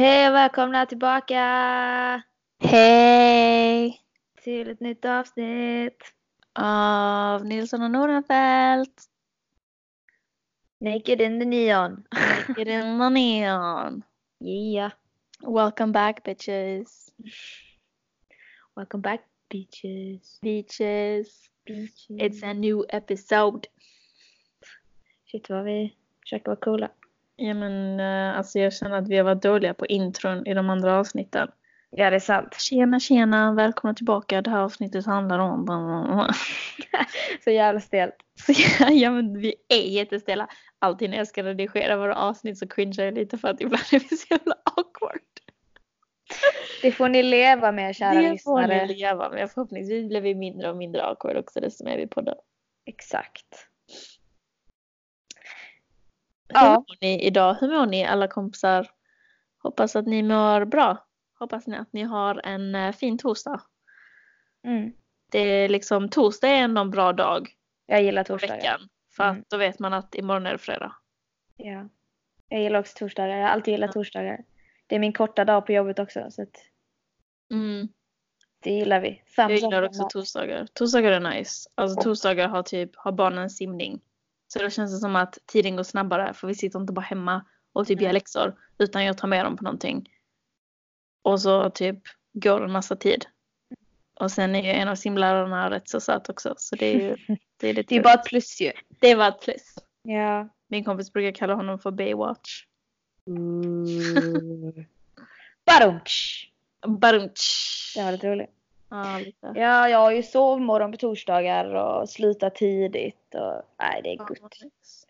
Hej 0.00 0.28
och 0.28 0.34
välkomna 0.34 0.86
tillbaka 0.86 1.42
Hej! 2.58 4.00
till 4.42 4.70
ett 4.70 4.80
nytt 4.80 5.04
avsnitt. 5.04 6.14
Av 6.52 7.46
Nilsson 7.46 7.82
och 7.82 7.90
Nordenfelt. 7.90 9.02
Naked 10.80 11.20
in 11.20 11.40
the 11.40 11.46
neon. 11.46 12.04
Get 12.48 12.68
in 12.68 12.98
the 12.98 13.10
neon. 13.10 14.02
Yeah. 14.44 14.92
Welcome 15.40 15.92
back 15.92 16.24
bitches. 16.24 17.12
Welcome 18.76 19.02
back 19.02 19.20
bitches. 19.48 20.40
Beaches. 20.40 21.50
Bitches. 21.66 22.20
It's 22.20 22.50
a 22.50 22.52
new 22.52 22.84
episode. 22.88 23.68
Shit 25.24 25.50
vad 25.50 25.64
vi 25.64 25.94
försöker 26.20 26.46
vara 26.46 26.60
coola. 26.60 26.90
Ja 27.42 27.54
men 27.54 28.00
eh, 28.00 28.38
alltså 28.38 28.58
jag 28.58 28.72
känner 28.72 28.98
att 28.98 29.08
vi 29.08 29.16
har 29.16 29.24
varit 29.24 29.42
dåliga 29.42 29.74
på 29.74 29.86
intron 29.86 30.46
i 30.46 30.54
de 30.54 30.70
andra 30.70 30.98
avsnitten. 30.98 31.48
Ja 31.90 32.10
det 32.10 32.16
är 32.16 32.20
sant. 32.20 32.60
Tjena 32.60 33.00
tjena, 33.00 33.52
välkomna 33.52 33.94
tillbaka. 33.94 34.42
Det 34.42 34.50
här 34.50 34.60
avsnittet 34.60 35.06
handlar 35.06 35.38
om... 35.38 35.66
Så 37.44 37.50
jävla 37.50 37.80
stelt. 37.80 38.14
Så, 38.46 38.52
ja 38.90 39.10
men 39.10 39.38
vi 39.38 39.54
är 39.68 39.88
jättestela. 39.88 40.48
Alltid 40.78 41.10
när 41.10 41.16
jag 41.16 41.26
ska 41.26 41.42
redigera 41.42 41.96
våra 41.96 42.16
avsnitt 42.16 42.58
så 42.58 42.68
cringear 42.68 43.04
jag 43.04 43.14
lite 43.14 43.38
för 43.38 43.48
att 43.48 43.60
ibland 43.60 43.84
är 43.92 44.00
vi 44.10 44.16
så 44.16 44.26
jävla 44.30 44.54
awkward. 44.76 45.20
Det 46.82 46.92
får 46.92 47.08
ni 47.08 47.22
leva 47.22 47.72
med 47.72 47.96
kära 47.96 48.14
det 48.14 48.22
får 48.22 48.60
lyssnare. 48.60 48.86
ni 48.86 48.94
leva 48.94 49.30
med. 49.30 49.50
Förhoppningsvis 49.50 50.08
blir 50.08 50.20
vi 50.20 50.34
mindre 50.34 50.70
och 50.70 50.76
mindre 50.76 51.02
awkward 51.02 51.36
också 51.36 51.60
desto 51.60 51.84
mer 51.84 51.96
vi 51.96 52.06
poddar. 52.06 52.36
Exakt. 52.86 53.69
Hur 56.54 56.66
Ja. 56.66 56.74
mår 56.74 56.96
ni 57.00 57.22
idag? 57.26 57.54
Hur 57.60 57.68
mår 57.78 57.86
ni 57.86 58.04
alla 58.06 58.28
kompisar? 58.28 58.90
Hoppas 59.62 59.96
att 59.96 60.06
ni 60.06 60.22
mår 60.22 60.64
bra. 60.64 61.06
Hoppas 61.38 61.66
ni 61.66 61.76
att 61.76 61.92
ni 61.92 62.02
har 62.02 62.40
en 62.46 62.74
eh, 62.74 62.92
fin 62.92 63.18
torsdag. 63.18 63.60
Mm. 64.66 64.92
Det 65.32 65.38
är 65.38 65.68
liksom, 65.68 66.08
torsdag 66.08 66.48
är 66.48 66.62
ändå 66.62 66.80
en 66.80 66.90
bra 66.90 67.12
dag 67.12 67.48
Jag 67.86 68.02
gillar 68.02 68.24
torsdagar. 68.24 68.56
veckan. 68.56 68.80
För 69.16 69.24
Mm. 69.24 69.40
att 69.40 69.50
då 69.50 69.56
vet 69.56 69.78
man 69.78 69.92
att 69.92 70.14
imorgon 70.14 70.46
är 70.46 70.52
det 70.52 70.58
fredag. 70.58 70.92
Ja. 71.56 71.88
Jag 72.48 72.60
gillar 72.62 72.80
också 72.80 72.98
torsdagar. 72.98 73.36
Jag 73.36 73.42
har 73.46 73.50
alltid 73.50 73.72
gillat 73.72 73.88
Ja. 73.88 73.92
torsdagar. 73.92 74.44
Det 74.86 74.94
är 74.94 74.98
min 75.00 75.12
korta 75.12 75.44
dag 75.44 75.66
på 75.66 75.72
jobbet 75.72 75.98
också. 75.98 76.26
Så 76.30 76.42
att 76.42 76.56
Mm. 77.50 77.88
det 78.62 78.70
gillar 78.70 79.00
vi. 79.00 79.22
Jag 79.36 79.48
Thumbs 79.48 79.62
up 79.62 79.64
gillar 79.70 79.82
också 79.82 80.08
torsdagar. 80.10 80.66
Torsdagar 80.74 81.12
är 81.12 81.20
nice. 81.20 81.70
Alltså 81.74 82.02
torsdagar 82.02 82.48
har 82.48 82.62
typ, 82.62 82.96
har 82.96 83.12
barnen 83.12 83.50
simning. 83.50 84.00
Så 84.52 84.58
då 84.58 84.70
känns 84.70 84.92
det 84.92 84.98
som 84.98 85.16
att 85.16 85.38
tiden 85.46 85.76
går 85.76 85.82
snabbare 85.82 86.34
för 86.34 86.46
vi 86.46 86.54
sitter 86.54 86.80
inte 86.80 86.92
bara 86.92 87.00
hemma 87.00 87.44
och 87.72 87.86
typ 87.86 88.00
gör 88.00 88.08
Nej. 88.08 88.14
läxor. 88.14 88.54
Utan 88.78 89.04
jag 89.04 89.18
tar 89.18 89.28
med 89.28 89.44
dem 89.44 89.56
på 89.56 89.64
någonting. 89.64 90.08
Och 91.22 91.40
så 91.40 91.70
typ 91.70 91.98
går 92.32 92.58
det 92.58 92.66
en 92.66 92.72
massa 92.72 92.96
tid. 92.96 93.26
Och 94.20 94.30
sen 94.30 94.54
är 94.54 94.62
ju 94.62 94.70
en 94.70 94.88
av 94.88 94.94
simlärarna 94.94 95.70
rätt 95.70 95.88
så 95.88 96.00
söt 96.00 96.28
också. 96.28 96.54
Så 96.56 96.76
det 96.76 96.86
är 96.86 97.00
ju 97.00 97.16
det 97.56 97.68
är 97.68 97.74
Det 97.74 97.96
är 97.96 98.02
bara 98.02 98.14
ett 98.14 98.24
plus 98.24 98.60
ju. 98.60 98.72
Det 99.00 99.14
var 99.14 99.28
ett 99.28 99.40
plus. 99.40 99.74
Ja. 100.02 100.48
Min 100.68 100.84
kompis 100.84 101.12
brukar 101.12 101.32
kalla 101.38 101.54
honom 101.54 101.78
för 101.78 101.90
Baywatch. 101.90 102.64
Badumtsch! 105.66 106.50
Barumtsch. 106.86 107.94
Den 107.96 108.04
var 108.04 108.12
lite 108.12 108.30
rolig. 108.30 108.46
Ja, 108.90 109.18
lite. 109.18 109.52
Ja, 109.54 109.88
jag 109.88 109.98
har 109.98 110.10
ju 110.10 110.22
sovmorgon 110.22 110.92
på 110.92 110.96
torsdagar 110.96 111.74
och 111.74 112.10
slutar 112.10 112.50
tidigt. 112.50 113.34
Och, 113.34 113.62
nej, 113.78 114.00
det 114.04 114.12
är 114.12 114.16
gott. 114.16 114.38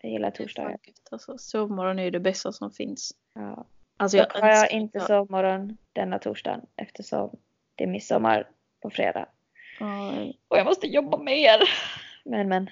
Jag 0.01 0.11
gillar 0.11 0.31
torsdagar. 0.31 0.77
Alltså, 1.11 1.37
sovmorgon 1.37 1.99
är 1.99 2.03
ju 2.03 2.11
det 2.11 2.19
bästa 2.19 2.51
som 2.51 2.71
finns. 2.71 3.11
Ja. 3.33 3.65
Alltså, 3.97 4.17
Dock 4.17 4.33
har 4.33 4.49
jag 4.49 4.71
inte 4.71 4.99
sovmorgon 4.99 5.77
denna 5.93 6.19
torsdagen 6.19 6.61
eftersom 6.75 7.37
det 7.75 7.83
är 7.83 7.87
midsommar 7.87 8.49
på 8.81 8.89
fredag. 8.89 9.25
Ja, 9.79 10.11
Och 10.47 10.57
jag 10.57 10.65
måste 10.65 10.87
jobba 10.87 11.17
mer. 11.17 11.59
Men 12.25 12.49
men. 12.49 12.69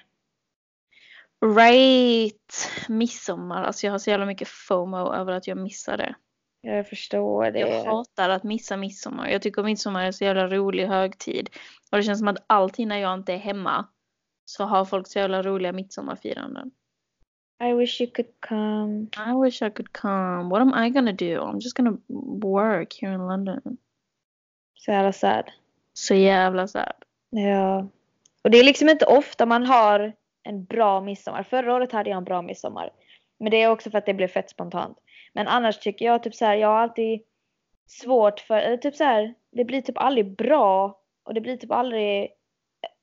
Right! 1.56 2.70
Midsommar. 2.88 3.64
Alltså 3.64 3.86
jag 3.86 3.92
har 3.92 3.98
så 3.98 4.10
jävla 4.10 4.26
mycket 4.26 4.48
FOMO 4.48 5.14
över 5.14 5.32
att 5.32 5.46
jag 5.46 5.58
missar 5.58 5.96
det. 5.96 6.14
Jag 6.62 6.88
förstår 6.88 7.50
det. 7.50 7.60
Jag 7.60 7.84
hatar 7.84 8.28
att 8.28 8.42
missa 8.42 8.76
midsommar. 8.76 9.28
Jag 9.28 9.42
tycker 9.42 9.62
midsommar 9.62 10.04
är 10.04 10.12
så 10.12 10.24
jävla 10.24 10.48
rolig 10.48 10.86
högtid. 10.86 11.50
Och 11.90 11.98
det 11.98 12.02
känns 12.02 12.18
som 12.18 12.28
att 12.28 12.44
alltid 12.46 12.88
när 12.88 12.98
jag 12.98 13.14
inte 13.14 13.32
är 13.32 13.38
hemma 13.38 13.86
så 14.44 14.64
har 14.64 14.84
folk 14.84 15.06
så 15.06 15.18
jävla 15.18 15.42
roliga 15.42 15.72
midsommarfiranden. 15.72 16.70
I 17.62 17.72
wish 17.72 18.00
you 18.00 18.10
could 18.10 18.40
come. 18.40 19.06
I 19.30 19.44
wish 19.44 19.62
I 19.62 19.70
could 19.70 19.92
come. 19.92 20.50
What 20.50 20.60
am 20.60 20.84
I 20.84 20.90
gonna 20.90 21.12
do? 21.12 21.24
I'm 21.24 21.60
just 21.60 21.76
gonna 21.76 21.96
work 22.42 22.98
here 23.00 23.14
in 23.14 23.26
London. 23.26 23.76
Så 24.74 24.90
jävla 24.90 25.12
sad. 25.12 25.50
Så 25.92 26.14
jävla 26.14 26.68
sad. 26.68 27.04
Ja. 27.30 27.88
Och 28.42 28.50
det 28.50 28.58
är 28.58 28.64
liksom 28.64 28.88
inte 28.88 29.06
ofta 29.06 29.46
man 29.46 29.66
har 29.66 30.12
en 30.42 30.64
bra 30.64 31.00
midsommar. 31.00 31.42
Förra 31.42 31.74
året 31.74 31.92
hade 31.92 32.10
jag 32.10 32.16
en 32.16 32.24
bra 32.24 32.42
midsommar. 32.42 32.90
Men 33.38 33.50
det 33.50 33.62
är 33.62 33.70
också 33.70 33.90
för 33.90 33.98
att 33.98 34.06
det 34.06 34.14
blev 34.14 34.28
fett 34.28 34.50
spontant. 34.50 34.98
Men 35.32 35.48
annars 35.48 35.78
tycker 35.78 36.04
jag 36.04 36.22
typ 36.22 36.34
så 36.34 36.44
här, 36.44 36.54
jag 36.54 36.68
har 36.68 36.78
alltid 36.78 37.20
svårt 37.86 38.40
för, 38.40 38.54
eller 38.56 38.76
typ 38.76 38.96
så 38.96 39.04
här, 39.04 39.34
det 39.52 39.64
blir 39.64 39.82
typ 39.82 39.98
aldrig 39.98 40.36
bra 40.36 41.00
och 41.24 41.34
det 41.34 41.40
blir 41.40 41.56
typ 41.56 41.70
aldrig 41.70 42.28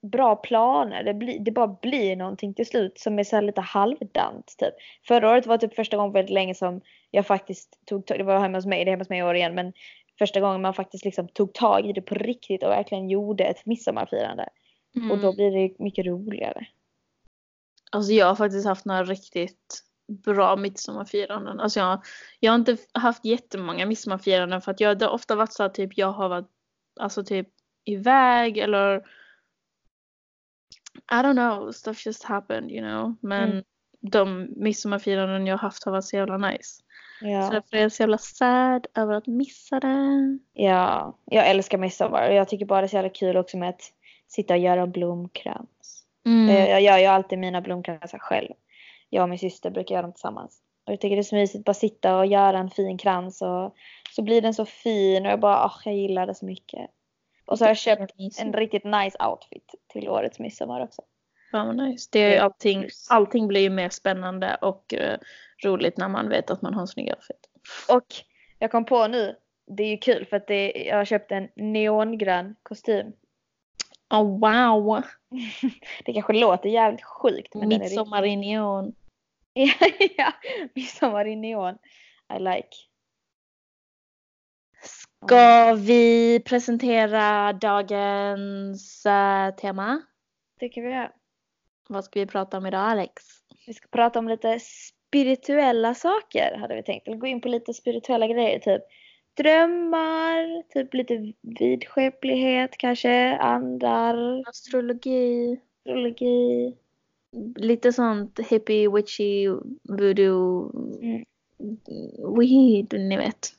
bra 0.01 0.35
planer. 0.35 1.03
Det, 1.03 1.13
blir, 1.13 1.39
det 1.39 1.51
bara 1.51 1.67
blir 1.67 2.15
någonting 2.15 2.53
till 2.53 2.65
slut 2.65 2.99
som 2.99 3.19
är 3.19 3.23
så 3.23 3.41
lite 3.41 3.61
halvdant 3.61 4.55
typ. 4.57 4.73
Förra 5.07 5.31
året 5.31 5.47
var 5.47 5.57
typ 5.57 5.75
första 5.75 5.97
gången 5.97 6.13
väldigt 6.13 6.33
länge 6.33 6.55
som 6.55 6.81
jag 7.11 7.27
faktiskt 7.27 7.79
tog, 7.85 8.03
det 8.07 8.23
var 8.23 8.39
hemma 8.39 8.57
hos 8.57 8.65
mig, 8.65 8.85
det 8.85 8.89
är 8.89 8.91
hemma 8.91 9.01
hos 9.01 9.09
mig 9.09 9.19
i 9.19 9.23
år 9.23 9.35
igen, 9.35 9.55
men 9.55 9.73
första 10.19 10.39
gången 10.39 10.61
man 10.61 10.73
faktiskt 10.73 11.05
liksom 11.05 11.27
tog 11.27 11.53
tag 11.53 11.85
i 11.85 11.93
det 11.93 12.01
på 12.01 12.15
riktigt 12.15 12.63
och 12.63 12.69
verkligen 12.69 13.09
gjorde 13.09 13.43
ett 13.43 13.65
midsommarfirande. 13.65 14.49
Och 15.11 15.17
då 15.17 15.27
Mm. 15.27 15.35
blir 15.35 15.51
det 15.51 15.79
mycket 15.79 16.05
roligare. 16.05 16.65
Alltså 17.91 18.11
jag 18.11 18.25
har 18.25 18.35
faktiskt 18.35 18.67
haft 18.67 18.85
några 18.85 19.03
riktigt 19.03 19.83
bra 20.07 20.55
midsommarfiranden. 20.55 21.59
Alltså 21.59 21.79
jag, 21.79 22.01
jag 22.39 22.51
har 22.51 22.55
inte 22.59 22.77
haft 22.93 23.25
jättemånga 23.25 23.85
midsommarfiranden 23.85 24.61
för 24.61 24.71
att 24.71 24.79
jag, 24.79 24.97
det 24.99 25.05
har 25.05 25.13
ofta 25.13 25.35
varit 25.35 25.53
så 25.53 25.63
att 25.63 25.73
typ 25.73 25.97
jag 25.97 26.11
har 26.11 26.29
varit 26.29 26.47
alltså 26.99 27.23
typ 27.23 27.47
iväg 27.85 28.57
eller 28.57 28.97
I 31.11 31.15
don't 31.15 31.33
know, 31.59 31.71
stuff 31.71 32.05
just 32.05 32.23
happened 32.23 32.71
you 32.71 32.81
know. 32.87 33.15
Men 33.21 33.49
Mm. 33.51 33.63
de 34.01 34.47
midsommarfiranden 34.55 35.47
jag 35.47 35.53
har 35.57 35.61
haft 35.61 35.83
har 35.83 35.91
varit 35.91 36.05
så 36.05 36.15
jävla 36.15 36.37
nice. 36.37 36.81
Så 37.19 37.25
Ja. 37.27 37.49
därför 37.51 37.77
är 37.77 37.81
jag 37.81 37.91
så 37.91 38.03
jävla 38.03 38.17
sad 38.17 38.87
över 38.95 39.13
att 39.13 39.27
missa 39.27 39.79
det. 39.79 40.39
ja, 40.53 41.17
jag 41.25 41.47
älskar 41.49 41.77
midsommar 41.77 42.29
och 42.29 42.35
jag 42.35 42.49
tycker 42.49 42.65
bara 42.65 42.81
det 42.81 42.85
är 42.85 42.87
så 42.87 42.95
jävla 42.95 43.09
kul 43.09 43.37
också 43.37 43.57
med 43.57 43.69
att 43.69 43.81
sitta 44.27 44.53
och 44.53 44.59
göra 44.59 44.87
blomkrans. 44.87 46.03
Mm. 46.25 46.47
Jag 46.69 46.81
gör 46.81 46.97
ju 46.97 47.05
alltid 47.05 47.39
mina 47.39 47.61
blomkransar 47.61 48.19
själv. 48.19 48.53
Jag 49.09 49.23
och 49.23 49.29
min 49.29 49.39
syster 49.39 49.69
brukar 49.69 49.95
göra 49.95 50.01
dem 50.01 50.13
tillsammans. 50.13 50.61
Och 50.85 50.93
jag 50.93 51.01
tycker 51.01 51.15
det 51.15 51.21
är 51.21 51.23
så 51.23 51.35
mysigt 51.35 51.59
att 51.59 51.65
bara 51.65 51.73
sitta 51.73 52.17
och 52.17 52.25
göra 52.25 52.57
en 52.57 52.69
fin 52.69 52.97
krans 52.97 53.41
och 53.41 53.75
så 54.15 54.21
blir 54.21 54.41
den 54.41 54.53
så 54.53 54.65
fin 54.65 55.25
och 55.25 55.31
jag 55.31 55.39
bara, 55.39 55.57
ah, 55.57 55.79
jag 55.85 55.95
gillar 55.95 56.27
det 56.27 56.35
så 56.35 56.45
mycket. 56.45 56.89
Och 57.45 57.57
så 57.57 57.63
har 57.63 57.69
jag 57.69 57.77
köpt 57.77 58.13
en 58.39 58.53
riktigt 58.53 58.83
nice 58.83 59.25
outfit 59.27 59.75
till 59.87 60.09
årets 60.09 60.39
midsommar 60.39 60.83
också. 60.83 61.01
Fan 61.51 61.67
vad 61.67 61.75
nice. 61.75 62.09
Det 62.11 62.35
är 62.35 62.41
allting, 62.41 62.87
allting 63.09 63.47
blir 63.47 63.61
ju 63.61 63.69
mer 63.69 63.89
spännande 63.89 64.57
och 64.61 64.93
eh, 64.93 65.19
roligt 65.63 65.97
när 65.97 66.07
man 66.07 66.29
vet 66.29 66.49
att 66.49 66.61
man 66.61 66.73
har 66.73 66.81
en 66.81 66.87
snygg 66.87 67.09
outfit. 67.09 67.49
Och 67.89 68.05
jag 68.59 68.71
kom 68.71 68.85
på 68.85 69.07
nu, 69.07 69.35
det 69.67 69.83
är 69.83 69.87
ju 69.87 69.97
kul 69.97 70.25
för 70.25 70.37
att 70.37 70.47
det, 70.47 70.71
jag 70.71 70.97
har 70.97 71.05
köpt 71.05 71.31
en 71.31 71.49
neongrön 71.55 72.55
kostym. 72.63 73.13
Oh 74.09 74.39
wow! 74.39 75.03
Det 76.05 76.13
kanske 76.13 76.33
låter 76.33 76.69
jävligt 76.69 77.03
sjukt 77.03 77.53
men 77.53 77.67
Midsommar 77.67 78.25
i 78.25 78.35
neon. 78.35 78.95
ja, 80.17 80.33
midsommar 80.75 81.27
i 81.27 81.35
neon. 81.35 81.77
I 82.35 82.39
like. 82.39 82.77
Ska 84.81 85.73
vi 85.73 86.39
presentera 86.45 87.53
dagens 87.53 89.05
eh, 89.05 89.55
tema? 89.55 90.01
Kan 90.59 90.83
vi 90.83 90.89
göra. 90.89 91.11
Vad 91.89 92.03
ska 92.03 92.19
vi 92.19 92.25
prata 92.25 92.57
om 92.57 92.65
idag 92.65 92.81
Alex? 92.81 93.23
Vi 93.67 93.73
ska 93.73 93.87
prata 93.87 94.19
om 94.19 94.27
lite 94.27 94.59
spirituella 94.59 95.95
saker 95.95 96.57
hade 96.57 96.75
vi 96.75 96.83
tänkt. 96.83 97.07
Eller 97.07 97.17
gå 97.17 97.27
in 97.27 97.41
på 97.41 97.47
lite 97.47 97.73
spirituella 97.73 98.27
grejer 98.27 98.59
typ 98.59 98.81
drömmar, 99.37 100.63
typ 100.73 100.93
lite 100.93 101.33
vidskeplighet 101.41 102.77
kanske, 102.77 103.37
andar, 103.37 104.43
Astrologi. 104.49 105.59
astrologi. 105.85 106.73
Lite 107.55 107.93
sånt 107.93 108.39
hippie, 108.39 108.89
witchy, 108.89 109.47
voodoo. 109.83 110.71
Mm. 111.01 111.25
Weed, 112.39 112.93
ni 112.99 113.17
vet. 113.17 113.53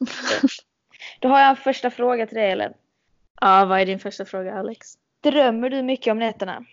Då 1.21 1.29
har 1.29 1.41
jag 1.41 1.51
en 1.51 1.57
första 1.57 1.91
fråga 1.91 2.27
till 2.27 2.37
dig 2.37 2.51
Ellen. 2.51 2.73
ja, 3.41 3.65
vad 3.65 3.81
är 3.81 3.87
din 3.87 3.99
första 3.99 4.25
fråga 4.25 4.55
Alex? 4.55 4.87
Drömmer 5.23 5.71
du 5.71 5.83
mycket 5.83 6.11
om 6.13 6.19
nätterna? 6.19 6.65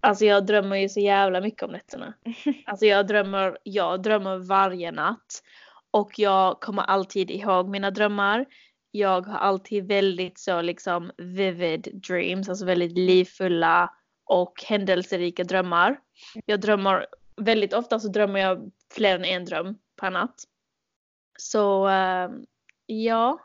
Alltså 0.00 0.24
jag 0.24 0.46
drömmer 0.46 0.76
ju 0.76 0.88
så 0.88 1.00
jävla 1.00 1.40
mycket 1.40 1.62
om 1.62 1.70
nätterna. 1.72 2.14
Alltså 2.66 2.86
jag 2.86 3.06
drömmer, 3.06 3.58
jag 3.62 4.02
drömmer 4.02 4.36
varje 4.38 4.92
natt. 4.92 5.42
Och 5.90 6.18
jag 6.18 6.60
kommer 6.60 6.82
alltid 6.82 7.30
ihåg 7.30 7.68
mina 7.68 7.90
drömmar. 7.90 8.46
Jag 8.90 9.26
har 9.26 9.38
alltid 9.38 9.88
väldigt 9.88 10.38
så 10.38 10.62
liksom 10.62 11.10
vivid 11.16 11.88
dreams, 12.08 12.48
alltså 12.48 12.64
väldigt 12.64 12.98
livfulla 12.98 13.90
och 14.24 14.64
händelserika 14.66 15.44
drömmar. 15.44 16.00
Jag 16.46 16.60
drömmer, 16.60 17.06
väldigt 17.36 17.72
ofta 17.72 18.00
så 18.00 18.08
drömmer 18.08 18.40
jag 18.40 18.70
fler 18.94 19.14
än 19.14 19.24
en 19.24 19.44
dröm 19.44 19.78
per 20.00 20.10
natt. 20.10 20.44
Så 21.38 21.88
uh, 21.88 22.30
ja, 22.86 23.38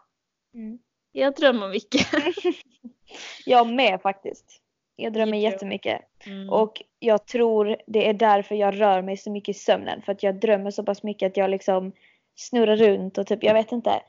mm. 0.54 0.80
jag 1.12 1.36
drömmer 1.36 1.70
mycket. 1.70 2.08
jag 3.46 3.74
med 3.74 4.02
faktiskt. 4.02 4.60
Jag 4.96 5.14
drömmer 5.14 5.38
jättemycket. 5.38 6.02
Mm. 6.26 6.50
Och 6.50 6.82
jag 7.00 7.28
tror 7.28 7.78
det 7.88 8.10
är 8.10 8.14
därför 8.14 8.56
jag 8.56 8.82
rör 8.82 9.02
mig 9.02 9.18
så 9.18 9.32
mycket 9.32 9.56
i 9.56 9.60
sömnen. 9.60 10.02
För 10.02 10.12
att 10.12 10.24
jag 10.24 10.40
drömmer 10.40 10.72
så 10.72 10.84
pass 10.84 11.04
mycket 11.04 11.32
att 11.32 11.38
jag 11.38 11.50
liksom 11.50 11.92
snurrar 12.36 12.76
runt 12.76 13.18
och 13.18 13.28
typ, 13.28 13.44
jag 13.44 13.54
vet 13.54 13.72
inte. 13.72 14.02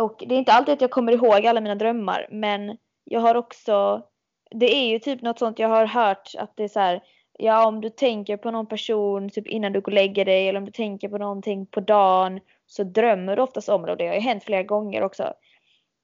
Och 0.00 0.24
det 0.26 0.34
är 0.34 0.38
inte 0.38 0.52
alltid 0.52 0.72
att 0.72 0.80
jag 0.80 0.90
kommer 0.90 1.12
ihåg 1.12 1.46
alla 1.46 1.60
mina 1.60 1.74
drömmar. 1.74 2.26
Men 2.30 2.76
jag 3.04 3.20
har 3.20 3.34
också, 3.34 4.02
det 4.50 4.74
är 4.74 4.88
ju 4.88 4.98
typ 4.98 5.22
något 5.22 5.38
sånt 5.38 5.58
jag 5.58 5.68
har 5.68 5.86
hört 5.86 6.30
att 6.38 6.56
det 6.56 6.64
är 6.64 6.68
så 6.68 6.80
här, 6.80 7.02
ja 7.38 7.66
om 7.66 7.80
du 7.80 7.90
tänker 7.90 8.36
på 8.36 8.50
någon 8.50 8.66
person 8.66 9.30
typ 9.30 9.46
innan 9.46 9.72
du 9.72 9.80
går 9.80 9.92
och 9.92 9.94
lägger 9.94 10.24
dig 10.24 10.48
eller 10.48 10.58
om 10.58 10.64
du 10.64 10.72
tänker 10.72 11.08
på 11.08 11.18
någonting 11.18 11.66
på 11.66 11.80
dagen 11.80 12.40
så 12.66 12.84
drömmer 12.84 13.36
du 13.36 13.42
oftast 13.42 13.68
om 13.68 13.82
det 13.82 13.92
och 13.92 13.98
det 13.98 14.06
har 14.06 14.14
ju 14.14 14.20
hänt 14.20 14.44
flera 14.44 14.62
gånger 14.62 15.02
också. 15.02 15.32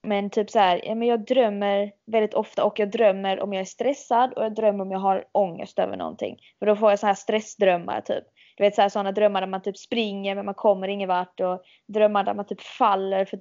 Men 0.03 0.29
typ 0.29 0.49
så 0.49 0.59
här, 0.59 0.81
ja, 0.85 0.95
men 0.95 1.07
jag 1.07 1.25
drömmer 1.25 1.91
väldigt 2.05 2.33
ofta 2.33 2.63
och 2.63 2.79
jag 2.79 2.91
drömmer 2.91 3.39
om 3.39 3.53
jag 3.53 3.61
är 3.61 3.65
stressad 3.65 4.33
och 4.33 4.43
jag 4.43 4.55
drömmer 4.55 4.83
om 4.83 4.91
jag 4.91 4.99
har 4.99 5.25
ångest 5.31 5.79
över 5.79 5.97
någonting. 5.97 6.37
För 6.59 6.65
då 6.65 6.75
får 6.75 6.89
jag 6.89 6.99
så 6.99 7.07
här 7.07 7.13
stressdrömmar 7.13 8.01
typ. 8.01 8.23
Du 8.61 8.65
vet 8.65 8.75
så 8.75 8.81
här, 8.81 8.89
sådana 8.89 9.11
drömmar 9.11 9.41
där 9.41 9.47
man 9.47 9.61
typ 9.61 9.77
springer 9.77 10.35
men 10.35 10.45
man 10.45 10.53
kommer 10.53 10.87
ingen 10.87 11.09
vart 11.09 11.39
och 11.39 11.63
drömmar 11.87 12.23
där 12.23 12.33
man 12.33 12.45
typ 12.45 12.61
faller 12.61 13.25
för, 13.25 13.39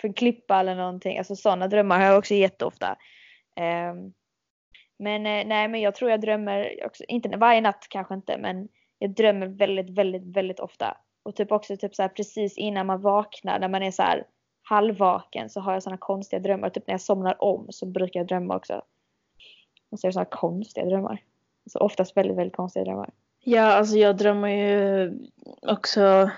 för 0.00 0.08
en 0.08 0.14
klippa 0.14 0.60
eller 0.60 0.74
någonting. 0.74 1.18
Alltså 1.18 1.36
sådana 1.36 1.68
drömmar 1.68 1.98
har 1.98 2.06
jag 2.06 2.18
också 2.18 2.34
jätteofta. 2.34 2.96
Um, 3.56 4.12
men 4.98 5.26
eh, 5.26 5.46
nej 5.46 5.68
men 5.68 5.80
jag 5.80 5.94
tror 5.94 6.10
jag 6.10 6.20
drömmer, 6.20 6.86
också, 6.86 7.04
inte 7.08 7.28
varje 7.28 7.60
natt 7.60 7.86
kanske 7.90 8.14
inte 8.14 8.38
men 8.38 8.68
jag 8.98 9.10
drömmer 9.10 9.46
väldigt 9.46 9.90
väldigt 9.90 10.36
väldigt 10.36 10.60
ofta. 10.60 10.96
Och 11.22 11.36
typ 11.36 11.52
också 11.52 11.76
typ 11.76 11.94
så 11.94 12.02
här, 12.02 12.08
precis 12.08 12.58
innan 12.58 12.86
man 12.86 13.00
vaknar 13.00 13.58
när 13.58 13.68
man 13.68 13.82
är 13.82 13.90
så 13.90 14.02
här 14.02 14.24
halvvaken 14.62 15.50
så 15.50 15.60
har 15.60 15.72
jag 15.72 15.82
sådana 15.82 15.98
konstiga 15.98 16.40
drömmar. 16.40 16.70
Typ 16.70 16.86
när 16.86 16.94
jag 16.94 17.00
somnar 17.00 17.42
om 17.42 17.66
så 17.70 17.86
brukar 17.86 18.20
jag 18.20 18.26
drömma 18.26 18.56
också. 18.56 18.82
Och 19.90 20.00
så 20.00 20.06
är 20.06 20.08
det 20.08 20.12
sådana 20.12 20.30
konstiga 20.30 20.86
drömmar. 20.86 21.22
Alltså 21.66 21.78
oftast 21.78 22.16
väldigt, 22.16 22.36
väldigt 22.36 22.56
konstiga 22.56 22.84
drömmar. 22.84 23.10
Ja, 23.48 23.62
alltså 23.62 23.96
jag 23.96 24.16
drömmer 24.16 24.48
ju 24.48 25.12
också 25.62 26.30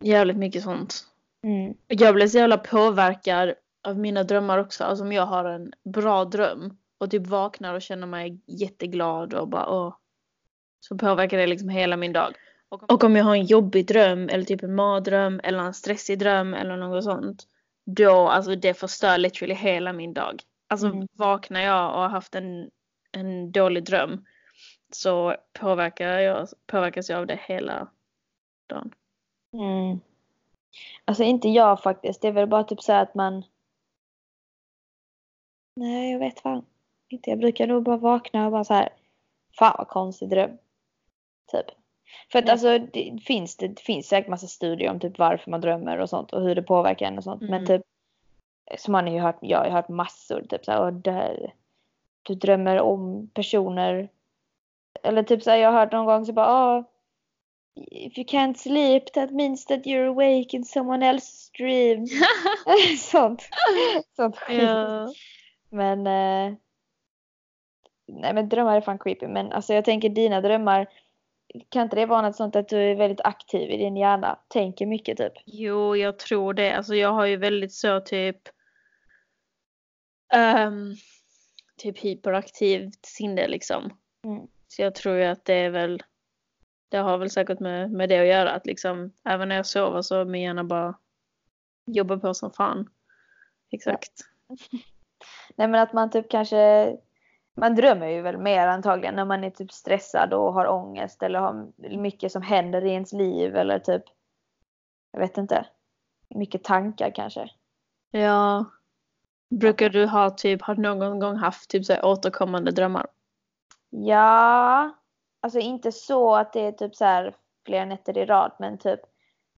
jävligt 0.00 0.36
mycket 0.36 0.62
sånt. 0.62 0.94
Mm. 1.42 1.74
Jag 1.86 2.14
blir 2.14 2.26
så 2.26 2.38
jävla 2.38 2.58
påverkad 2.58 3.54
av 3.84 3.98
mina 3.98 4.22
drömmar 4.22 4.58
också. 4.58 4.84
Alltså 4.84 5.04
om 5.04 5.12
jag 5.12 5.26
har 5.26 5.44
en 5.44 5.72
bra 5.84 6.24
dröm 6.24 6.76
och 6.98 7.10
typ 7.10 7.26
vaknar 7.26 7.74
och 7.74 7.82
känner 7.82 8.06
mig 8.06 8.40
jätteglad 8.46 9.34
och 9.34 9.48
bara 9.48 9.68
åh. 9.68 9.94
Så 10.80 10.98
påverkar 10.98 11.38
det 11.38 11.46
liksom 11.46 11.68
hela 11.68 11.96
min 11.96 12.12
dag. 12.12 12.34
Och 12.68 13.04
om 13.04 13.16
jag 13.16 13.24
har 13.24 13.34
en 13.34 13.46
jobbig 13.46 13.86
dröm 13.86 14.28
eller 14.28 14.44
typ 14.44 14.62
en 14.62 14.74
mardröm 14.74 15.40
eller 15.44 15.58
en 15.58 15.74
stressig 15.74 16.18
dröm 16.18 16.54
eller 16.54 16.76
något 16.76 17.04
sånt 17.04 17.46
då, 17.86 18.28
alltså 18.28 18.54
det 18.56 18.74
förstör 18.74 19.18
literally 19.18 19.54
hela 19.54 19.92
min 19.92 20.14
dag. 20.14 20.42
Alltså 20.68 20.86
mm. 20.86 21.08
vaknar 21.12 21.60
jag 21.60 21.94
och 21.94 22.00
har 22.00 22.08
haft 22.08 22.34
en, 22.34 22.70
en 23.12 23.52
dålig 23.52 23.84
dröm 23.84 24.24
så 24.94 25.36
påverkar 25.52 26.18
jag, 26.18 26.48
påverkas 26.66 27.10
jag 27.10 27.18
av 27.18 27.26
det 27.26 27.40
hela 27.46 27.88
dagen. 28.66 28.94
Mm. 29.52 30.00
Alltså 31.04 31.22
inte 31.22 31.48
jag 31.48 31.82
faktiskt. 31.82 32.22
Det 32.22 32.28
är 32.28 32.32
väl 32.32 32.48
bara 32.48 32.64
typ 32.64 32.82
så 32.82 32.92
att 32.92 33.14
man... 33.14 33.44
Nej, 35.76 36.12
jag 36.12 36.18
vet 36.18 36.40
fan 36.40 36.64
inte. 37.08 37.30
Jag 37.30 37.38
brukar 37.38 37.66
nog 37.66 37.82
bara 37.82 37.96
vakna 37.96 38.46
och 38.46 38.52
bara 38.52 38.64
så 38.64 38.74
här. 38.74 38.88
Fan 39.58 39.74
vad 39.78 39.88
konstig 39.88 40.28
dröm. 40.28 40.58
Typ. 41.52 41.66
För 42.32 42.38
att 42.38 42.44
mm. 42.44 42.52
alltså 42.52 42.78
det 42.78 43.22
finns, 43.24 43.56
det 43.56 43.80
finns 43.80 44.08
säkert 44.08 44.30
massa 44.30 44.46
studier 44.46 44.90
om 44.90 45.00
typ 45.00 45.18
varför 45.18 45.50
man 45.50 45.60
drömmer 45.60 45.98
och 45.98 46.10
sånt 46.10 46.32
och 46.32 46.42
hur 46.42 46.54
det 46.54 46.62
påverkar 46.62 47.06
en 47.06 47.18
och 47.18 47.24
sånt. 47.24 47.42
Mm. 47.42 47.50
Men 47.50 47.66
typ 47.66 47.82
som 48.78 48.92
man 48.92 49.06
har 49.06 49.14
ju 49.14 49.20
hört, 49.20 49.38
jag 49.40 49.58
har 49.58 49.70
hört 49.70 49.88
massor 49.88 50.42
typ 50.48 50.64
såhär 50.64 50.80
och 50.80 50.92
där, 50.92 51.54
du 52.22 52.34
drömmer 52.34 52.80
om 52.80 53.30
personer. 53.34 54.08
Eller 55.02 55.22
typ 55.22 55.42
såhär 55.42 55.56
jag 55.56 55.72
har 55.72 55.80
hört 55.80 55.92
någon 55.92 56.06
gång 56.06 56.26
så 56.26 56.32
bara 56.32 56.78
oh, 56.78 56.84
If 57.90 58.18
you 58.18 58.26
can't 58.26 58.54
sleep 58.54 59.12
that 59.12 59.30
means 59.30 59.64
that 59.64 59.86
you're 59.86 60.08
awake 60.08 60.56
in 60.56 60.64
someone 60.64 61.06
else's 61.06 61.50
dream. 61.58 62.06
sånt. 62.98 63.48
sånt 64.16 64.36
yeah. 64.50 65.08
Men 65.70 66.06
eh, 66.06 66.54
Nej 68.06 68.34
men 68.34 68.48
drömmar 68.48 68.76
är 68.76 68.80
fan 68.80 68.98
creepy 68.98 69.26
men 69.26 69.52
alltså 69.52 69.74
jag 69.74 69.84
tänker 69.84 70.08
dina 70.08 70.40
drömmar 70.40 70.88
kan 71.68 71.82
inte 71.82 71.96
det 71.96 72.06
vara 72.06 72.22
något 72.22 72.36
sånt 72.36 72.56
att 72.56 72.68
du 72.68 72.76
är 72.76 72.94
väldigt 72.94 73.20
aktiv 73.20 73.70
i 73.70 73.76
din 73.76 73.96
hjärna? 73.96 74.38
Tänker 74.48 74.86
mycket 74.86 75.18
typ? 75.18 75.32
Jo, 75.46 75.96
jag 75.96 76.18
tror 76.18 76.54
det. 76.54 76.76
Alltså 76.76 76.94
jag 76.94 77.12
har 77.12 77.26
ju 77.26 77.36
väldigt 77.36 77.72
så 77.72 78.00
typ 78.00 78.48
um, 80.34 80.96
typ 81.76 81.98
hyperaktivt 81.98 83.06
sinne 83.06 83.48
liksom. 83.48 83.98
Mm. 84.24 84.46
Så 84.72 84.82
jag 84.82 84.94
tror 84.94 85.16
ju 85.16 85.24
att 85.24 85.44
det 85.44 85.54
är 85.54 85.70
väl 85.70 86.02
det 86.88 86.98
har 86.98 87.18
väl 87.18 87.30
säkert 87.30 87.60
med, 87.60 87.90
med 87.90 88.08
det 88.08 88.18
att 88.18 88.26
göra 88.26 88.50
att 88.50 88.66
liksom 88.66 89.12
även 89.24 89.48
när 89.48 89.56
jag 89.56 89.66
sover 89.66 90.02
så 90.02 90.24
min 90.24 90.42
hjärna 90.42 90.64
bara 90.64 90.94
jobbar 91.86 92.16
på 92.16 92.34
som 92.34 92.50
fan. 92.50 92.90
Exakt. 93.70 94.12
Ja. 94.48 94.56
Nej 95.56 95.68
men 95.68 95.82
att 95.82 95.92
man 95.92 96.10
typ 96.10 96.30
kanske 96.30 96.92
man 97.54 97.74
drömmer 97.74 98.06
ju 98.06 98.22
väl 98.22 98.38
mer 98.38 98.66
antagligen 98.66 99.14
när 99.14 99.24
man 99.24 99.44
är 99.44 99.50
typ 99.50 99.72
stressad 99.72 100.32
och 100.32 100.52
har 100.54 100.66
ångest 100.66 101.22
eller 101.22 101.38
har 101.38 101.72
mycket 101.98 102.32
som 102.32 102.42
händer 102.42 102.84
i 102.84 102.90
ens 102.90 103.12
liv 103.12 103.56
eller 103.56 103.78
typ 103.78 104.02
jag 105.12 105.20
vet 105.20 105.38
inte. 105.38 105.66
Mycket 106.28 106.64
tankar 106.64 107.12
kanske. 107.14 107.50
Ja. 108.10 108.64
Brukar 109.50 109.90
du 109.90 110.06
ha 110.06 110.30
typ, 110.30 110.62
har 110.62 110.74
någon 110.74 111.18
gång 111.18 111.36
haft 111.36 111.70
typ 111.70 111.84
så 111.84 112.02
återkommande 112.02 112.70
drömmar? 112.70 113.06
Ja. 113.94 114.90
Alltså 115.40 115.58
inte 115.58 115.92
så 115.92 116.34
att 116.34 116.52
det 116.52 116.60
är 116.60 116.72
typ 116.72 116.96
så 116.96 117.04
här 117.04 117.34
flera 117.66 117.84
nätter 117.84 118.18
i 118.18 118.24
rad 118.24 118.52
men 118.58 118.78
typ 118.78 119.00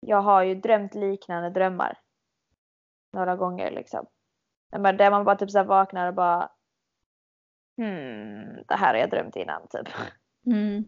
jag 0.01 0.21
har 0.23 0.43
ju 0.43 0.55
drömt 0.55 0.95
liknande 0.95 1.51
drömmar. 1.51 1.99
Några 3.13 3.37
gånger 3.37 3.71
liksom. 3.71 4.07
Där 4.71 5.11
man 5.11 5.25
bara 5.25 5.37
typ 5.37 5.51
så 5.51 5.63
vaknar 5.65 6.09
och 6.09 6.15
bara 6.15 6.51
hmm, 7.77 8.65
det 8.69 8.75
här 8.75 8.95
har 8.95 9.01
jag 9.01 9.11
drömt 9.11 9.37
innan 9.37 9.69
typ. 9.71 9.89
Mm. 10.47 10.85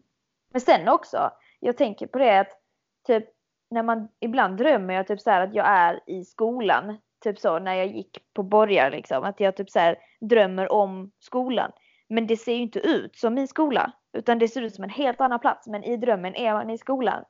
Men 0.51 0.61
sen 0.61 0.89
också, 0.89 1.31
jag 1.61 1.77
tänker 1.77 2.07
på 2.07 2.19
det 2.19 2.41
att 2.41 2.61
typ 3.07 3.25
när 3.71 3.83
man, 3.83 4.09
ibland 4.21 4.57
drömmer 4.57 4.95
jag 4.95 5.07
typ 5.07 5.21
så 5.21 5.31
att 5.31 5.55
jag 5.55 5.67
är 5.67 6.01
i 6.07 6.25
skolan. 6.25 6.99
Typ 7.21 7.39
så 7.39 7.59
när 7.59 7.75
jag 7.75 7.87
gick 7.87 8.19
på 8.35 8.43
Borgar 8.43 8.91
liksom. 8.91 9.25
Att 9.25 9.41
jag 9.41 9.57
typ 9.57 9.71
så 9.71 9.95
drömmer 10.21 10.73
om 10.73 11.13
skolan. 11.19 11.73
Men 12.08 12.26
det 12.26 12.37
ser 12.37 12.52
ju 12.52 12.61
inte 12.61 12.78
ut 12.78 13.16
som 13.16 13.34
min 13.34 13.49
skola. 13.49 13.92
Utan 14.12 14.38
det 14.38 14.49
ser 14.49 14.62
ut 14.62 14.75
som 14.75 14.84
en 14.84 14.90
helt 14.90 15.20
annan 15.20 15.40
plats. 15.40 15.66
Men 15.66 15.84
i 15.84 15.96
drömmen 15.96 16.34
är 16.34 16.52
man 16.52 16.70
i 16.70 16.78
skolan. 16.78 17.25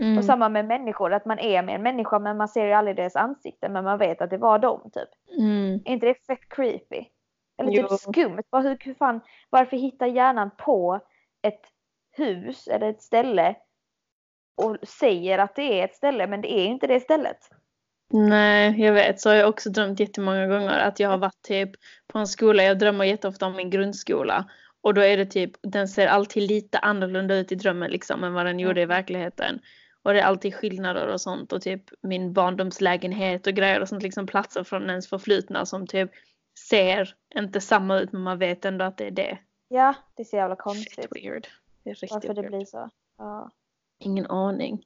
Mm. 0.00 0.18
Och 0.18 0.24
samma 0.24 0.48
med 0.48 0.64
människor. 0.64 1.12
Att 1.12 1.24
man 1.24 1.38
är 1.38 1.62
med 1.62 1.74
en 1.74 1.82
människa 1.82 2.18
men 2.18 2.36
man 2.36 2.48
ser 2.48 2.66
ju 2.66 2.72
aldrig 2.72 2.96
deras 2.96 3.16
ansikte. 3.16 3.68
Men 3.68 3.84
man 3.84 3.98
vet 3.98 4.20
att 4.20 4.30
det 4.30 4.38
var 4.38 4.58
dem 4.58 4.90
typ. 4.92 5.38
Mm. 5.38 5.80
Är 5.84 5.92
inte 5.92 6.06
det 6.06 6.26
fett 6.26 6.48
creepy? 6.48 7.04
Eller 7.58 7.72
typ 7.72 7.86
jo. 7.90 7.96
skumt. 7.96 8.42
Bara 8.50 8.62
hur, 8.62 8.78
hur 8.80 8.94
fan, 8.94 9.20
varför 9.50 9.76
hittar 9.76 10.06
hjärnan 10.06 10.50
på 10.58 11.00
ett 11.42 11.60
hus 12.16 12.68
eller 12.68 12.90
ett 12.90 13.02
ställe 13.02 13.56
och 14.62 14.76
säger 14.88 15.38
att 15.38 15.54
det 15.54 15.80
är 15.80 15.84
ett 15.84 15.94
ställe 15.94 16.26
men 16.26 16.40
det 16.40 16.52
är 16.52 16.66
inte 16.66 16.86
det 16.86 17.00
stället. 17.00 17.38
Nej, 18.10 18.80
jag 18.80 18.92
vet. 18.92 19.20
Så 19.20 19.28
har 19.28 19.36
jag 19.36 19.48
också 19.48 19.70
drömt 19.70 20.00
jättemånga 20.00 20.46
gånger 20.46 20.78
att 20.78 21.00
jag 21.00 21.08
har 21.08 21.18
varit 21.18 21.42
typ 21.42 21.70
på 22.06 22.18
en 22.18 22.26
skola. 22.26 22.62
Jag 22.62 22.78
drömmer 22.78 23.04
jätteofta 23.04 23.46
om 23.46 23.56
min 23.56 23.70
grundskola. 23.70 24.50
Och 24.80 24.94
då 24.94 25.00
är 25.00 25.16
det 25.16 25.26
typ, 25.26 25.52
den 25.62 25.88
ser 25.88 26.06
alltid 26.06 26.42
lite 26.42 26.78
annorlunda 26.78 27.34
ut 27.36 27.52
i 27.52 27.54
drömmen 27.54 27.90
liksom 27.90 28.24
än 28.24 28.32
vad 28.32 28.46
den 28.46 28.58
gjorde 28.58 28.80
i 28.80 28.84
mm. 28.84 28.96
verkligheten. 28.96 29.60
Och 30.02 30.12
det 30.12 30.20
är 30.20 30.24
alltid 30.24 30.54
skillnader 30.54 31.06
och 31.06 31.20
sånt 31.20 31.52
och 31.52 31.62
typ 31.62 31.82
min 32.02 32.32
barndomslägenhet 32.32 33.46
och 33.46 33.52
grejer 33.52 33.80
och 33.80 33.88
sånt 33.88 34.02
liksom 34.02 34.26
platser 34.26 34.64
från 34.64 34.90
ens 34.90 35.08
förflutna 35.08 35.66
som 35.66 35.86
typ 35.86 36.10
ser 36.68 37.14
inte 37.34 37.60
samma 37.60 37.98
ut 37.98 38.12
men 38.12 38.22
man 38.22 38.38
vet 38.38 38.64
ändå 38.64 38.84
att 38.84 38.96
det 38.96 39.06
är 39.06 39.10
det. 39.10 39.38
Ja, 39.68 39.94
det 40.16 40.22
är 40.22 40.24
så 40.24 40.36
jävla 40.36 40.56
konstigt. 40.56 40.94
Shit 40.94 41.24
weird. 41.24 41.46
Det 41.84 41.90
är 41.90 41.94
riktigt 41.94 42.10
Varför 42.12 42.42
det 42.42 42.48
blir 42.48 42.64
så. 42.64 42.90
Ja. 43.18 43.50
Ingen 43.98 44.26
aning. 44.26 44.82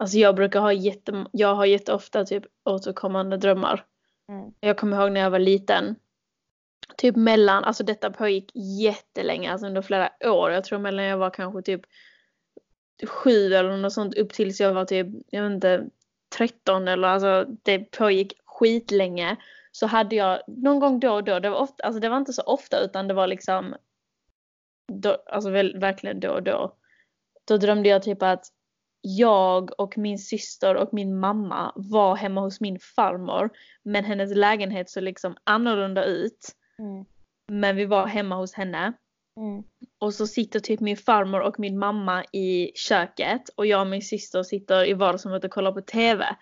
Alltså 0.00 0.18
jag 0.18 0.34
brukar 0.34 0.60
ha 0.60 0.72
jätte, 0.72 1.26
jag 1.32 1.54
har 1.54 1.66
jätteofta 1.66 2.24
typ 2.24 2.44
återkommande 2.64 3.36
drömmar. 3.36 3.84
Mm. 4.28 4.52
Jag 4.60 4.78
kommer 4.78 5.00
ihåg 5.00 5.12
när 5.12 5.20
jag 5.20 5.30
var 5.30 5.38
liten. 5.38 5.96
Typ 6.96 7.16
mellan, 7.16 7.64
alltså 7.64 7.84
detta 7.84 8.10
pågick 8.10 8.50
jättelänge, 8.54 9.52
alltså 9.52 9.66
under 9.66 9.82
flera 9.82 10.10
år. 10.24 10.50
Jag 10.50 10.64
tror 10.64 10.78
mellan 10.78 11.04
jag 11.04 11.18
var 11.18 11.30
kanske 11.30 11.62
typ 11.62 11.80
sju 13.06 13.54
eller 13.54 13.76
något 13.76 13.92
sånt 13.92 14.14
upp 14.14 14.32
tills 14.32 14.60
jag 14.60 14.74
var 14.74 14.84
typ, 14.84 15.06
jag 15.30 15.42
vet 15.42 15.52
inte, 15.52 15.86
13 16.36 16.88
eller 16.88 17.08
alltså 17.08 17.46
det 17.62 17.78
pågick 17.78 18.32
skitlänge 18.44 19.36
så 19.72 19.86
hade 19.86 20.16
jag 20.16 20.40
någon 20.46 20.80
gång 20.80 21.00
då 21.00 21.12
och 21.12 21.24
då, 21.24 21.38
det 21.38 21.50
var, 21.50 21.58
ofta, 21.58 21.84
alltså 21.84 22.00
det 22.00 22.08
var 22.08 22.16
inte 22.16 22.32
så 22.32 22.42
ofta 22.42 22.80
utan 22.80 23.08
det 23.08 23.14
var 23.14 23.26
liksom 23.26 23.74
då, 24.92 25.22
alltså 25.26 25.50
väl, 25.50 25.78
verkligen 25.78 26.20
då 26.20 26.30
och 26.30 26.42
då. 26.42 26.74
Då 27.44 27.56
drömde 27.56 27.88
jag 27.88 28.02
typ 28.02 28.22
att 28.22 28.46
jag 29.00 29.80
och 29.80 29.98
min 29.98 30.18
syster 30.18 30.74
och 30.74 30.88
min 30.92 31.18
mamma 31.18 31.72
var 31.76 32.16
hemma 32.16 32.40
hos 32.40 32.60
min 32.60 32.78
farmor 32.96 33.50
men 33.82 34.04
hennes 34.04 34.34
lägenhet 34.34 34.90
såg 34.90 35.02
liksom 35.02 35.36
annorlunda 35.44 36.04
ut. 36.04 36.48
Mm. 36.78 37.04
Men 37.48 37.76
vi 37.76 37.84
var 37.84 38.06
hemma 38.06 38.36
hos 38.36 38.54
henne. 38.54 38.92
Mm. 39.36 39.62
Och 39.98 40.14
så 40.14 40.26
sitter 40.26 40.60
typ 40.60 40.80
min 40.80 40.96
farmor 40.96 41.40
och 41.40 41.60
min 41.60 41.78
mamma 41.78 42.24
i 42.24 42.72
köket 42.74 43.48
och 43.56 43.66
jag 43.66 43.80
och 43.80 43.86
min 43.86 44.02
syster 44.02 44.42
sitter 44.42 44.88
i 44.88 44.92
vardagsrummet 44.92 45.44
och 45.44 45.50
kollar 45.50 45.72
på 45.72 45.80
TV. 45.80 46.36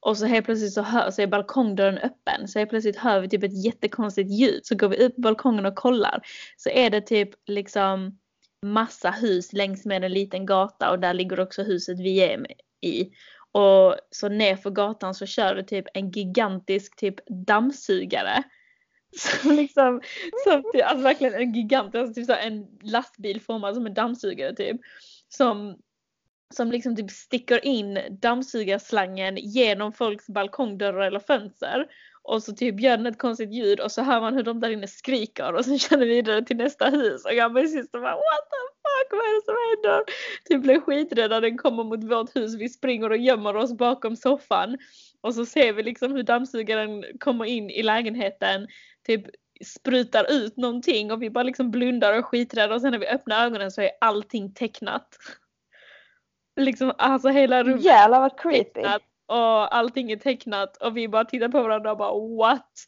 Och 0.00 0.18
så 0.18 0.26
helt 0.26 0.46
plötsligt 0.46 0.72
så 0.72 0.82
hör 0.82 1.10
så 1.10 1.22
är 1.22 1.26
balkongdörren 1.26 1.98
öppen. 1.98 2.48
Så 2.48 2.58
helt 2.58 2.70
plötsligt 2.70 2.96
hör 2.96 3.20
vi 3.20 3.28
typ 3.28 3.42
ett 3.42 3.64
jättekonstigt 3.64 4.30
ljud. 4.30 4.66
Så 4.66 4.76
går 4.76 4.88
vi 4.88 5.04
ut 5.04 5.14
på 5.14 5.20
balkongen 5.20 5.66
och 5.66 5.74
kollar. 5.74 6.20
Så 6.56 6.70
är 6.70 6.90
det 6.90 7.00
typ 7.00 7.30
liksom 7.46 8.18
massa 8.62 9.10
hus 9.10 9.52
längs 9.52 9.86
med 9.86 10.04
en 10.04 10.12
liten 10.12 10.46
gata 10.46 10.90
och 10.90 10.98
där 10.98 11.14
ligger 11.14 11.40
också 11.40 11.62
huset 11.62 12.00
vi 12.00 12.18
är 12.20 12.46
i. 12.80 13.10
Och 13.52 13.96
så 14.10 14.28
nerför 14.28 14.70
gatan 14.70 15.14
så 15.14 15.26
kör 15.26 15.54
det 15.54 15.62
typ 15.62 15.84
en 15.94 16.10
gigantisk 16.10 16.96
typ 16.96 17.14
dammsugare. 17.26 18.42
Som 19.16 19.56
liksom, 19.56 20.00
som 20.44 20.62
typ, 20.72 20.84
alltså 20.84 21.02
verkligen 21.04 21.34
en 21.34 21.52
gigantisk, 21.52 21.96
alltså 21.96 22.14
typ 22.14 22.26
så 22.26 22.34
en 22.34 22.66
lastbil 22.82 23.40
formad 23.40 23.74
som 23.74 23.86
en 23.86 23.94
dammsugare 23.94 24.54
typ. 24.54 24.80
Som 25.28 25.76
som 26.54 26.72
liksom 26.72 26.96
typ 26.96 27.10
sticker 27.10 27.64
in 27.64 27.98
dammsugarslangen 28.10 29.36
genom 29.36 29.92
folks 29.92 30.26
balkongdörrar 30.26 31.00
eller 31.00 31.20
fönster. 31.20 31.86
Och 32.28 32.42
så 32.42 32.52
typ 32.52 32.80
gör 32.80 32.96
den 32.96 33.06
ett 33.06 33.18
konstigt 33.18 33.52
ljud 33.52 33.80
och 33.80 33.92
så 33.92 34.02
hör 34.02 34.20
man 34.20 34.34
hur 34.34 34.42
de 34.42 34.60
där 34.60 34.70
inne 34.70 34.86
skriker 34.86 35.52
och 35.54 35.64
sen 35.64 35.78
kör 35.78 35.96
den 35.96 36.08
vidare 36.08 36.44
till 36.44 36.56
nästa 36.56 36.88
hus 36.90 37.24
och 37.24 37.34
jag 37.34 37.46
och 37.46 37.54
min 37.54 37.68
syster 37.68 37.98
bara 37.98 38.14
what 38.14 38.44
the 38.50 38.60
fuck 38.82 39.12
vad 39.12 39.20
är 39.20 39.34
det 39.34 39.44
som 39.44 39.56
händer? 39.70 40.04
Typ 40.44 40.62
blir 40.62 40.80
skiträdda 40.80 41.40
den 41.40 41.58
kommer 41.58 41.84
mot 41.84 42.04
vårt 42.04 42.36
hus, 42.36 42.54
vi 42.54 42.68
springer 42.68 43.10
och 43.10 43.16
gömmer 43.16 43.56
oss 43.56 43.72
bakom 43.72 44.16
soffan. 44.16 44.78
Och 45.20 45.34
så 45.34 45.46
ser 45.46 45.72
vi 45.72 45.82
liksom 45.82 46.12
hur 46.12 46.22
dammsugaren 46.22 47.04
kommer 47.20 47.44
in 47.44 47.70
i 47.70 47.82
lägenheten, 47.82 48.68
typ 49.06 49.26
sprutar 49.64 50.32
ut 50.32 50.56
någonting 50.56 51.12
och 51.12 51.22
vi 51.22 51.30
bara 51.30 51.44
liksom 51.44 51.70
blundar 51.70 52.18
och 52.18 52.24
skiträdda 52.24 52.74
och 52.74 52.80
sen 52.80 52.92
när 52.92 52.98
vi 52.98 53.06
öppnar 53.06 53.46
ögonen 53.46 53.70
så 53.70 53.80
är 53.82 53.90
allting 54.00 54.54
tecknat. 54.54 55.18
Liksom 56.60 56.92
alltså 56.98 57.28
hela 57.28 57.64
rummet 57.64 57.84
Jävlar 57.84 58.20
vad 58.20 58.40
creepy. 58.40 58.64
tecknat 58.74 59.07
och 59.28 59.76
allting 59.76 60.10
är 60.10 60.16
tecknat 60.16 60.76
och 60.76 60.96
vi 60.96 61.08
bara 61.08 61.24
tittar 61.24 61.48
på 61.48 61.62
varandra 61.62 61.90
och 61.90 61.98
bara 61.98 62.36
what? 62.36 62.86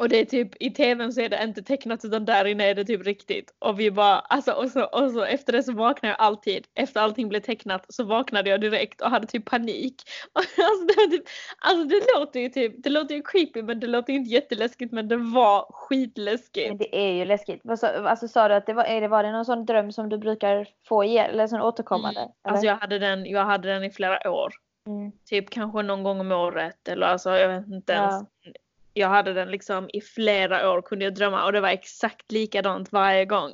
Och 0.00 0.08
det 0.08 0.20
är 0.20 0.24
typ 0.24 0.62
i 0.62 0.70
tvn 0.70 1.12
så 1.12 1.20
är 1.20 1.28
det 1.28 1.44
inte 1.44 1.62
tecknat 1.62 2.04
utan 2.04 2.24
där 2.24 2.44
inne 2.44 2.64
är 2.64 2.74
det 2.74 2.84
typ 2.84 3.06
riktigt. 3.06 3.54
Och 3.58 3.80
vi 3.80 3.90
bara 3.90 4.18
alltså 4.18 4.52
och 4.52 4.70
så, 4.70 4.84
och 4.84 5.10
så 5.10 5.24
efter 5.24 5.52
det 5.52 5.62
så 5.62 5.72
vaknar 5.72 6.10
jag 6.10 6.20
alltid. 6.20 6.66
Efter 6.74 7.00
allting 7.00 7.28
blev 7.28 7.40
tecknat 7.40 7.86
så 7.88 8.04
vaknade 8.04 8.50
jag 8.50 8.60
direkt 8.60 9.00
och 9.00 9.10
hade 9.10 9.26
typ 9.26 9.44
panik. 9.44 10.02
Alltså 10.34 10.84
det, 10.86 11.16
typ, 11.16 11.24
alltså 11.58 11.84
det 11.84 12.02
låter 12.18 12.40
ju 12.40 12.48
typ, 12.48 12.74
det 12.82 12.90
låter 12.90 13.14
ju 13.14 13.22
creepy 13.22 13.62
men 13.62 13.80
det 13.80 13.86
låter 13.86 14.12
ju 14.12 14.18
inte 14.18 14.30
jätteläskigt 14.30 14.92
men 14.92 15.08
det 15.08 15.16
var 15.16 15.72
skitläskigt. 15.72 16.68
Men 16.68 16.78
det 16.78 16.96
är 16.96 17.12
ju 17.12 17.24
läskigt. 17.24 17.60
Alltså 18.04 18.28
sa 18.28 18.48
du 18.48 18.54
att 18.54 18.66
det 18.66 18.72
var, 18.72 18.84
är 18.84 19.00
det, 19.00 19.08
var 19.08 19.22
det 19.22 19.32
någon 19.32 19.44
sån 19.44 19.64
dröm 19.64 19.92
som 19.92 20.08
du 20.08 20.18
brukar 20.18 20.66
få 20.88 21.04
igen 21.04 21.30
eller 21.30 21.46
sån 21.46 21.60
återkommande? 21.60 22.20
Mm. 22.20 22.32
eller? 22.44 22.52
Alltså 22.52 22.66
jag 22.66 22.76
hade, 22.76 22.98
den, 22.98 23.26
jag 23.26 23.44
hade 23.44 23.68
den 23.68 23.84
i 23.84 23.90
flera 23.90 24.30
år. 24.30 24.52
Mm. 24.86 25.12
Typ 25.26 25.50
kanske 25.50 25.82
någon 25.82 26.02
gång 26.02 26.20
om 26.20 26.32
året 26.32 26.88
eller 26.88 27.06
alltså 27.06 27.30
jag 27.30 27.48
vet 27.48 27.66
inte 27.66 27.92
ens. 27.92 28.14
Ja. 28.42 28.52
Jag 28.94 29.08
hade 29.08 29.32
den 29.32 29.50
liksom 29.50 29.88
i 29.92 30.00
flera 30.00 30.70
år 30.70 30.82
kunde 30.82 31.04
jag 31.04 31.14
drömma 31.14 31.44
och 31.44 31.52
det 31.52 31.60
var 31.60 31.68
exakt 31.68 32.32
likadant 32.32 32.92
varje 32.92 33.24
gång. 33.24 33.50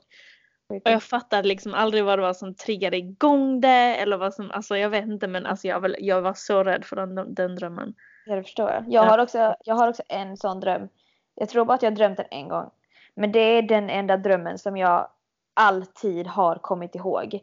Och 0.69 0.81
jag 0.91 1.03
fattade 1.03 1.49
liksom 1.49 1.75
aldrig 1.75 2.05
vad 2.05 2.19
det 2.19 2.23
var 2.23 2.35
som 2.35 2.55
triggade 2.55 2.97
igång 2.97 3.61
det 3.61 3.97
eller 3.97 4.17
vad 4.17 4.35
som, 4.35 4.51
alltså 4.51 4.77
jag 4.77 4.91
vet 4.91 5.05
inte 5.05 5.27
men 5.29 5.47
alltså 5.47 5.69
jag, 5.69 5.81
väl- 5.81 5.97
jag 5.99 6.23
var 6.23 6.35
så 6.35 6.65
rädd 6.65 6.85
för 6.85 6.97
den, 6.97 7.35
den 7.35 7.57
drömmen. 7.57 7.95
Ja, 8.27 8.35
det 8.37 8.43
förstår 8.43 8.71
jag. 8.71 8.85
Jag, 8.89 9.05
Ja. 9.05 9.11
har 9.11 9.19
också, 9.19 9.55
jag 9.65 9.75
har 9.75 9.89
också 9.89 10.03
en 10.09 10.37
sån 10.37 10.61
dröm. 10.61 10.89
Jag 11.35 11.49
tror 11.49 11.65
bara 11.65 11.75
att 11.75 11.83
jag 11.83 11.95
drömt 11.95 12.17
den 12.17 12.27
en 12.31 12.49
gång. 12.49 12.71
Men 13.15 13.33
det 13.33 13.41
är 13.41 13.63
den 13.63 13.91
enda 13.91 14.17
drömmen 14.17 14.59
som 14.59 14.77
jag 14.77 15.09
alltid 15.55 16.27
har 16.27 16.57
kommit 16.57 16.95
ihåg. 16.95 17.41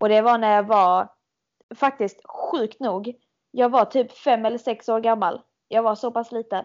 Och 0.00 0.08
det 0.08 0.20
var 0.22 0.38
när 0.38 0.54
jag 0.56 0.66
var, 0.66 1.08
faktiskt 1.74 2.20
sjukt 2.28 2.80
nog, 2.80 3.14
jag 3.50 3.68
var 3.68 3.84
typ 3.84 4.12
fem 4.12 4.46
eller 4.46 4.58
sex 4.58 4.88
år 4.88 5.00
gammal. 5.00 5.40
Jag 5.68 5.82
var 5.82 5.94
så 5.94 6.10
pass 6.10 6.32
liten. 6.32 6.64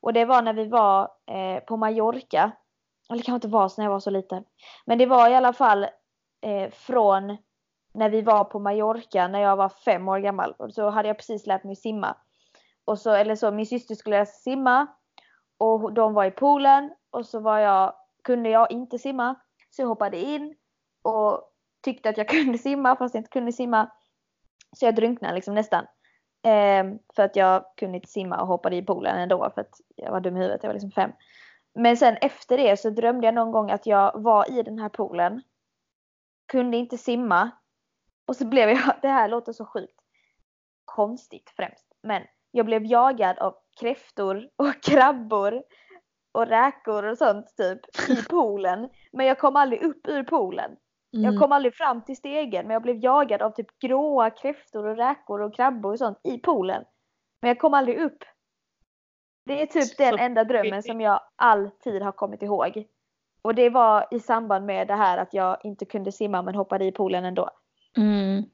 Och 0.00 0.12
det 0.12 0.24
var 0.24 0.42
när 0.42 0.52
vi 0.52 0.66
var 0.66 1.02
eh, 1.26 1.64
på 1.64 1.76
Mallorca. 1.76 2.52
Eller 3.08 3.18
det 3.18 3.24
kanske 3.24 3.46
inte 3.46 3.48
var 3.48 3.68
så 3.68 3.80
när 3.80 3.86
jag 3.86 3.92
var 3.92 4.00
så 4.00 4.10
liten. 4.10 4.44
Men 4.84 4.98
det 4.98 5.06
var 5.06 5.30
i 5.30 5.34
alla 5.34 5.52
fall 5.52 5.84
eh, 6.40 6.70
från 6.70 7.36
när 7.94 8.10
vi 8.10 8.22
var 8.22 8.44
på 8.44 8.58
Mallorca 8.58 9.28
när 9.28 9.40
jag 9.40 9.56
var 9.56 9.68
fem 9.68 10.08
år 10.08 10.18
gammal. 10.18 10.54
Och 10.58 10.74
så 10.74 10.90
hade 10.90 11.08
jag 11.08 11.16
precis 11.16 11.46
lärt 11.46 11.64
mig 11.64 11.76
simma. 11.76 12.16
Och 12.84 12.98
så, 12.98 13.10
eller 13.10 13.36
så, 13.36 13.50
min 13.50 13.66
syster 13.66 13.94
skulle 13.94 14.16
lära 14.16 14.26
sig 14.26 14.42
simma. 14.42 14.86
Och 15.58 15.92
de 15.92 16.14
var 16.14 16.24
i 16.24 16.30
poolen. 16.30 16.90
Och 17.10 17.26
så 17.26 17.40
var 17.40 17.58
jag, 17.58 17.94
kunde 18.24 18.50
jag 18.50 18.72
inte 18.72 18.98
simma. 18.98 19.34
Så 19.70 19.82
jag 19.82 19.86
hoppade 19.88 20.18
in. 20.18 20.56
Och 21.02 21.52
tyckte 21.82 22.08
att 22.08 22.16
jag 22.16 22.28
kunde 22.44 22.58
simma 22.58 22.96
fast 22.96 23.14
jag 23.14 23.20
inte 23.20 23.30
kunde 23.30 23.52
simma. 23.52 23.90
Så 24.76 24.84
jag 24.84 24.94
drunknade 24.94 25.34
liksom 25.34 25.54
nästan. 25.54 25.86
Ehm, 26.42 26.98
för 27.16 27.22
att 27.22 27.36
jag 27.36 27.64
kunde 27.76 27.96
inte 27.96 28.08
simma 28.08 28.40
och 28.40 28.46
hoppade 28.46 28.76
i 28.76 28.82
poolen 28.82 29.18
ändå 29.18 29.50
för 29.54 29.60
att 29.60 29.80
jag 29.96 30.10
var 30.10 30.20
dum 30.20 30.36
i 30.36 30.40
huvudet. 30.40 30.62
Jag 30.62 30.68
var 30.68 30.74
liksom 30.74 30.90
fem. 30.90 31.12
Men 31.74 31.96
sen 31.96 32.16
efter 32.20 32.58
det 32.58 32.76
så 32.76 32.90
drömde 32.90 33.26
jag 33.26 33.34
någon 33.34 33.52
gång 33.52 33.70
att 33.70 33.86
jag 33.86 34.22
var 34.22 34.50
i 34.50 34.62
den 34.62 34.78
här 34.78 34.88
poolen. 34.88 35.42
Kunde 36.46 36.76
inte 36.76 36.98
simma. 36.98 37.50
Och 38.26 38.36
så 38.36 38.46
blev 38.46 38.68
jag, 38.68 38.94
det 39.02 39.08
här 39.08 39.28
låter 39.28 39.52
så 39.52 39.64
sjukt. 39.64 40.00
Konstigt 40.84 41.52
främst. 41.56 41.86
Men 42.02 42.22
jag 42.50 42.66
blev 42.66 42.86
jagad 42.86 43.38
av 43.38 43.54
kräftor 43.80 44.48
och 44.56 44.82
krabbor 44.82 45.62
och 46.32 46.46
räkor 46.46 47.04
och 47.04 47.18
sånt 47.18 47.56
typ 47.56 47.80
i 48.08 48.22
poolen. 48.28 48.88
Men 49.12 49.26
jag 49.26 49.38
kom 49.38 49.56
aldrig 49.56 49.82
upp 49.82 50.08
ur 50.08 50.22
poolen. 50.22 50.76
Mm. 51.12 51.24
Jag 51.24 51.42
kom 51.42 51.52
aldrig 51.52 51.74
fram 51.74 52.02
till 52.04 52.16
stegen 52.16 52.66
men 52.66 52.74
jag 52.74 52.82
blev 52.82 53.04
jagad 53.04 53.42
av 53.42 53.50
typ 53.50 53.78
gråa 53.78 54.30
kräftor 54.30 54.86
och 54.86 54.96
räkor 54.96 55.40
och 55.40 55.54
krabbor 55.54 55.92
och 55.92 55.98
sånt 55.98 56.20
i 56.24 56.38
poolen. 56.38 56.84
Men 57.40 57.48
jag 57.48 57.58
kom 57.58 57.74
aldrig 57.74 57.98
upp. 57.98 58.24
Det 59.44 59.62
är 59.62 59.66
typ 59.66 59.96
den 59.96 60.12
Så 60.12 60.24
enda 60.24 60.44
drömmen 60.44 60.82
som 60.82 61.00
jag 61.00 61.20
alltid 61.36 62.02
har 62.02 62.12
kommit 62.12 62.42
ihåg. 62.42 62.86
Och 63.42 63.54
det 63.54 63.70
var 63.70 64.08
i 64.10 64.20
samband 64.20 64.66
med 64.66 64.88
det 64.88 64.94
här 64.94 65.18
att 65.18 65.34
jag 65.34 65.58
inte 65.64 65.84
kunde 65.84 66.12
simma 66.12 66.42
men 66.42 66.54
hoppade 66.54 66.84
i 66.84 66.92
poolen 66.92 67.24
ändå. 67.24 67.50
Mm. 67.96 68.44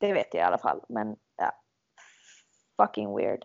Det 0.00 0.12
vet 0.12 0.34
jag 0.34 0.40
i 0.40 0.44
alla 0.44 0.58
fall. 0.58 0.80
Men 0.88 1.16
ja. 1.36 1.52
Fucking 2.76 3.16
weird. 3.16 3.44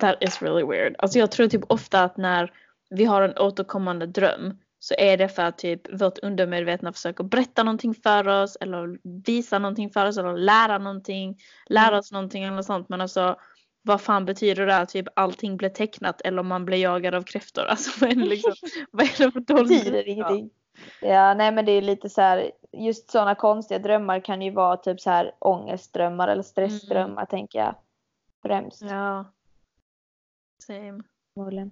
That 0.00 0.22
is 0.22 0.42
really 0.42 0.64
weird. 0.64 0.96
Alltså 0.98 1.18
jag 1.18 1.30
tror 1.30 1.48
typ 1.48 1.64
ofta 1.68 2.02
att 2.02 2.16
när 2.16 2.52
vi 2.90 3.04
har 3.04 3.22
en 3.22 3.38
återkommande 3.38 4.06
dröm 4.06 4.58
så 4.84 4.94
är 4.98 5.16
det 5.16 5.28
för 5.28 5.42
att 5.42 5.58
typ 5.58 6.00
vårt 6.02 6.18
undermedvetna 6.18 6.92
försöker 6.92 7.24
berätta 7.24 7.62
någonting 7.62 7.94
för 7.94 8.28
oss 8.28 8.56
eller 8.60 8.98
visa 9.26 9.58
någonting 9.58 9.90
för 9.90 10.06
oss 10.06 10.18
eller 10.18 10.36
lära 10.36 10.78
någonting, 10.78 11.38
lära 11.66 11.86
Mm. 11.88 11.98
oss 11.98 12.12
någonting 12.12 12.44
eller 12.44 12.62
sånt. 12.62 12.88
Men 12.88 13.00
alltså 13.00 13.36
vad 13.82 14.00
fan 14.00 14.24
betyder 14.24 14.66
det 14.66 14.76
att 14.76 14.88
typ 14.88 15.06
allting 15.16 15.56
blir 15.56 15.68
tecknat 15.68 16.20
eller 16.20 16.38
om 16.40 16.46
man 16.46 16.64
blir 16.64 16.78
jagad 16.78 17.14
av 17.14 17.22
kräftor? 17.22 17.62
Alltså 17.68 18.00
vad 18.00 18.10
är 18.10 18.14
det 18.14 18.24
liksom, 18.24 18.52
vad 18.90 19.04
är 19.06 19.24
det 19.24 19.32
för 19.32 20.08
ingenting. 20.08 20.50
Ja, 21.00 21.34
nej 21.34 21.52
men 21.52 21.64
det 21.64 21.72
är 21.72 21.82
lite 21.82 22.10
så 22.10 22.20
här, 22.20 22.50
just 22.72 23.10
sådana 23.10 23.34
konstiga 23.34 23.78
drömmar 23.78 24.20
kan 24.20 24.42
ju 24.42 24.50
vara 24.50 24.76
typ 24.76 25.00
så 25.00 25.10
här 25.10 25.32
ångestdrömmar 25.38 26.28
eller 26.28 26.42
stressdrömmar 26.42 27.26
tänker 27.26 27.58
jag. 27.58 27.74
Främst. 28.42 28.82
Ja. 28.82 29.32
Same. 30.66 31.02
förmodligen. 31.34 31.70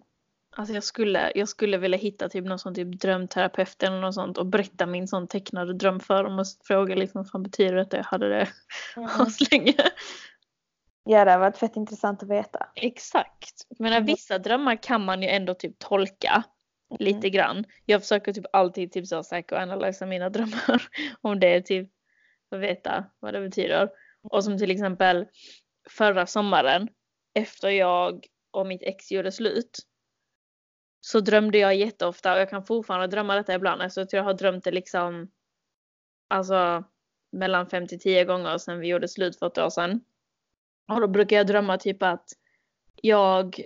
Alltså 0.56 0.74
jag 0.74 0.84
skulle, 0.84 1.32
jag 1.34 1.48
skulle 1.48 1.78
vilja 1.78 1.98
hitta 1.98 2.28
typ 2.28 2.44
någon 2.44 2.58
sån 2.58 2.74
typ 2.74 3.00
drömterapeut 3.00 3.82
eller 3.82 4.00
något 4.00 4.14
sånt 4.14 4.38
och 4.38 4.46
berätta 4.46 4.86
min 4.86 5.08
sån 5.08 5.28
tecknade 5.28 5.74
dröm 5.74 6.00
för 6.00 6.24
dem 6.24 6.38
och 6.38 6.46
fråga 6.64 6.94
liksom 6.94 7.28
vad 7.32 7.42
betyder 7.42 7.74
det 7.74 7.80
att 7.82 7.92
jag 7.92 8.04
hade 8.04 8.28
det 8.28 8.48
Mm. 8.96 9.08
aslänge. 9.18 9.74
Ja, 11.04 11.24
det 11.24 11.30
har 11.30 11.38
varit 11.38 11.56
fett 11.58 11.76
intressant 11.76 12.22
att 12.22 12.28
veta. 12.28 12.66
Exakt. 12.74 13.66
Men 13.78 13.92
Mm. 13.92 14.04
vissa 14.06 14.38
drömmar 14.38 14.82
kan 14.82 15.04
man 15.04 15.22
ju 15.22 15.28
ändå 15.28 15.54
typ 15.54 15.78
tolka 15.78 16.42
lite 16.98 17.30
grann. 17.30 17.64
Jag 17.86 18.00
försöker 18.02 18.32
typ 18.32 18.44
alltid 18.52 18.92
typ 18.92 19.06
så 19.06 19.22
psychoanalysa 19.22 20.06
mina 20.06 20.28
drömmar 20.30 20.82
om 21.20 21.40
det 21.40 21.54
är 21.54 21.60
typ 21.60 21.90
för 22.48 22.56
att 22.56 22.62
veta 22.62 23.04
vad 23.20 23.34
det 23.34 23.40
betyder. 23.40 23.90
Och 24.22 24.44
som 24.44 24.58
till 24.58 24.70
exempel 24.70 25.26
förra 25.90 26.26
sommaren 26.26 26.88
efter 27.34 27.68
jag 27.70 28.26
och 28.50 28.66
mitt 28.66 28.82
ex 28.82 29.12
gjorde 29.12 29.32
slut 29.32 29.78
så 31.04 31.20
drömde 31.20 31.58
jag 31.58 31.74
jätteofta 31.74 32.32
och 32.32 32.40
jag 32.40 32.50
kan 32.50 32.64
fortfarande 32.64 33.06
drömma 33.06 33.34
detta 33.34 33.54
ibland. 33.54 33.82
Alltså 33.82 34.00
jag 34.00 34.08
tror 34.08 34.18
jag 34.18 34.24
har 34.24 34.34
drömt 34.34 34.64
det 34.64 34.70
liksom 34.70 35.30
alltså 36.28 36.84
mellan 37.32 37.66
5 37.66 37.86
till 37.86 38.00
10 38.00 38.24
gånger 38.24 38.58
sedan 38.58 38.78
vi 38.78 38.88
gjorde 38.88 39.08
slut 39.08 39.38
för 39.38 39.46
ett 39.46 39.58
år 39.58 39.70
sedan. 39.70 40.00
Och 40.88 41.00
då 41.00 41.08
brukar 41.08 41.36
jag 41.36 41.46
drömma 41.46 41.78
typ 41.78 42.02
att 42.02 42.28
jag 42.96 43.64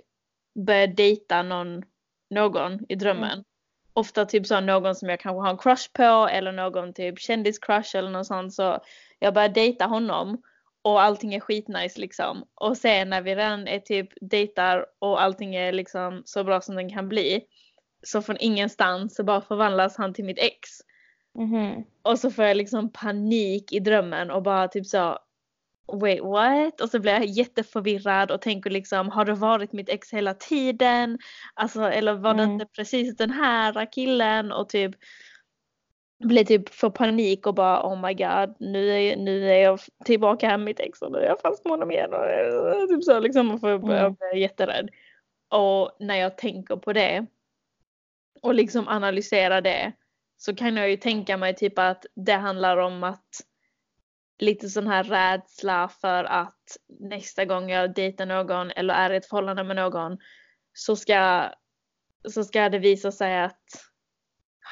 börjar 0.55 0.87
dejta 0.87 1.43
någon, 1.43 1.83
någon 2.29 2.79
i 2.89 2.95
drömmen. 2.95 3.31
Mm. 3.31 3.43
Ofta 3.93 4.25
typ 4.25 4.47
så 4.47 4.59
någon 4.59 4.95
som 4.95 5.09
jag 5.09 5.19
kanske 5.19 5.41
har 5.41 5.49
en 5.49 5.57
crush 5.57 5.91
på 5.93 6.27
eller 6.31 6.51
någon 6.51 6.93
typ 6.93 7.19
kändiscrush 7.19 7.95
eller 7.95 8.09
något 8.09 8.27
sånt 8.27 8.53
så 8.53 8.79
jag 9.19 9.33
börjar 9.33 9.49
dejta 9.49 9.85
honom 9.85 10.41
och 10.91 11.01
allting 11.01 11.33
är 11.33 11.39
skitnice 11.39 11.99
liksom. 12.01 12.43
Och 12.55 12.77
sen 12.77 13.09
när 13.09 13.21
vi 13.21 13.35
redan 13.35 13.67
är 13.67 13.79
typ 13.79 14.09
dejtar 14.21 14.85
och 14.99 15.21
allting 15.21 15.55
är 15.55 15.71
liksom 15.71 16.21
så 16.25 16.43
bra 16.43 16.61
som 16.61 16.75
den 16.75 16.89
kan 16.89 17.09
bli 17.09 17.41
så 18.03 18.21
från 18.21 18.37
ingenstans 18.39 19.15
så 19.15 19.23
bara 19.23 19.41
förvandlas 19.41 19.97
han 19.97 20.13
till 20.13 20.25
mitt 20.25 20.39
ex. 20.39 20.69
Mhm. 21.35 21.83
Och 22.01 22.19
så 22.19 22.31
får 22.31 22.45
jag 22.45 22.57
liksom 22.57 22.91
panik 22.91 23.73
i 23.73 23.79
drömmen 23.79 24.31
och 24.31 24.43
bara 24.43 24.67
typ 24.67 24.85
så 24.85 25.19
Wait 26.01 26.23
what? 26.23 26.81
Och 26.81 26.89
så 26.89 26.99
blir 26.99 27.11
jag 27.11 27.25
jätteförvirrad 27.25 28.31
och 28.31 28.41
tänker 28.41 28.69
liksom 28.69 29.09
har 29.09 29.25
det 29.25 29.33
varit 29.33 29.73
mitt 29.73 29.89
ex 29.89 30.13
hela 30.13 30.33
tiden? 30.33 31.19
Alltså 31.53 31.81
eller 31.81 32.13
var 32.13 32.33
det 32.33 32.43
Mm. 32.43 32.53
inte 32.53 32.65
precis 32.65 33.17
den 33.17 33.31
här 33.31 33.91
killen? 33.91 34.51
Och 34.51 34.69
typ 34.69 34.95
blir 36.19 36.43
typ 36.43 36.69
för 36.69 36.89
panik 36.89 37.47
och 37.47 37.53
bara 37.53 37.87
oh 37.87 38.01
my 38.01 38.13
god 38.13 38.55
nu 38.59 38.91
är, 38.91 39.15
nu 39.15 39.51
är 39.51 39.57
jag 39.57 39.79
tillbaka 40.05 40.57
mitt 40.57 40.79
ex 40.79 41.01
och 41.01 41.11
nu 41.11 41.17
är 41.17 41.25
jag 41.25 41.39
fast 41.39 41.65
med 41.65 41.71
honom 41.71 41.91
igen. 41.91 42.13
Och, 42.13 42.25
eh, 42.25 42.87
typ 42.87 43.03
så 43.03 43.19
liksom 43.19 43.51
och 43.51 43.59
får 43.59 43.69
jag 43.69 43.83
Mm. 43.83 44.13
bli 44.13 44.41
jätterädd. 44.41 44.89
Och 45.49 45.97
när 45.99 46.15
jag 46.15 46.37
tänker 46.37 46.75
på 46.75 46.93
det 46.93 47.25
och 48.41 48.55
liksom 48.55 48.87
analyserar 48.87 49.61
det 49.61 49.91
så 50.37 50.55
kan 50.55 50.77
jag 50.77 50.89
ju 50.89 50.97
tänka 50.97 51.37
mig 51.37 51.55
typ 51.55 51.79
att 51.79 52.05
det 52.15 52.33
handlar 52.33 52.77
om 52.77 53.03
att 53.03 53.41
lite 54.39 54.69
sån 54.69 54.87
här 54.87 55.03
rädsla 55.03 55.87
för 55.87 56.23
att 56.23 56.77
nästa 56.99 57.45
gång 57.45 57.69
jag 57.69 57.93
dejtar 57.93 58.25
någon 58.25 58.71
eller 58.71 58.93
är 58.93 59.13
i 59.13 59.15
ett 59.17 59.25
förhållande 59.25 59.63
med 59.63 59.75
någon 59.75 60.17
så 60.73 60.95
ska, 60.95 61.49
så 62.29 62.43
ska 62.43 62.69
det 62.69 62.79
visa 62.79 63.11
sig 63.11 63.39
att 63.39 63.61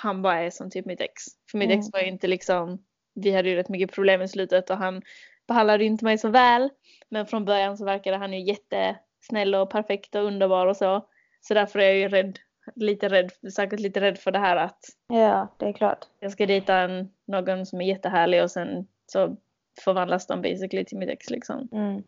han 0.05 0.21
bara 0.21 0.41
är 0.41 0.49
som 0.49 0.69
typ 0.69 0.85
mitt 0.85 1.01
ex. 1.01 1.23
För 1.51 1.57
mitt 1.57 1.67
Mm. 1.69 1.79
ex 1.79 1.93
var 1.93 1.99
ju 1.99 2.07
inte 2.07 2.27
liksom, 2.27 2.83
vi 3.13 3.31
hade 3.31 3.49
ju 3.49 3.55
rätt 3.55 3.69
mycket 3.69 3.91
problem 3.91 4.21
i 4.21 4.27
slutet 4.27 4.69
och 4.69 4.77
han 4.77 5.01
behandlade 5.47 5.85
inte 5.85 6.05
mig 6.05 6.17
så 6.17 6.29
väl. 6.29 6.69
Men 7.09 7.25
från 7.25 7.45
början 7.45 7.77
så 7.77 7.85
verkade 7.85 8.17
han 8.17 8.33
ju 8.33 8.39
jättesnäll 8.39 9.55
och 9.55 9.69
perfekt 9.69 10.15
och 10.15 10.23
underbar 10.23 10.67
och 10.67 10.77
så. 10.77 11.07
Så 11.41 11.53
därför 11.53 11.79
är 11.79 11.83
jag 11.85 11.97
ju 11.97 12.07
rädd, 12.09 12.39
lite 12.75 13.09
rädd, 13.09 13.31
säkert 13.53 13.79
lite 13.79 14.01
rädd 14.01 14.17
för 14.17 14.31
det 14.31 14.39
här 14.39 14.55
att 14.57 14.79
Ja, 15.07 15.47
det 15.57 15.65
är 15.65 15.73
klart. 15.73 16.05
jag 16.19 16.31
ska 16.31 16.45
dejta 16.45 16.75
en, 16.75 17.11
någon 17.25 17.65
som 17.65 17.81
är 17.81 17.85
jättehärlig 17.85 18.43
och 18.43 18.51
sen 18.51 18.87
så 19.07 19.35
förvandlas 19.83 20.27
de 20.27 20.41
basically 20.41 20.85
till 20.85 20.97
mitt 20.97 21.09
ex 21.09 21.29
liksom. 21.29 21.69
Mm. 21.71 22.03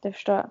Det 0.00 0.12
förstår 0.12 0.34
jag. 0.34 0.50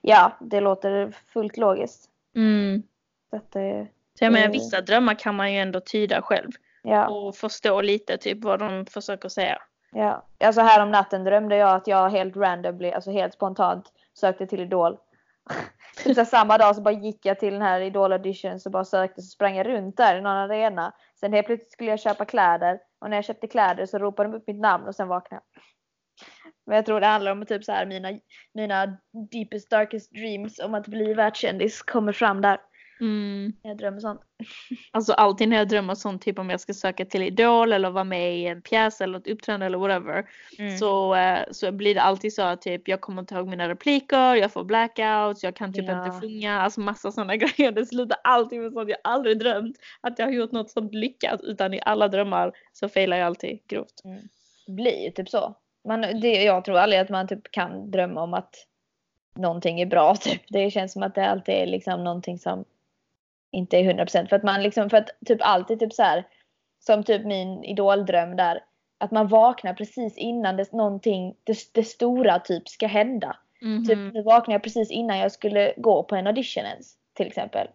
Ja, 0.00 0.36
det 0.40 0.60
låter 0.60 1.10
fullt 1.26 1.56
logiskt. 1.56 2.10
Mm. 2.36 2.82
Så 3.30 3.36
att 3.36 3.52
det, 3.52 3.86
Så 4.18 4.24
jag 4.24 4.32
menar 4.32 4.46
Mm. 4.46 4.52
vissa 4.52 4.80
drömmar 4.80 5.14
kan 5.14 5.34
man 5.34 5.52
ju 5.52 5.58
ändå 5.58 5.80
tyda 5.80 6.22
själv 6.22 6.50
ja, 6.82 7.08
och 7.08 7.36
förstå 7.36 7.80
lite 7.80 8.16
typ 8.18 8.44
vad 8.44 8.58
de 8.58 8.86
försöker 8.86 9.28
säga. 9.28 9.58
ja. 9.92 10.26
Alltså 10.44 10.60
här 10.60 10.82
om 10.82 10.90
natten 10.90 11.24
drömde 11.24 11.56
jag 11.56 11.74
att 11.76 11.86
jag 11.86 12.10
helt 12.10 12.36
randomly, 12.36 12.90
alltså 12.90 13.10
helt 13.10 13.34
spontant 13.34 13.92
sökte 14.14 14.46
till 14.46 14.60
Idol. 14.60 14.96
typ 16.04 16.14
så 16.16 16.24
samma 16.24 16.58
dag 16.58 16.76
så 16.76 16.82
bara 16.82 16.94
gick 16.94 17.26
jag 17.26 17.38
till 17.38 17.52
den 17.52 17.62
här 17.62 17.80
Idol 17.80 18.12
audition 18.12 18.60
så 18.60 18.70
bara 18.70 18.84
sökte 18.84 19.22
så 19.22 19.28
sprang 19.28 19.56
jag 19.56 19.66
runt 19.66 19.96
där 19.96 20.16
i 20.16 20.20
någon 20.20 20.36
arena. 20.36 20.92
Sen 21.20 21.32
helt 21.32 21.46
plötsligt 21.46 21.72
skulle 21.72 21.90
jag 21.90 22.00
köpa 22.00 22.24
kläder 22.24 22.78
och 23.00 23.10
när 23.10 23.16
jag 23.16 23.24
köpte 23.24 23.46
kläder 23.46 23.86
så 23.86 23.98
ropade 23.98 24.28
de 24.28 24.36
upp 24.36 24.46
mitt 24.46 24.60
namn 24.60 24.86
och 24.86 24.94
sen 24.94 25.08
vaknade 25.08 25.42
jag. 25.54 25.62
Men 26.66 26.76
jag 26.76 26.86
tror 26.86 27.00
det 27.00 27.06
handlar 27.06 27.32
om 27.32 27.46
typ 27.46 27.64
så 27.64 27.72
här 27.72 27.86
mina, 27.86 28.08
mina 28.54 28.96
deepest 29.30 29.70
darkest 29.70 30.12
dreams 30.12 30.58
om 30.58 30.74
att 30.74 30.86
bli 30.86 31.14
världskändis 31.14 31.82
kommer 31.82 32.12
fram 32.12 32.40
där. 32.40 32.58
Mm. 33.00 33.52
när 33.62 33.70
Jag 33.70 33.78
drömmer 33.78 34.00
sånt. 34.00 34.20
Alltså 34.92 35.12
alltid 35.12 35.48
när 35.48 35.56
jag 35.56 35.68
drömmer 35.68 35.94
sånt 35.94 36.22
typ 36.22 36.38
om 36.38 36.50
jag 36.50 36.60
ska 36.60 36.74
söka 36.74 37.04
till 37.04 37.22
Idol 37.22 37.72
eller 37.72 37.90
vara 37.90 38.04
med 38.04 38.38
i 38.38 38.46
en 38.46 38.62
pjäs 38.62 39.00
eller 39.00 39.18
ett 39.18 39.26
uppträdande 39.26 39.66
eller 39.66 39.78
whatever. 39.78 40.26
Mm. 40.58 40.78
Så, 40.78 41.14
eh, 41.14 41.38
så 41.50 41.72
blir 41.72 41.94
det 41.94 42.02
alltid 42.02 42.34
så 42.34 42.42
att 42.42 42.62
typ 42.62 42.88
jag 42.88 43.00
kommer 43.00 43.22
inte 43.22 43.34
ihåg 43.34 43.48
mina 43.48 43.68
repliker, 43.68 44.34
jag 44.34 44.52
får 44.52 44.64
blackouts, 44.64 45.44
jag 45.44 45.56
kan 45.56 45.72
typ 45.72 45.84
Ja. 45.88 46.06
inte 46.06 46.20
sjunga, 46.20 46.60
alltså 46.60 46.80
massa 46.80 47.12
sådana 47.12 47.36
grejer. 47.36 47.72
Det 47.72 47.86
slutar 47.86 48.18
alltid 48.24 48.60
med 48.60 48.72
sånt. 48.72 48.88
Jag 48.88 48.96
har 49.02 49.12
aldrig 49.14 49.38
drömt 49.38 49.76
att 50.00 50.18
jag 50.18 50.26
har 50.26 50.32
gjort 50.32 50.52
något 50.52 50.70
sånt 50.70 50.94
lyckat 50.94 51.40
utan 51.42 51.74
i 51.74 51.80
alla 51.84 52.08
drömmar 52.08 52.52
så 52.72 52.88
failar 52.88 53.16
jag 53.16 53.26
alltid 53.26 53.58
grovt. 53.66 54.02
Det 54.66 54.72
blir 54.72 55.04
ju 55.04 55.10
typ 55.10 55.28
så. 55.28 55.54
Man, 55.88 56.00
det, 56.00 56.42
jag 56.42 56.64
tror 56.64 56.78
aldrig 56.78 57.00
att 57.00 57.08
man 57.08 57.28
typ 57.28 57.50
kan 57.50 57.90
drömma 57.90 58.22
om 58.22 58.34
att 58.34 58.66
någonting 59.36 59.80
är 59.80 59.86
bra. 59.86 60.16
Typ. 60.20 60.42
Det 60.48 60.70
känns 60.70 60.92
som 60.92 61.02
att 61.02 61.14
det 61.14 61.26
alltid 61.30 61.54
är 61.54 61.66
liksom 61.66 62.04
någonting 62.04 62.38
som 62.38 62.64
inte 63.54 63.76
är 63.76 63.92
100% 63.92 64.28
för 64.28 64.36
att 64.36 64.42
man 64.42 64.62
liksom, 64.62 64.90
för 64.90 64.96
att 64.96 65.10
typ 65.26 65.38
alltid 65.40 65.80
typ 65.80 65.92
så 65.92 66.02
här 66.02 66.24
som 66.80 67.04
typ 67.04 67.24
min 67.24 67.64
idoldröm 67.64 68.36
där 68.36 68.60
att 68.98 69.10
man 69.10 69.28
vaknar 69.28 69.74
precis 69.74 70.16
innan 70.16 70.56
det, 70.56 70.72
någonting, 70.72 71.34
det, 71.44 71.58
det 71.72 71.84
stora 71.84 72.38
typ 72.38 72.68
ska 72.68 72.86
hända. 72.86 73.36
Mhm. 73.60 73.84
Typ 73.84 73.98
nu 74.14 74.22
vaknade 74.22 74.54
jag 74.54 74.62
precis 74.62 74.90
innan 74.90 75.18
jag 75.18 75.32
skulle 75.32 75.74
gå 75.76 76.02
på 76.02 76.16
en 76.16 76.26
audition 76.26 76.64
ens 76.64 76.94
till 77.14 77.26
exempel. 77.26 77.68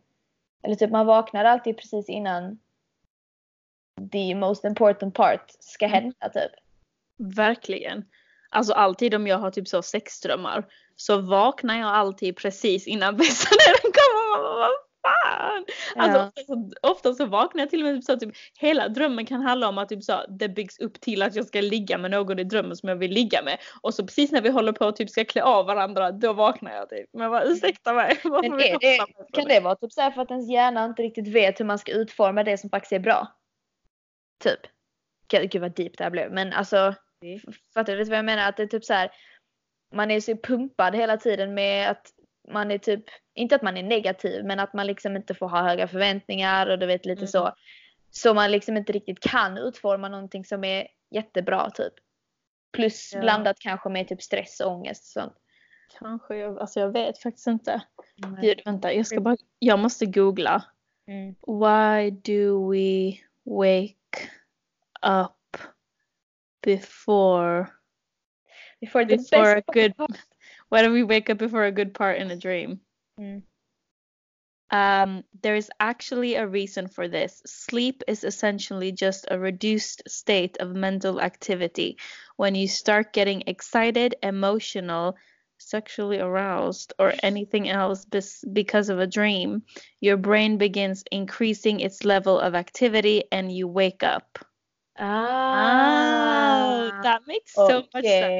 Eller 0.63 0.75
typ 0.75 0.91
man 0.91 1.05
vaknar 1.05 1.45
alltid 1.45 1.77
precis 1.77 2.09
innan 2.09 2.59
the 4.11 4.35
most 4.35 4.65
important 4.65 5.13
part 5.13 5.51
ska 5.59 5.87
hända 5.87 6.29
typ. 6.33 6.51
Verkligen. 7.17 8.05
Alltså 8.49 8.73
alltid 8.73 9.15
om 9.15 9.27
jag 9.27 9.37
har 9.37 9.51
typ 9.51 9.67
så 9.67 9.81
sexdrömmar 9.81 10.65
så 10.95 11.17
vaknar 11.17 11.79
jag 11.79 11.89
alltid 11.89 12.37
precis 12.37 12.87
innan 12.87 13.17
bästa 13.17 13.49
delen 13.49 13.93
kommer. 13.93 14.88
Bara, 15.03 15.39
fan? 15.49 15.65
Alltså 15.95 16.19
Ja. 16.19 16.25
ofta, 16.27 16.41
så, 16.41 16.71
ofta 16.81 17.13
så 17.13 17.25
vaknar 17.25 17.61
jag 17.61 17.69
till 17.69 17.79
och 17.81 17.85
med 17.85 17.95
typ 17.95 18.03
så 18.03 18.17
typ 18.17 18.35
hela 18.59 18.87
drömmen 18.87 19.25
kan 19.25 19.41
handla 19.41 19.67
om 19.69 19.77
att 19.77 19.89
typ 19.89 20.03
så 20.03 20.25
det 20.39 20.49
byggs 20.49 20.79
upp 20.79 21.01
till 21.01 21.21
att 21.21 21.35
jag 21.35 21.45
ska 21.45 21.61
ligga 21.61 21.97
med 21.97 22.11
någon 22.11 22.39
i 22.39 22.43
drömmen 22.43 22.75
som 22.75 22.89
jag 22.89 22.95
vill 22.95 23.11
ligga 23.11 23.41
med. 23.43 23.57
Och 23.81 23.93
så 23.93 24.05
precis 24.05 24.31
när 24.31 24.41
vi 24.41 24.49
håller 24.49 24.71
på 24.71 24.85
att 24.85 24.95
typ 24.95 25.09
ska 25.09 25.25
klä 25.25 25.43
av 25.43 25.65
varandra 25.65 26.11
då 26.11 26.33
vaknar 26.33 26.71
jag 26.75 26.89
typ. 26.89 27.09
Men 27.13 27.29
vad 27.31 27.47
ursäkta 27.47 27.93
mig. 27.93 28.19
Men 28.23 28.53
är 28.53 28.67
jag 28.67 28.79
det, 28.79 28.97
kan 29.33 29.45
det 29.47 29.59
vara 29.59 29.75
typ 29.75 29.91
så 29.91 30.01
här 30.01 30.11
för 30.11 30.21
att 30.21 30.31
ens 30.31 30.51
hjärna 30.51 30.85
inte 30.85 31.01
riktigt 31.03 31.27
vet 31.27 31.59
hur 31.59 31.65
man 31.65 31.79
ska 31.79 31.91
utforma 31.91 32.43
det 32.43 32.57
som 32.57 32.69
faktiskt 32.69 32.91
är 32.93 32.99
bra? 32.99 33.27
Typ. 34.43 34.59
Gud, 35.27 35.61
vad 35.61 35.75
deep 35.75 35.97
det 35.97 36.03
här 36.03 36.11
blev. 36.11 36.31
Men 36.31 36.53
alltså, 36.53 36.93
f- 37.25 37.55
fattar 37.73 37.95
du 37.95 38.03
vad 38.03 38.17
jag 38.17 38.25
menar? 38.25 38.49
Att 38.49 38.57
det 38.57 38.63
är 38.63 38.67
typ 38.67 38.85
så 38.85 38.93
här. 38.93 39.11
Man 39.95 40.11
är 40.11 40.19
så 40.21 40.35
pumpad 40.37 40.95
hela 40.95 41.17
tiden 41.17 41.53
med 41.53 41.89
att 41.89 42.07
man 42.49 42.71
är 42.71 42.77
typ, 42.77 43.03
inte 43.33 43.55
att 43.55 43.61
man 43.61 43.77
är 43.77 43.83
negativ, 43.83 44.45
men 44.45 44.59
att 44.59 44.73
man 44.73 44.87
liksom 44.87 45.15
inte 45.15 45.33
får 45.33 45.49
ha 45.49 45.61
höga 45.69 45.87
förväntningar 45.87 46.67
och 46.67 46.79
du 46.79 46.85
vet 46.85 47.05
lite 47.05 47.19
Mm. 47.21 47.27
så. 47.27 47.53
Så 48.11 48.33
man 48.33 48.51
liksom 48.51 48.77
inte 48.77 48.91
riktigt 48.91 49.19
kan 49.19 49.57
utforma 49.57 50.09
någonting 50.09 50.45
som 50.45 50.63
är 50.63 50.87
jättebra 51.11 51.69
typ. 51.69 51.93
Plus 52.73 53.13
Ja. 53.13 53.19
blandat 53.21 53.59
kanske 53.59 53.89
med 53.89 54.07
typ 54.07 54.21
stress 54.21 54.59
och 54.59 54.71
ångest 54.71 55.17
och 55.17 55.21
sånt. 55.23 55.33
Kanske, 55.99 56.35
jag, 56.35 56.59
alltså 56.59 56.79
jag 56.79 56.91
vet 56.91 57.17
faktiskt 57.21 57.47
inte. 57.47 57.81
Gud 58.41 58.61
vänta, 58.65 58.93
jag 58.93 59.07
ska 59.07 59.21
bara, 59.21 59.37
jag 59.59 59.79
måste 59.79 60.05
googla. 60.05 60.63
Mm. 61.07 61.35
Why 61.47 62.11
do 62.11 62.71
we 62.71 63.11
wake 63.43 64.29
up 65.07 65.57
before 66.61 67.67
Before 68.81 69.05
the 69.05 69.17
before 69.17 69.51
a 69.57 69.61
best 69.73 69.97
good 69.97 70.07
why 70.69 70.81
do 70.83 70.91
we 70.91 71.03
wake 71.03 71.29
up 71.29 71.37
before 71.37 71.65
a 71.65 71.71
good 71.71 71.93
part 71.93 72.17
in 72.19 72.31
a 72.31 72.37
dream? 72.37 72.81
Mm. 73.19 73.43
Um, 74.71 75.23
there 75.41 75.55
is 75.55 75.69
actually 75.79 76.35
a 76.35 76.47
reason 76.47 76.87
for 76.87 77.07
this. 77.07 77.41
Sleep 77.45 78.03
is 78.07 78.23
essentially 78.23 78.91
just 78.91 79.25
a 79.31 79.39
reduced 79.39 80.03
state 80.07 80.57
of 80.59 80.75
mental 80.75 81.21
activity. 81.21 81.97
When 82.37 82.55
you 82.55 82.67
start 82.67 83.13
getting 83.13 83.43
excited, 83.47 84.15
emotional, 84.23 85.17
sexually 85.57 86.19
aroused, 86.19 86.93
or 86.99 87.13
anything 87.23 87.69
else 87.69 88.05
bes- 88.05 88.43
because 88.53 88.89
of 88.89 88.99
a 88.99 89.07
dream, 89.07 89.63
your 90.01 90.17
brain 90.17 90.57
begins 90.57 91.03
increasing 91.11 91.79
its 91.79 92.03
level 92.05 92.39
of 92.39 92.55
activity 92.55 93.23
and 93.31 93.51
you 93.51 93.67
wake 93.67 94.03
up. 94.03 94.39
Ah, 94.97 95.53
Oh, 95.53 96.91
that 97.01 97.27
makes 97.27 97.53
so 97.65 97.87
much 97.93 98.07
sense. 98.07 98.35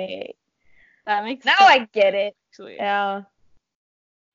That 1.09 1.23
makes 1.23 1.45
Now 1.45 1.51
sense, 1.67 1.75
I 1.75 1.87
get 1.99 2.13
it. 2.13 2.33
actually. 2.49 2.75
Yeah. 2.75 3.23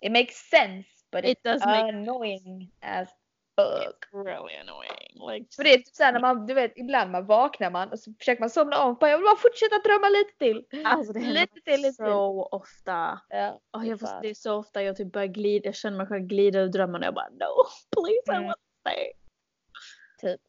It 0.02 0.12
makes 0.12 0.34
sense, 0.50 0.86
but 1.12 1.24
It 1.24 1.30
it's 1.38 1.42
does 1.44 1.66
make 1.66 1.88
annoying 1.88 2.70
as 2.80 3.08
fuck. 3.56 4.06
It's 4.12 4.12
really 4.12 4.54
annoying. 4.60 5.30
Like, 5.30 5.46
För 5.56 5.64
det 5.64 5.74
är 5.74 5.78
typ 5.78 5.94
såhär 5.94 6.12
när 6.12 6.20
man, 6.20 6.46
du 6.46 6.54
vet, 6.54 6.72
ibland 6.76 7.10
man 7.10 7.26
vaknar 7.26 7.70
man 7.70 7.88
och 7.92 7.98
så 7.98 8.12
försöker 8.18 8.40
man 8.40 8.50
somna 8.50 8.84
om. 8.84 8.94
Bara, 9.00 9.10
jag 9.10 9.18
vill 9.18 9.24
bara 9.24 9.36
fortsätta 9.36 9.78
drömma 9.78 10.08
lite 10.08 10.38
till. 10.38 10.84
alltså 10.86 11.12
det 11.12 11.20
händer 11.20 11.40
lite 11.40 11.60
till, 11.60 11.80
lite 11.82 11.94
så 11.94 12.42
ofta. 12.52 13.20
Ja, 13.28 13.60
Oh, 13.72 13.88
jag 13.88 14.00
får, 14.00 14.22
det 14.22 14.28
är 14.30 14.34
så 14.34 14.54
ofta 14.56 14.82
jag 14.82 14.96
typ 14.96 15.12
börjar 15.12 15.28
glida, 15.28 15.66
jag 15.66 15.74
känner 15.74 15.96
mig 15.96 16.06
själv 16.06 16.22
glida 16.26 16.58
ur 16.60 16.68
drömmarna 16.68 16.98
och 16.98 17.06
jag 17.06 17.14
bara 17.14 17.28
no, 17.28 17.64
please 17.90 18.32
I 18.32 18.34
Mm. 18.36 18.44
want 18.46 18.56
to 18.58 18.90
stay. 18.90 19.12
Typ. 20.20 20.40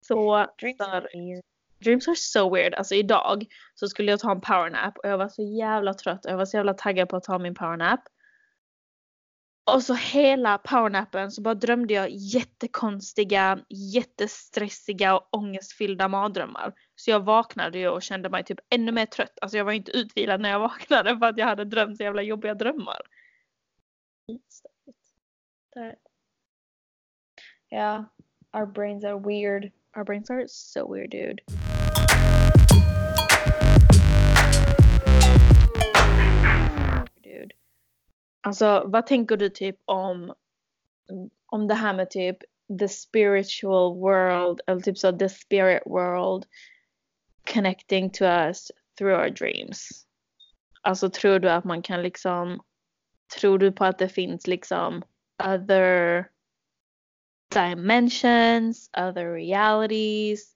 Så 0.00 0.46
Dreams 0.60 0.80
are 0.80 1.00
stör. 1.00 1.08
weird. 1.14 1.44
Dreams 1.84 2.08
are 2.08 2.16
so 2.16 2.54
weird. 2.54 2.74
Alltså 2.74 2.94
idag 2.94 3.46
så 3.74 3.88
skulle 3.88 4.10
jag 4.10 4.20
ta 4.20 4.30
en 4.30 4.40
powernap 4.40 4.98
och 4.98 5.08
jag 5.08 5.18
var 5.18 5.28
så 5.28 5.42
jävla 5.42 5.94
trött 5.94 6.24
och 6.24 6.30
jag 6.32 6.36
var 6.36 6.46
så 6.46 6.56
jävla 6.56 6.74
taggad 6.74 7.08
på 7.08 7.16
att 7.16 7.24
ta 7.24 7.38
min 7.38 7.54
powernap. 7.54 8.00
Och 9.66 9.82
så 9.82 9.94
hela 9.94 10.58
powernappen 10.58 11.30
så 11.30 11.42
bara 11.42 11.54
drömde 11.54 11.94
jag 11.94 12.10
jättekonstiga, 12.10 13.60
jättestressiga 13.68 15.16
och 15.16 15.28
ångestfyllda 15.30 16.08
mardrömmar. 16.08 16.72
Så 16.96 17.10
jag 17.10 17.20
vaknade 17.20 17.78
ju 17.78 17.88
och 17.88 18.02
kände 18.02 18.30
mig 18.30 18.44
typ 18.44 18.58
ännu 18.70 18.92
mer 18.92 19.06
trött. 19.06 19.38
Alltså 19.42 19.56
jag 19.56 19.64
var 19.64 19.72
inte 19.72 19.92
utvilad 19.92 20.40
när 20.40 20.50
jag 20.50 20.58
vaknade 20.70 21.18
för 21.18 21.26
att 21.26 21.38
jag 21.38 21.46
hade 21.46 21.64
drömt 21.64 21.96
så 21.96 22.02
jävla 22.02 22.22
jobbiga 22.22 22.54
drömmar. 22.54 23.00
Ja, 27.68 28.04
our 28.52 28.66
brains 28.66 29.04
are 29.04 29.18
weird. 29.18 29.72
Our 29.96 30.04
brains 30.04 30.30
are 30.30 30.44
so 30.48 30.94
weird. 30.94 31.10
Dude. 31.10 31.63
Alltså 38.44 38.82
vad 38.86 39.06
tänker 39.06 39.36
du 39.36 39.48
typ 39.48 39.76
om, 39.84 40.34
om 41.46 41.66
det 41.66 41.74
här 41.74 41.94
med 41.94 42.10
typ 42.10 42.36
the 42.78 42.88
spiritual 42.88 43.98
world 43.98 44.60
eller 44.66 44.80
typ 44.80 44.98
så 44.98 45.12
the 45.12 45.28
spirit 45.28 45.82
world 45.86 46.46
connecting 47.52 48.10
to 48.10 48.24
us 48.24 48.72
through 48.98 49.20
our 49.20 49.30
dreams? 49.30 50.06
Alltså 50.82 51.10
tror 51.10 51.38
du 51.38 51.50
att 51.50 51.64
man 51.64 51.82
kan 51.82 52.02
liksom, 52.02 52.60
tror 53.40 53.58
du 53.58 53.72
på 53.72 53.84
att 53.84 53.98
det 53.98 54.08
finns 54.08 54.46
liksom 54.46 55.02
other 55.44 56.24
dimensions, 57.54 58.90
other 58.96 59.32
realities, 59.32 60.54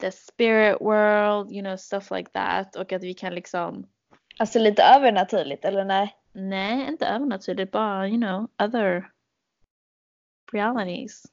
the 0.00 0.10
spirit 0.10 0.76
world, 0.80 1.52
you 1.52 1.62
know, 1.62 1.76
stuff 1.76 2.10
like 2.10 2.30
that. 2.30 2.76
Och 2.76 2.92
att 2.92 3.02
vi 3.02 3.14
kan 3.14 3.34
liksom... 3.34 3.86
Alltså 4.38 4.58
lite 4.58 4.82
övernaturligt 4.82 5.64
eller 5.64 5.84
nej? 5.84 6.16
Nej, 6.32 6.88
inte 6.88 7.06
övernaturligt, 7.06 7.72
bara 7.72 8.08
you 8.08 8.16
know, 8.16 8.48
other 8.62 9.10
realities. 10.52 11.26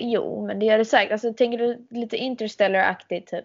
Jo, 0.00 0.46
men 0.46 0.58
det 0.58 0.66
gör 0.66 0.78
det 0.78 0.84
säkert. 0.84 1.12
Alltså 1.12 1.32
tänker 1.32 1.58
du 1.58 1.86
lite 1.90 2.16
interstellar-aktigt 2.16 3.30
typ? 3.30 3.44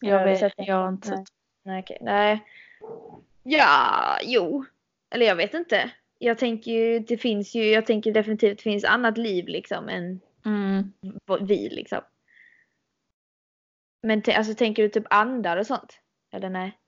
Jag 0.00 0.24
vet, 0.24 0.52
jag 0.56 0.76
har 0.76 0.88
inte 0.88 1.08
sett. 1.08 1.26
Nej, 1.64 1.82
okej. 1.82 1.98
Nej. 2.00 2.44
Ja, 3.42 4.18
jo. 4.22 4.64
Eller 5.10 5.26
jag 5.26 5.36
vet 5.36 5.54
inte. 5.54 5.90
Jag 6.18 6.38
tänker 6.38 6.70
ju, 6.70 6.98
det 6.98 7.16
finns 7.16 7.54
ju, 7.54 7.64
jag 7.64 7.86
tänker 7.86 8.12
definitivt 8.12 8.58
det 8.58 8.62
finns 8.62 8.84
annat 8.84 9.18
liv 9.18 9.48
liksom 9.48 9.88
än 9.88 10.20
mm. 10.44 10.92
vi 11.40 11.68
liksom. 11.68 12.00
Men 14.02 14.22
alltså 14.36 14.54
tänker 14.54 14.82
du 14.82 14.88
typ 14.88 15.06
andar 15.10 15.56
och 15.56 15.66
sånt? 15.66 16.00
Eller 16.32 16.50
nej? 16.50 16.78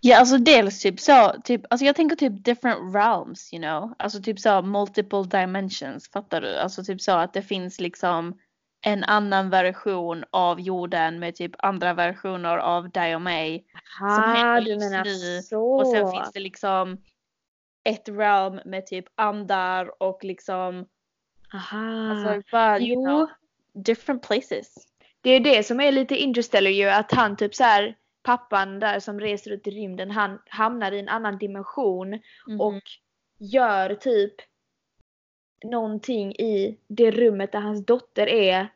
Ja, 0.00 0.18
alltså 0.18 0.38
dels 0.38 0.80
typ 0.80 1.00
så, 1.00 1.34
typ, 1.44 1.62
alltså 1.70 1.84
jag 1.84 1.96
tänker 1.96 2.16
typ 2.16 2.44
different 2.44 2.94
realms, 2.94 3.52
you 3.52 3.62
know. 3.62 3.94
Alltså 3.98 4.22
typ 4.22 4.40
så 4.40 4.62
multiple 4.62 5.22
dimensions, 5.22 6.10
fattar 6.10 6.40
du? 6.40 6.56
Alltså 6.56 6.84
typ 6.84 7.00
så 7.00 7.12
att 7.12 7.32
det 7.32 7.42
finns 7.42 7.80
liksom 7.80 8.38
en 8.82 9.04
annan 9.04 9.50
version 9.50 10.24
av 10.30 10.60
jorden 10.60 11.18
med 11.18 11.34
typ 11.34 11.52
andra 11.58 11.94
versioner 11.94 12.58
av 12.58 12.90
dig 12.90 13.14
och 13.14 13.22
mig. 13.22 13.64
Aha, 14.00 14.60
du 14.60 14.76
menar 14.76 15.04
nu. 15.04 15.42
så. 15.42 15.72
Och 15.72 15.86
sen 15.86 16.10
finns 16.10 16.32
det 16.32 16.40
liksom 16.40 16.98
ett 17.84 18.08
realm 18.08 18.60
med 18.64 18.86
typ 18.86 19.04
andar 19.14 20.02
och 20.02 20.24
liksom 20.24 20.86
Aha. 21.54 22.10
Alltså 22.10 22.42
bara, 22.52 22.80
you 22.80 23.04
know, 23.04 23.28
different 23.84 24.22
places. 24.22 24.74
Det 25.20 25.30
är 25.30 25.40
det 25.40 25.66
som 25.66 25.80
är 25.80 25.92
lite 25.92 26.16
interstellar 26.16 26.70
ju 26.70 26.88
att 26.88 27.12
han 27.12 27.36
typ 27.36 27.54
så 27.54 27.64
här 27.64 27.96
pappan 28.22 28.80
där 28.80 29.00
som 29.00 29.20
reser 29.20 29.50
ut 29.50 29.66
i 29.66 29.70
rymden 29.70 30.10
han 30.10 30.38
hamnar 30.46 30.92
i 30.92 30.98
en 30.98 31.08
annan 31.08 31.38
dimension 31.38 32.08
mm. 32.48 32.60
och 32.60 32.82
gör 33.38 33.94
typ 33.94 34.34
någonting 35.64 36.32
i 36.32 36.78
det 36.88 37.10
rummet 37.10 37.52
där 37.52 37.60
hans 37.60 37.86
dotter 37.86 38.26
är 38.26 38.68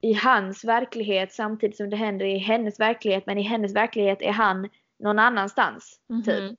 i 0.00 0.12
hans 0.12 0.64
verklighet 0.64 1.32
samtidigt 1.32 1.76
som 1.76 1.90
det 1.90 1.96
händer 1.96 2.26
i 2.26 2.38
hennes 2.38 2.80
verklighet 2.80 3.26
men 3.26 3.38
i 3.38 3.42
hennes 3.42 3.74
verklighet 3.74 4.22
är 4.22 4.32
han 4.32 4.68
någon 4.98 5.18
annanstans. 5.18 6.00
Mm 6.10 6.22
-hmm. 6.22 6.48
Typ. 6.48 6.58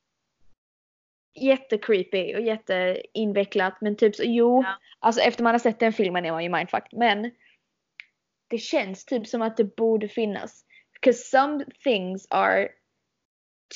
Jättecreepy 1.39 2.35
och 2.35 2.41
jätteinvecklat 2.41 3.81
men 3.81 3.95
typ 3.95 4.15
så 4.15 4.23
jo, 4.25 4.63
ja. 4.63 4.79
alltså 4.99 5.21
efter 5.21 5.43
man 5.43 5.53
har 5.53 5.59
sett 5.59 5.79
den 5.79 5.93
filmen 5.93 6.25
är 6.25 6.31
man 6.31 6.43
ju 6.43 6.49
mindfucked 6.49 6.99
men 6.99 7.31
det 8.47 8.57
känns 8.57 9.05
typ 9.05 9.27
som 9.27 9.41
att 9.41 9.57
det 9.57 9.75
borde 9.75 10.07
finnas. 10.07 10.64
Because 11.01 11.29
some 11.29 11.65
things 11.83 12.27
are 12.29 12.69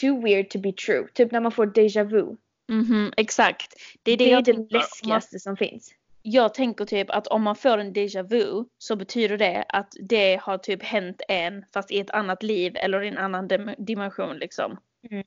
too 0.02 0.22
weird 0.22 0.50
to 0.50 0.60
be 0.60 0.72
true. 0.72 1.08
Typ 1.14 1.32
när 1.32 1.40
man 1.40 1.52
får 1.52 1.66
déjà 1.66 2.04
vu. 2.04 2.38
Mhm, 2.72 3.14
exakt. 3.18 3.74
Det 4.04 4.12
är 4.12 4.18
det, 4.18 4.26
det, 4.26 4.52
är 4.52 4.54
det 4.54 4.72
läskigaste 4.72 5.40
som 5.40 5.58
finns. 5.58 5.94
Jag 6.22 6.54
tänker 6.54 6.86
typ 6.86 7.10
att 7.10 7.28
om 7.28 7.44
man 7.44 7.56
får 7.56 7.78
en 7.78 7.94
déjà 7.94 8.24
vu 8.24 8.66
så 8.78 8.96
betyder 8.96 9.38
det 9.38 9.66
att 9.70 9.94
det 10.00 10.36
har 10.42 10.58
typ 10.58 10.84
hänt 10.84 11.22
en 11.28 11.66
fast 11.74 11.92
i 11.92 12.00
ett 12.00 12.12
annat 12.12 12.44
liv 12.44 12.74
eller 12.76 13.04
i 13.04 13.08
en 13.08 13.18
annan 13.18 13.48
dim 13.48 13.72
dimension 13.78 14.38
liksom. 14.38 14.78
Mm. 15.12 15.24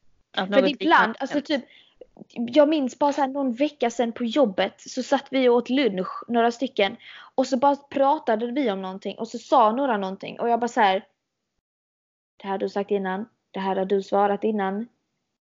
För 0.53 0.69
ibland, 0.69 1.17
alltså 1.19 1.41
typ 1.41 1.65
jag 2.29 2.69
minns 2.69 2.99
bara 2.99 3.13
såhär 3.13 3.29
någon 3.29 3.53
vecka 3.53 3.91
sedan 3.91 4.13
på 4.13 4.25
jobbet 4.25 4.75
så 4.81 5.03
satt 5.03 5.27
vi 5.31 5.49
och 5.49 5.55
åt 5.55 5.71
lunch, 5.71 6.25
några 6.29 6.51
stycken. 6.51 6.97
Och 7.35 7.47
så 7.47 7.57
bara 7.57 7.77
pratade 7.77 8.53
vi 8.53 8.71
om 8.71 8.83
någonting 8.83 9.19
och 9.19 9.29
så 9.29 9.39
sa 9.39 9.73
några 9.73 9.97
någonting 9.97 10.41
och 10.41 10.49
jag 10.49 10.61
bara 10.61 10.69
såhär. 10.69 11.05
Det 12.43 12.49
här 12.49 12.51
har 12.55 12.59
du 12.59 12.69
sagt 12.69 12.91
innan. 12.91 13.29
Det 13.51 13.61
här 13.61 13.77
har 13.77 13.85
du 13.85 14.03
svarat 14.03 14.45
innan. 14.45 14.75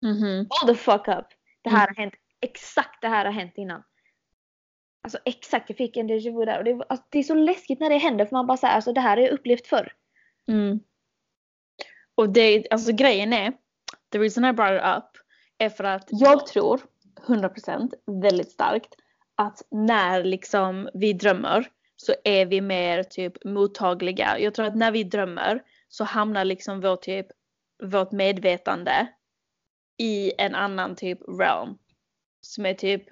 Mm 0.04 0.18
-hmm. 0.18 0.48
Hold 0.50 0.78
the 0.78 0.84
fuck 0.84 1.08
up. 1.08 1.28
Det 1.62 1.70
här 1.70 1.88
mm. 1.88 1.96
har 1.96 2.04
hänt. 2.04 2.14
Exakt 2.42 3.02
det 3.02 3.08
här 3.08 3.26
har 3.26 3.32
hänt 3.32 3.54
innan. 3.58 3.84
Alltså 5.04 5.20
exakt, 5.26 5.70
jag 5.70 5.78
fick 5.78 5.98
en 5.98 6.10
déjà 6.10 6.40
vu 6.40 6.46
där. 6.46 6.58
Och 6.58 6.64
det, 6.64 6.86
alltså, 6.90 7.06
det 7.10 7.20
är 7.20 7.24
så 7.24 7.34
läskigt 7.34 7.80
när 7.80 7.90
det 7.90 7.98
händer 7.98 8.26
för 8.26 8.36
man 8.36 8.48
bara 8.48 8.58
säger 8.58 8.76
alltså 8.76 8.94
det 8.94 9.02
här 9.02 9.18
har 9.18 9.24
jag 9.24 9.32
upplevt 9.32 9.68
förr. 9.68 9.94
Mm. 10.48 10.80
Och 12.16 12.30
det, 12.30 12.68
alltså 12.72 12.92
grejen 12.92 13.34
är, 13.34 13.54
the 14.12 14.20
reason 14.20 14.46
I 14.46 14.54
brought 14.54 14.82
it 14.82 14.98
up 14.98 15.22
är 15.58 15.70
för 15.70 15.84
att 15.84 16.08
jag 16.12 16.46
tror 16.46 16.82
100% 17.28 17.94
väldigt 18.22 18.52
starkt 18.52 18.96
att 19.36 19.62
när 19.72 20.24
liksom 20.24 20.90
vi 20.94 21.14
drömmer 21.14 21.68
så 21.96 22.14
är 22.24 22.46
vi 22.46 22.62
mer 22.62 23.04
typ 23.04 23.44
mottagliga. 23.46 24.40
Jag 24.40 24.54
tror 24.54 24.66
att 24.66 24.76
när 24.76 24.92
vi 24.92 25.04
drömmer 25.04 25.64
så 25.90 26.04
hamnar 26.04 26.46
liksom 26.46 26.82
vår 26.82 26.96
typ, 26.96 27.28
vårt 27.84 28.12
medvetande 28.12 29.08
i 29.98 30.32
en 30.38 30.56
annan 30.56 30.96
typ 30.96 31.20
realm. 31.40 31.78
Som 32.42 32.66
är 32.66 32.74
typ, 32.74 33.04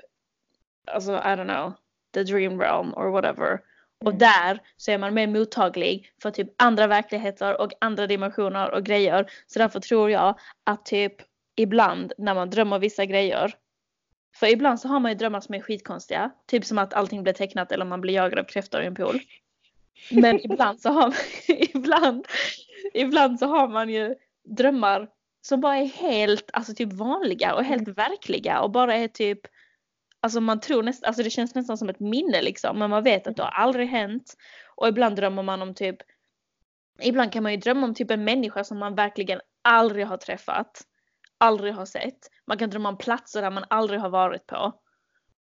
alltså 0.91 1.11
I 1.11 1.35
don't 1.35 1.47
know, 1.47 1.73
the 2.13 2.23
dream 2.23 2.59
realm 2.61 2.93
or 2.93 3.09
whatever. 3.09 3.51
Mm. 3.51 3.61
Och 4.05 4.19
där 4.19 4.59
så 4.77 4.91
är 4.91 4.97
man 4.97 5.13
mer 5.13 5.27
mottaglig 5.27 6.11
för 6.21 6.31
typ 6.31 6.61
andra 6.61 6.87
verkligheter 6.87 7.61
och 7.61 7.71
andra 7.81 8.07
dimensioner 8.07 8.71
och 8.71 8.83
grejer. 8.83 9.31
Så 9.47 9.59
därför 9.59 9.79
tror 9.79 10.11
jag 10.11 10.39
att 10.63 10.85
typ 10.85 11.15
ibland 11.55 12.13
när 12.17 12.35
man 12.35 12.49
drömmer 12.49 12.79
vissa 12.79 13.05
grejer. 13.05 13.53
För 14.35 14.47
ibland 14.47 14.79
så 14.79 14.87
har 14.87 14.99
man 14.99 15.11
ju 15.11 15.17
drömmar 15.17 15.39
som 15.39 15.55
är 15.55 15.61
skitkonstiga. 15.61 16.31
Typ 16.45 16.65
som 16.65 16.77
att 16.77 16.93
allting 16.93 17.23
blir 17.23 17.33
tecknat 17.33 17.71
eller 17.71 17.85
man 17.85 18.01
blir 18.01 18.13
jagad 18.13 18.39
av 18.39 18.43
kräftor 18.43 18.81
i 18.81 18.85
en 18.85 18.95
pool. 18.95 19.19
Men 20.11 20.51
ibland 20.51 20.81
så 20.81 20.89
har 20.89 21.01
man, 21.01 21.13
ibland, 21.73 22.27
ibland 22.93 23.39
så 23.39 23.45
har 23.45 23.67
man 23.67 23.89
ju 23.89 24.15
drömmar 24.57 25.09
som 25.41 25.61
bara 25.61 25.77
är 25.77 25.85
helt, 25.85 26.49
alltså 26.53 26.73
typ 26.73 26.93
vanliga 26.93 27.55
och 27.55 27.63
helt 27.63 27.87
verkliga 27.87 28.61
och 28.61 28.71
bara 28.71 28.95
är 28.95 29.07
typ 29.07 29.39
Alltså 30.19 30.41
man 30.41 30.59
tror 30.59 30.83
nästan, 30.83 31.07
alltså 31.07 31.23
det 31.23 31.29
känns 31.29 31.55
nästan 31.55 31.77
som 31.77 31.89
ett 31.89 31.99
minne 31.99 32.41
liksom 32.41 32.79
men 32.79 32.89
man 32.89 33.03
vet 33.03 33.27
att 33.27 33.35
det 33.35 33.43
har 33.43 33.49
aldrig 33.49 33.87
hänt. 33.87 34.33
Och 34.75 34.87
ibland 34.87 35.15
drömmer 35.15 35.43
man 35.43 35.61
om 35.61 35.73
typ 35.73 35.97
Ibland 37.01 37.31
kan 37.31 37.43
man 37.43 37.51
ju 37.51 37.57
drömma 37.57 37.87
om 37.87 37.93
typ 37.93 38.11
en 38.11 38.23
människa 38.23 38.63
som 38.63 38.79
man 38.79 38.95
verkligen 38.95 39.39
aldrig 39.63 40.07
har 40.07 40.17
träffat 40.17 40.83
aldrig 41.37 41.73
har 41.73 41.85
sett. 41.85 42.29
Man 42.45 42.57
kan 42.57 42.69
drömma 42.69 42.89
om 42.89 42.97
platser 42.97 43.41
där 43.41 43.51
man 43.51 43.65
aldrig 43.69 43.99
har 43.99 44.09
varit 44.09 44.47
på. 44.47 44.73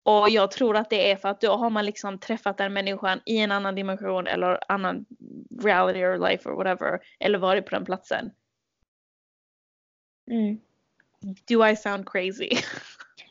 Och 0.03 0.29
jag 0.29 0.51
tror 0.51 0.77
att 0.77 0.89
det 0.89 1.11
är 1.11 1.15
för 1.15 1.29
att 1.29 1.41
då 1.41 1.51
har 1.51 1.69
man 1.69 1.85
liksom 1.85 2.19
träffat 2.19 2.57
den 2.57 2.73
människan 2.73 3.19
i 3.25 3.37
en 3.37 3.51
annan 3.51 3.75
dimension 3.75 4.27
eller 4.27 4.59
annan 4.67 5.05
reality 5.63 5.99
or 5.99 6.29
life 6.29 6.49
or 6.49 6.55
whatever. 6.55 6.99
Eller 7.19 7.39
varit 7.39 7.65
på 7.65 7.75
den 7.75 7.85
platsen. 7.85 8.31
Mm. 10.31 10.59
Do 11.47 11.67
I 11.67 11.75
sound 11.75 12.09
crazy? 12.09 12.49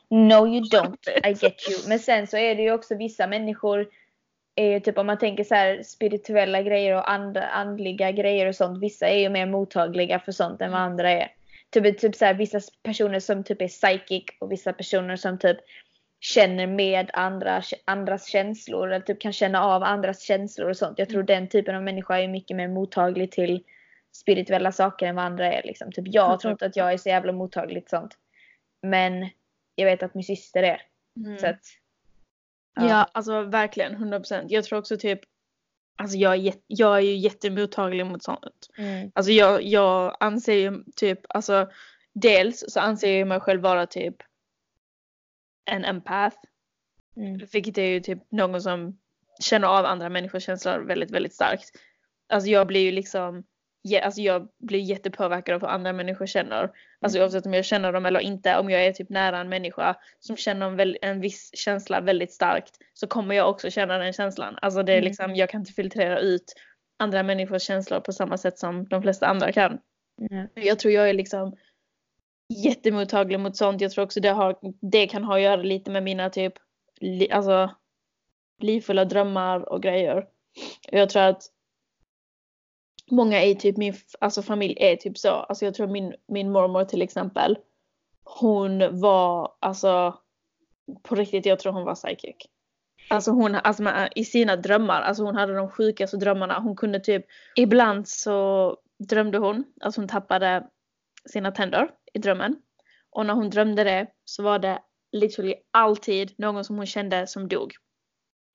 No 0.08 0.46
you 0.46 0.60
don't. 0.70 1.08
I 1.24 1.32
get 1.32 1.68
you. 1.68 1.88
Men 1.88 1.98
sen 1.98 2.26
så 2.26 2.36
är 2.36 2.54
det 2.54 2.62
ju 2.62 2.72
också 2.72 2.96
vissa 2.96 3.26
människor 3.26 3.88
är 4.54 4.72
ju 4.72 4.80
typ 4.80 4.98
om 4.98 5.06
man 5.06 5.18
tänker 5.18 5.44
så 5.44 5.54
här 5.54 5.82
spirituella 5.82 6.62
grejer 6.62 6.96
och 6.96 7.10
and, 7.10 7.36
andliga 7.36 8.12
grejer 8.12 8.46
och 8.46 8.54
sånt. 8.54 8.82
Vissa 8.82 9.08
är 9.08 9.18
ju 9.18 9.28
mer 9.28 9.46
mottagliga 9.46 10.18
för 10.18 10.32
sånt 10.32 10.60
än 10.60 10.72
vad 10.72 10.80
andra 10.80 11.10
är 11.10 11.32
typ, 11.70 11.98
typ 11.98 12.16
så 12.16 12.24
här, 12.24 12.34
vissa 12.34 12.60
personer 12.82 13.20
som 13.20 13.44
typ 13.44 13.62
är 13.62 13.68
psychic 13.68 14.24
och 14.38 14.52
vissa 14.52 14.72
personer 14.72 15.16
som 15.16 15.38
typ 15.38 15.56
känner 16.20 16.66
med 16.66 17.10
andra, 17.12 17.62
andras 17.84 18.26
känslor 18.26 18.92
eller 18.92 19.04
typ 19.04 19.20
kan 19.20 19.32
känna 19.32 19.64
av 19.64 19.82
andras 19.82 20.22
känslor 20.22 20.70
och 20.70 20.76
sånt. 20.76 20.98
Jag 20.98 21.08
tror 21.08 21.22
den 21.22 21.48
typen 21.48 21.74
av 21.74 21.82
människa 21.82 22.18
är 22.18 22.28
mycket 22.28 22.56
mer 22.56 22.68
mottaglig 22.68 23.32
till 23.32 23.64
spirituella 24.12 24.72
saker 24.72 25.06
än 25.06 25.16
vad 25.16 25.24
andra 25.24 25.52
är. 25.52 25.62
Liksom. 25.62 25.92
Typ 25.92 26.04
jag 26.08 26.40
tror 26.40 26.52
inte 26.52 26.66
att 26.66 26.76
jag 26.76 26.92
är 26.92 26.96
så 26.96 27.08
jävla 27.08 27.32
mottaglig 27.32 27.84
till 27.84 27.90
sånt. 27.90 28.16
Men 28.82 29.28
jag 29.74 29.86
vet 29.86 30.02
att 30.02 30.14
min 30.14 30.24
syster 30.24 30.62
är. 30.62 30.82
Mm. 31.16 31.38
Så 31.38 31.46
att, 31.46 31.60
Ja. 32.74 33.06
alltså 33.12 33.42
verkligen 33.42 33.96
100%. 33.96 34.46
Jag 34.48 34.64
tror 34.64 34.78
också 34.78 34.96
typ 34.96 35.20
Alltså 35.96 36.16
jag 36.16 36.46
är, 36.46 36.54
jag 36.66 36.96
är 36.96 37.00
ju 37.00 37.16
jättemottaglig 37.16 38.06
mot 38.06 38.22
sånt. 38.22 38.70
Mm. 38.78 39.10
Alltså 39.14 39.32
jag, 39.32 39.62
jag 39.62 40.16
anser 40.20 40.54
ju 40.54 40.84
typ, 40.96 41.20
alltså 41.28 41.70
dels 42.12 42.64
så 42.68 42.80
anser 42.80 43.18
jag 43.18 43.28
mig 43.28 43.40
själv 43.40 43.60
vara 43.60 43.86
typ 43.86 44.16
en 45.64 45.84
empath. 45.84 46.36
Mm. 47.16 47.40
Vilket 47.52 47.78
är 47.78 47.82
ju 47.86 48.00
typ 48.00 48.18
någon 48.32 48.62
som 48.62 48.98
känner 49.40 49.68
av 49.68 49.84
andra 49.84 50.08
människors 50.08 50.42
känslor 50.44 50.78
väldigt, 50.78 51.10
väldigt 51.10 51.34
starkt. 51.34 51.70
Alltså 52.28 52.50
jag 52.50 52.66
blir 52.66 52.80
ju 52.80 52.92
liksom, 52.92 53.44
alltså 54.02 54.20
jag 54.20 54.48
blir 54.58 54.80
jättepåverkad 54.80 55.54
av 55.54 55.60
hur 55.60 55.68
andra 55.68 55.92
människor 55.92 56.26
känner. 56.26 56.70
Alltså 57.00 57.18
Mm. 57.18 57.24
oavsett 57.24 57.46
om 57.46 57.54
jag 57.54 57.64
känner 57.64 57.92
dem 57.92 58.06
eller 58.06 58.20
inte, 58.20 58.58
om 58.58 58.70
jag 58.70 58.86
är 58.86 58.92
typ 58.92 59.08
nära 59.08 59.38
en 59.38 59.48
människa 59.48 59.96
som 60.18 60.36
känner 60.36 60.66
en, 60.66 60.76
väl, 60.76 60.98
en 61.02 61.20
viss 61.20 61.50
känsla 61.54 62.00
väldigt 62.00 62.32
starkt 62.32 62.74
så 62.94 63.06
kommer 63.06 63.34
jag 63.34 63.48
också 63.50 63.70
känna 63.70 63.98
den 63.98 64.12
känslan. 64.12 64.58
Alltså 64.62 64.82
det 64.82 64.92
är 64.92 64.98
Mm. 64.98 65.04
liksom, 65.08 65.34
jag 65.36 65.48
kan 65.50 65.60
inte 65.60 65.72
filtrera 65.72 66.18
ut 66.18 66.54
andra 66.98 67.22
människors 67.22 67.62
känslor 67.62 68.00
på 68.00 68.12
samma 68.12 68.36
sätt 68.38 68.58
som 68.58 68.88
de 68.88 69.02
flesta 69.02 69.26
andra 69.26 69.52
kan. 69.52 69.78
Mm. 70.30 70.48
Jag 70.54 70.78
tror 70.78 70.94
jag 70.94 71.08
är 71.08 71.14
liksom 71.14 71.56
jättemottaglig 72.50 73.40
mot 73.40 73.56
sånt. 73.56 73.80
Jag 73.80 73.90
tror 73.90 74.04
också 74.04 74.20
det, 74.20 74.28
har, 74.28 74.56
det 74.80 75.06
kan 75.06 75.24
ha 75.24 75.34
att 75.34 75.42
göra 75.42 75.62
lite 75.62 75.90
med 75.90 76.02
mina 76.02 76.30
typ 76.30 76.54
li, 77.00 77.30
alltså, 77.30 77.70
livfulla 78.58 79.04
drömmar 79.04 79.72
och 79.72 79.82
grejer. 79.82 80.16
Och 80.92 80.98
Jag 80.98 81.10
tror 81.10 81.22
att 81.22 81.42
många 83.10 83.44
i 83.44 83.54
typ 83.54 83.76
min 83.76 83.94
alltså, 84.20 84.42
familj 84.42 84.76
är 84.78 84.96
typ 84.96 85.18
så. 85.18 85.30
Alltså 85.30 85.64
jag 85.64 85.74
tror 85.74 85.86
min, 85.86 86.14
min 86.28 86.52
mormor 86.52 86.84
till 86.84 87.02
exempel. 87.02 87.58
Hon 88.24 89.00
var 89.00 89.52
alltså 89.60 90.18
på 91.02 91.14
riktigt, 91.14 91.46
jag 91.46 91.58
tror 91.58 91.72
hon 91.72 91.84
var 91.84 91.94
psychic. 91.94 92.36
Alltså 93.10 93.30
hon, 93.30 93.54
alltså 93.54 93.82
med, 93.82 94.12
i 94.14 94.24
sina 94.24 94.56
drömmar, 94.56 95.02
alltså 95.02 95.22
hon 95.22 95.36
hade 95.36 95.54
de 95.54 95.70
sjukaste 95.70 96.16
drömmarna. 96.16 96.60
Hon 96.60 96.76
kunde 96.76 97.00
typ, 97.00 97.24
ibland 97.56 98.08
så 98.08 98.76
drömde 99.08 99.38
hon, 99.38 99.64
alltså 99.80 100.00
hon 100.00 100.08
tappade 100.08 100.66
sina 101.28 101.50
tänder 101.52 101.90
i 102.14 102.18
drömmen. 102.18 102.56
Och 103.10 103.26
när 103.26 103.34
hon 103.34 103.50
drömde 103.50 103.84
det 103.84 104.06
så 104.24 104.42
var 104.42 104.58
det 104.58 104.78
literally 105.12 105.54
alltid 105.70 106.34
någon 106.38 106.64
som 106.64 106.76
hon 106.76 106.86
kände 106.86 107.26
som 107.26 107.48
dog. 107.48 107.72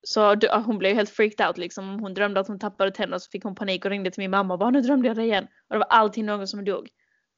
Så 0.02 0.34
d- 0.34 0.48
hon 0.64 0.78
blev 0.78 0.94
helt 0.94 1.10
freaked 1.10 1.46
out 1.46 1.58
liksom. 1.58 1.88
Om 1.90 2.00
hon 2.00 2.14
drömde 2.14 2.40
att 2.40 2.48
hon 2.48 2.58
tappade 2.58 2.90
tänder 2.90 3.18
så 3.18 3.30
fick 3.30 3.44
hon 3.44 3.54
panik 3.54 3.84
och 3.84 3.90
ringde 3.90 4.10
till 4.10 4.22
min 4.22 4.30
mamma 4.30 4.54
och 4.54 4.58
bara 4.60 4.70
nu 4.70 4.80
drömde 4.80 5.08
jag 5.08 5.16
det 5.16 5.24
igen. 5.24 5.44
Och 5.44 5.74
det 5.74 5.78
var 5.78 5.86
alltid 5.86 6.24
någon 6.24 6.48
som 6.48 6.64
dog. 6.64 6.88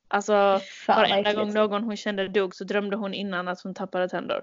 Alltså 0.08 0.60
Fan 0.86 0.96
varenda 0.96 1.32
gång 1.32 1.54
någon 1.54 1.82
hon 1.82 1.96
kände 1.96 2.28
dog 2.28 2.54
så 2.54 2.64
drömde 2.64 2.96
hon 2.96 3.14
innan 3.14 3.48
att 3.48 3.60
hon 3.60 3.74
tappade 3.74 4.08
tänder. 4.08 4.42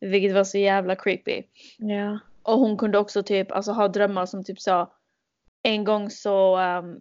Vilket 0.00 0.34
var 0.34 0.44
så 0.44 0.58
jävla 0.58 0.96
creepy. 0.96 1.42
Ja. 1.78 2.18
Och 2.42 2.58
hon 2.58 2.76
kunde 2.76 2.98
också 2.98 3.22
typ 3.22 3.52
alltså, 3.52 3.72
ha 3.72 3.88
drömmar 3.88 4.26
som 4.26 4.44
typ 4.44 4.60
sa 4.60 4.92
en 5.62 5.84
gång 5.84 6.10
så 6.10 6.56
ehm, 6.56 7.00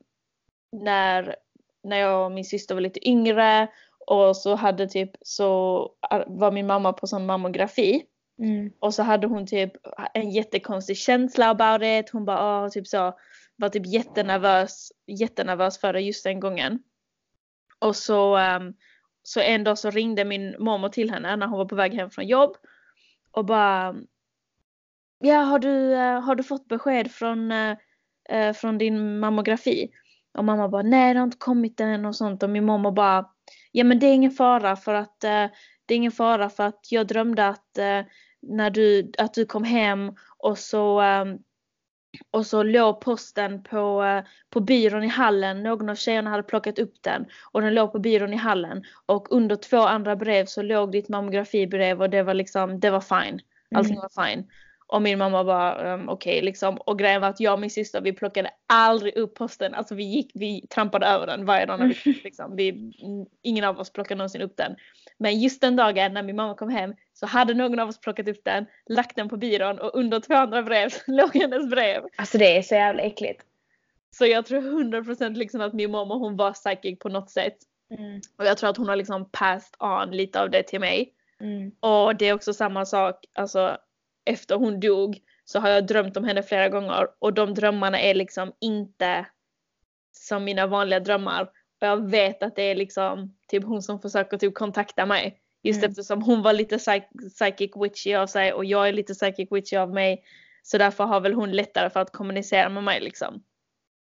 när, 0.71 1.35
när 1.83 1.97
jag 1.97 2.25
och 2.25 2.31
min 2.31 2.45
syster 2.45 2.75
var 2.75 2.81
lite 2.81 3.09
yngre 3.09 3.67
och 4.07 4.37
så 4.37 4.55
hade 4.55 4.87
typ 4.87 5.11
så 5.21 5.89
ar- 6.01 6.25
var 6.27 6.51
min 6.51 6.67
mamma 6.67 6.93
på 6.93 7.07
sån 7.07 7.25
mammografi 7.25 8.05
Mm. 8.39 8.71
och 8.79 8.93
så 8.93 9.03
hade 9.03 9.27
hon 9.27 9.45
typ 9.47 9.71
en 10.13 10.29
jättekonstig 10.31 10.97
känsla 10.97 11.49
about 11.49 11.81
it. 11.83 12.09
Hon 12.09 12.25
bara 12.25 12.63
åh, 12.63 12.69
typ 12.69 12.87
så 12.87 13.13
var 13.55 13.69
typ 13.69 13.85
jättenervös, 13.85 14.89
jättenervös 15.07 15.79
för 15.79 15.93
det 15.93 16.01
just 16.01 16.23
den 16.23 16.39
gången. 16.39 16.79
Och 17.79 17.95
så, 17.95 18.35
ehm, 18.37 18.73
så 19.23 19.39
en 19.39 19.63
dag 19.63 19.77
så 19.77 19.89
ringde 19.89 20.25
min 20.25 20.55
mormor 20.59 20.89
till 20.89 21.11
henne 21.11 21.35
när 21.35 21.47
hon 21.47 21.57
var 21.57 21.65
på 21.65 21.75
väg 21.75 21.93
hem 21.93 22.09
från 22.09 22.27
jobb 22.27 22.55
och 23.31 23.45
bara 23.45 23.95
Ja, 25.19 25.35
har 25.37 25.59
du, 25.59 25.93
eh, 25.93 26.21
har 26.21 26.35
du 26.35 26.43
fått 26.43 26.67
besked 26.67 27.11
från, 27.11 27.51
eh, 27.51 28.53
från 28.55 28.77
din 28.77 29.19
mammografi? 29.19 29.89
Och 30.37 30.43
mamma 30.45 30.69
bara, 30.69 30.81
nej 30.81 31.13
det 31.13 31.19
har 31.19 31.23
inte 31.25 31.37
kommit 31.37 31.79
än 31.79 32.05
och 32.05 32.15
sånt. 32.15 32.43
Och 32.43 32.49
min 32.49 32.65
mamma 32.65 32.91
bara, 32.91 33.29
ja 33.73 33.83
men 33.83 33.99
det 33.99 34.07
är 34.07 34.13
ingen 34.13 34.31
fara 34.31 34.75
för 34.75 34.93
att 34.93 35.23
eh, 35.23 35.47
det 35.85 35.93
är 35.93 35.95
ingen 35.95 36.11
fara 36.11 36.49
för 36.49 36.63
att 36.63 36.87
jag 36.89 37.07
drömde 37.07 37.47
att 37.47 37.77
eh, 37.77 38.01
när 38.41 38.69
du, 38.69 39.11
att 39.17 39.33
du 39.33 39.45
kom 39.45 39.63
hem 39.63 40.11
och 40.37 40.57
så 40.57 41.01
ehm, 41.01 41.37
och 42.31 42.45
så 42.45 42.63
låg 42.63 43.01
posten 43.01 43.63
på, 43.63 44.03
eh, 44.03 44.23
på 44.49 44.59
byrån 44.59 45.03
i 45.03 45.07
hallen. 45.07 45.63
Någon 45.63 45.89
av 45.89 45.95
tjejerna 45.95 46.29
hade 46.29 46.43
plockat 46.43 46.79
upp 46.79 46.93
den 47.01 47.25
och 47.51 47.61
den 47.61 47.73
låg 47.73 47.91
på 47.91 47.99
byrån 47.99 48.33
i 48.33 48.37
hallen. 48.37 48.83
Och 49.05 49.31
under 49.31 49.55
två 49.55 49.77
andra 49.77 50.15
brev 50.15 50.45
så 50.45 50.61
låg 50.61 50.91
ditt 50.91 51.09
mammografibrev 51.09 52.01
och 52.01 52.09
det 52.09 52.23
var 52.23 52.33
liksom, 52.33 52.79
det 52.79 52.89
var 52.89 53.01
fine. 53.01 53.39
Allting 53.75 53.97
Mm. 53.97 54.01
var 54.01 54.25
fine. 54.25 54.49
Och 54.93 55.01
min 55.01 55.17
mamma 55.17 55.43
bara 55.43 55.93
um, 55.93 56.09
okej 56.09 56.41
liksom. 56.41 56.77
Och 56.77 56.99
grejen 56.99 57.21
var 57.21 57.29
att 57.29 57.39
jag 57.39 57.53
och 57.53 57.59
min 57.59 57.69
syster 57.69 58.01
vi 58.01 58.13
plockade 58.13 58.49
aldrig 58.67 59.17
upp 59.17 59.35
posten. 59.35 59.73
Alltså 59.73 59.95
vi 59.95 60.03
gick, 60.03 60.31
vi 60.33 60.67
trampade 60.67 61.05
över 61.05 61.27
den 61.27 61.45
varje 61.45 61.65
dag 61.65 61.79
när 61.79 61.87
vi 62.05 62.19
liksom. 62.23 62.55
Vi, 62.55 62.91
ingen 63.41 63.63
av 63.63 63.79
oss 63.79 63.93
plockade 63.93 64.17
någonsin 64.17 64.41
upp 64.41 64.57
den. 64.57 64.75
Men 65.17 65.39
just 65.39 65.61
den 65.61 65.75
dagen 65.75 66.13
när 66.13 66.23
min 66.23 66.35
mamma 66.35 66.55
kom 66.55 66.69
hem 66.69 66.93
så 67.13 67.25
hade 67.25 67.53
någon 67.53 67.79
av 67.79 67.89
oss 67.89 67.99
plockat 68.01 68.27
upp 68.27 68.41
den, 68.43 68.65
lagt 68.85 69.15
den 69.15 69.29
på 69.29 69.37
byrån 69.37 69.79
och 69.79 69.95
under 69.95 70.19
två 70.19 70.33
andra 70.33 70.63
brev 70.63 70.89
låg 71.07 71.35
hennes 71.35 71.69
brev. 71.69 72.03
Alltså 72.15 72.37
det 72.37 72.57
är 72.57 72.61
så 72.61 72.75
jävla 72.75 73.03
äckligt. 73.03 73.41
Så 74.11 74.25
jag 74.25 74.45
tror 74.45 74.61
100% 74.61 75.35
liksom 75.35 75.61
att 75.61 75.73
min 75.73 75.91
mamma 75.91 76.15
hon 76.15 76.37
var 76.37 76.53
psychic 76.53 76.99
på 76.99 77.09
något 77.09 77.29
sätt. 77.29 77.57
Mm. 77.97 78.21
Och 78.37 78.45
jag 78.45 78.57
tror 78.57 78.69
att 78.69 78.77
hon 78.77 78.87
har 78.87 78.95
liksom 78.95 79.29
passed 79.31 79.75
on 79.79 80.11
lite 80.11 80.41
av 80.41 80.49
det 80.49 80.63
till 80.63 80.79
mig. 80.79 81.13
Mm. 81.39 81.71
Och 81.79 82.15
det 82.15 82.25
är 82.25 82.33
också 82.33 82.53
samma 82.53 82.85
sak, 82.85 83.25
alltså 83.33 83.77
efter 84.25 84.55
hon 84.55 84.79
dog 84.79 85.19
så 85.45 85.59
har 85.59 85.69
jag 85.69 85.87
drömt 85.87 86.17
om 86.17 86.23
henne 86.23 86.43
flera 86.43 86.69
gånger 86.69 87.07
och 87.19 87.33
de 87.33 87.53
drömmarna 87.53 87.99
är 87.99 88.13
liksom 88.13 88.53
inte 88.59 89.25
som 90.11 90.43
mina 90.43 90.67
vanliga 90.67 90.99
drömmar. 90.99 91.41
Och 91.81 91.87
jag 91.87 92.09
vet 92.09 92.43
att 92.43 92.55
det 92.55 92.61
är 92.63 92.75
liksom 92.75 93.35
typ 93.47 93.63
hon 93.63 93.81
som 93.81 93.99
försöker 93.99 94.37
typ 94.37 94.53
kontakta 94.53 95.05
mig. 95.05 95.39
Just 95.63 95.77
Mm. 95.77 95.89
eftersom 95.89 96.21
hon 96.21 96.41
var 96.41 96.53
lite 96.53 96.77
psych- 96.77 97.29
psychic 97.29 97.71
witchy 97.75 98.15
av 98.15 98.27
sig 98.27 98.53
och 98.53 98.65
jag 98.65 98.87
är 98.87 98.93
lite 98.93 99.13
psychic 99.13 99.51
witchy 99.51 99.77
av 99.77 99.93
mig. 99.93 100.23
Så 100.63 100.77
därför 100.77 101.03
har 101.03 101.19
väl 101.19 101.33
hon 101.33 101.51
lättare 101.51 101.89
för 101.89 101.99
att 101.99 102.11
kommunicera 102.11 102.69
med 102.69 102.83
mig 102.83 103.01
liksom. 103.01 103.43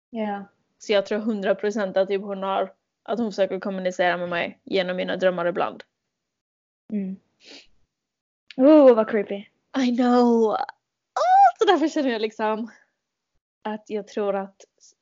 Ja. 0.09 0.45
Så 0.77 0.93
jag 0.93 1.05
tror 1.05 1.19
100% 1.19 1.97
att 1.97 2.07
typ 2.07 2.21
hon 2.21 2.43
har, 2.43 2.73
att 3.03 3.19
hon 3.19 3.31
försöker 3.31 3.59
kommunicera 3.59 4.17
med 4.17 4.29
mig 4.29 4.59
genom 4.63 4.97
mina 4.97 5.15
drömmar 5.17 5.45
ibland. 5.45 5.83
Mm. 6.93 7.15
Oh 8.57 8.95
vad 8.95 9.09
creepy. 9.09 9.45
I 9.77 9.95
know! 9.97 10.43
Oh, 10.51 10.57
så 11.59 11.65
därför 11.65 11.87
känner 11.87 12.09
jag 12.09 12.21
liksom 12.21 12.71
att 13.63 13.83
jag 13.87 14.07
tror 14.07 14.35
att 14.35 14.55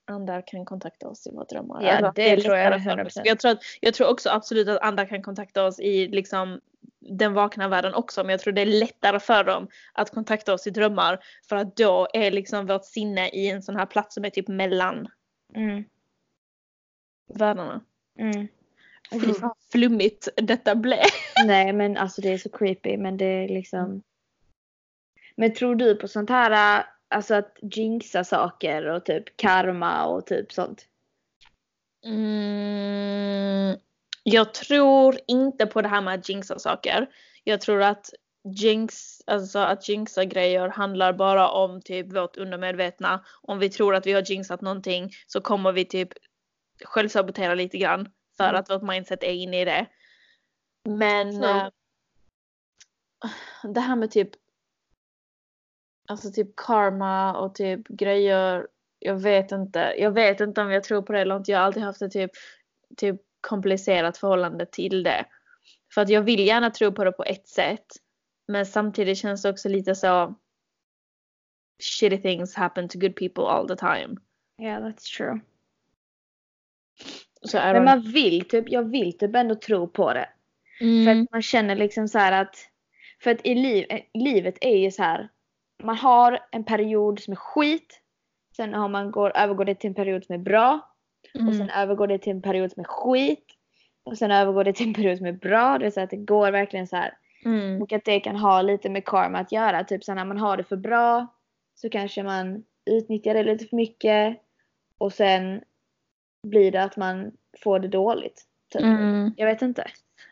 andra 0.08 0.42
kan 0.42 0.66
kontakta 0.66 1.08
oss 1.10 1.28
i 1.28 1.32
våra 1.32 1.46
drömmar. 1.46 1.84
Ja, 1.84 1.92
Alltså, 1.92 2.12
det 2.16 2.30
är 2.30 2.38
tror 2.38 2.56
jag 2.56 2.72
lättare 2.72 2.96
för 2.96 3.06
oss. 3.06 3.18
100%. 3.18 3.22
Jag 3.26 3.40
tror, 3.40 3.52
att, 3.52 3.60
jag 3.82 3.94
tror 3.94 4.08
också 4.10 4.30
absolut 4.30 4.68
att 4.68 4.82
andra 4.82 5.06
kan 5.06 5.22
kontakta 5.24 5.66
oss 5.66 5.80
i 5.80 6.08
liksom 6.08 6.60
den 7.00 7.34
vakna 7.34 7.68
världen 7.68 7.94
också. 7.94 8.24
Men 8.24 8.30
jag 8.30 8.40
tror 8.40 8.54
det 8.54 8.62
är 8.62 8.66
lättare 8.66 9.20
för 9.20 9.44
dem 9.44 9.68
att 9.94 10.12
kontakta 10.12 10.54
oss 10.54 10.68
i 10.68 10.70
drömmar. 10.70 11.20
För 11.50 11.56
att 11.56 11.76
då 11.76 12.08
är 12.14 12.32
liksom 12.32 12.66
vårt 12.68 12.86
sinne 12.86 13.30
i 13.30 13.50
en 13.50 13.64
sån 13.64 13.76
här 13.76 13.86
plats 13.86 14.14
som 14.16 14.26
är 14.26 14.30
typ 14.30 14.48
mellan 14.48 15.08
Mm. 15.56 15.84
världarna. 17.34 17.82
Mm. 18.20 18.48
Fy 19.12 19.34
fan 19.34 19.56
flummigt 19.72 20.28
detta 20.36 20.76
blev. 20.76 21.00
Nej 21.46 21.74
men 21.74 21.98
alltså 21.98 22.22
det 22.22 22.30
är 22.34 22.38
så 22.38 22.50
creepy 22.50 22.98
men 22.98 23.18
det 23.18 23.26
är 23.26 23.48
liksom. 23.48 24.02
Men 25.40 25.54
tror 25.54 25.76
du 25.76 25.96
på 25.96 26.08
sånt 26.08 26.30
här, 26.30 26.86
alltså 27.10 27.36
att 27.36 27.58
jinxa 27.62 28.24
saker 28.24 28.86
och 28.86 29.06
typ 29.06 29.38
karma 29.38 30.06
och 30.06 30.26
typ 30.26 30.52
sånt? 30.52 30.86
Mm, 32.06 33.78
jag 34.24 34.54
tror 34.54 35.18
inte 35.28 35.66
på 35.66 35.82
det 35.82 35.88
här 35.88 36.02
med 36.02 36.14
att 36.14 36.30
jinxa 36.30 36.60
saker. 36.60 37.08
Jag 37.44 37.62
tror 37.62 37.82
att 37.82 38.10
jinx, 38.44 39.22
alltså 39.28 39.60
att 39.60 39.90
jinxa 39.90 40.26
grejer 40.26 40.68
handlar 40.68 41.14
bara 41.14 41.50
om 41.50 41.82
typ 41.82 42.14
vårt 42.16 42.38
undermedvetna. 42.38 43.26
Om 43.42 43.60
vi 43.60 43.70
tror 43.70 43.96
att 43.96 44.06
vi 44.06 44.12
har 44.12 44.32
jinxat 44.32 44.62
någonting 44.62 45.12
så 45.28 45.42
kommer 45.42 45.72
vi 45.72 45.86
typ 45.86 46.10
självsabotera 46.84 47.56
lite 47.56 47.78
grann 47.78 48.10
för 48.38 48.50
Mm. 48.50 48.60
att 48.60 48.70
vårt 48.70 48.82
mindset 48.84 49.24
är 49.24 49.34
inne 49.34 49.62
i 49.62 49.66
det. 49.66 49.86
Men 50.90 51.44
eh, 51.44 51.68
det 53.64 53.80
här 53.80 53.96
med 53.96 54.12
typ 54.12 54.30
alltså 56.10 56.32
typ 56.32 56.56
karma 56.56 57.38
och 57.38 57.56
typ 57.56 57.88
grejer. 57.88 58.68
Jag 59.00 59.16
vet 59.16 59.52
inte. 59.52 59.96
Jag 59.98 60.12
vet 60.12 60.40
inte 60.40 60.62
om 60.62 60.72
jag 60.72 60.84
tror 60.84 61.02
på 61.02 61.14
det 61.14 61.20
eller 61.20 61.38
inte. 61.38 61.52
Jag 61.52 61.60
har 61.60 61.66
alltid 61.66 61.84
haft 61.84 62.02
ett 62.02 62.12
typ, 62.12 62.32
typ 62.98 63.22
komplicerat 63.42 64.18
förhållande 64.18 64.66
till 64.66 65.04
det. 65.04 65.26
För 65.94 66.02
att 66.02 66.10
jag 66.10 66.22
vill 66.22 66.48
gärna 66.48 66.70
tro 66.70 66.92
på 66.92 67.04
det 67.04 67.12
på 67.12 67.24
ett 67.24 67.48
sätt. 67.48 67.86
Men 68.48 68.66
samtidigt 68.66 69.18
känns 69.18 69.42
det 69.42 69.50
också 69.50 69.70
lite 69.70 69.96
så 69.96 70.36
shitty 71.80 72.18
things 72.18 72.56
happen 72.56 72.90
to 72.90 73.00
good 73.00 73.16
people 73.16 73.44
all 73.44 73.68
the 73.68 73.76
time. 73.76 74.18
Yeah, 74.62 74.84
that's 74.84 75.18
true. 75.18 75.40
I 77.54 77.74
Men 77.74 77.84
man 77.84 78.02
vill 78.02 78.48
typ, 78.48 78.70
jag 78.70 78.84
vill 78.84 79.18
typ 79.18 79.36
ändå 79.36 79.56
tro 79.56 79.88
på 79.88 80.14
det. 80.14 80.30
För 80.80 80.86
mm. 80.86 81.24
att 81.24 81.32
man 81.32 81.42
känner 81.42 81.76
liksom 81.76 82.08
så 82.08 82.20
här 82.20 82.42
att, 82.42 82.56
för 83.24 83.32
att 83.32 83.46
i 83.46 83.56
liv, 83.56 83.86
eh, 83.90 84.02
livet 84.14 84.58
är 84.62 84.78
ju 84.78 84.92
så 84.92 85.04
här. 85.04 85.30
Man 85.84 85.98
har 85.98 86.40
en 86.52 86.64
period 86.64 87.20
som 87.20 87.32
är 87.32 87.36
skit. 87.36 88.02
Sen 88.56 88.74
har 88.74 88.88
man 88.88 89.12
går, 89.12 89.38
övergår 89.38 89.66
det 89.66 89.76
till 89.76 89.88
en 89.88 89.94
period 89.94 90.26
som 90.26 90.36
är 90.36 90.40
bra. 90.40 90.80
Och 91.34 91.42
Mm. 91.42 91.54
sen 91.58 91.70
övergår 91.70 92.08
det 92.08 92.18
till 92.18 92.32
en 92.32 92.42
period 92.42 92.72
som 92.72 92.80
är 92.80 92.88
skit. 92.88 93.46
Och 94.04 94.18
sen 94.18 94.32
övergår 94.32 94.64
det 94.64 94.74
till 94.74 94.88
en 94.88 94.94
period 94.94 95.18
som 95.18 95.28
är 95.28 95.32
bra. 95.32 95.78
Det 95.78 95.86
är 95.86 95.92
så 95.92 96.02
att 96.02 96.10
det 96.10 96.18
går 96.18 96.52
verkligen 96.52 96.88
så 96.88 96.96
här. 96.96 97.18
Mm. 97.46 97.82
Och 97.82 97.94
att 97.94 98.06
det 98.06 98.20
kan 98.20 98.36
ha 98.36 98.62
lite 98.62 98.90
med 98.90 99.06
karma 99.06 99.40
att 99.40 99.52
göra. 99.52 99.84
Typ 99.84 100.04
så 100.04 100.14
när 100.14 100.26
man 100.26 100.38
har 100.38 100.58
det 100.58 100.64
för 100.64 100.78
bra 100.78 101.28
så 101.76 101.90
kanske 101.90 102.24
man 102.24 102.64
utnyttjar 102.86 103.34
det 103.34 103.44
lite 103.44 103.66
för 103.66 103.76
mycket. 103.76 104.38
Och 104.98 105.14
sen 105.14 105.62
blir 106.48 106.72
det 106.72 106.84
att 106.84 106.98
man 106.98 107.32
får 107.64 107.80
det 107.80 107.88
dåligt. 107.88 108.46
Typ. 108.70 108.82
Mm. 108.82 109.34
Jag 109.38 109.46
vet 109.46 109.62
inte. 109.62 109.84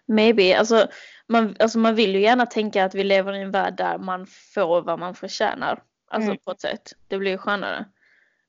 Maybe. 0.08 0.58
Alltså 0.58 0.88
man, 1.28 1.56
alltså 1.60 1.80
man 1.80 1.96
vill 1.96 2.16
ju 2.16 2.22
gärna 2.22 2.46
tänka 2.46 2.86
att 2.86 2.96
vi 2.96 3.04
lever 3.04 3.34
i 3.34 3.42
en 3.42 3.52
värld 3.52 3.78
där 3.78 3.98
man 3.98 4.28
får 4.28 4.82
vad 4.82 5.00
man 5.00 5.16
förtjänar. 5.16 5.84
Alltså 6.12 6.30
Mm. 6.30 6.42
på 6.46 6.52
ett 6.52 6.62
sätt. 6.62 6.94
Det 7.08 7.18
blir 7.18 7.32
ju 7.32 7.38
skönare. 7.38 7.86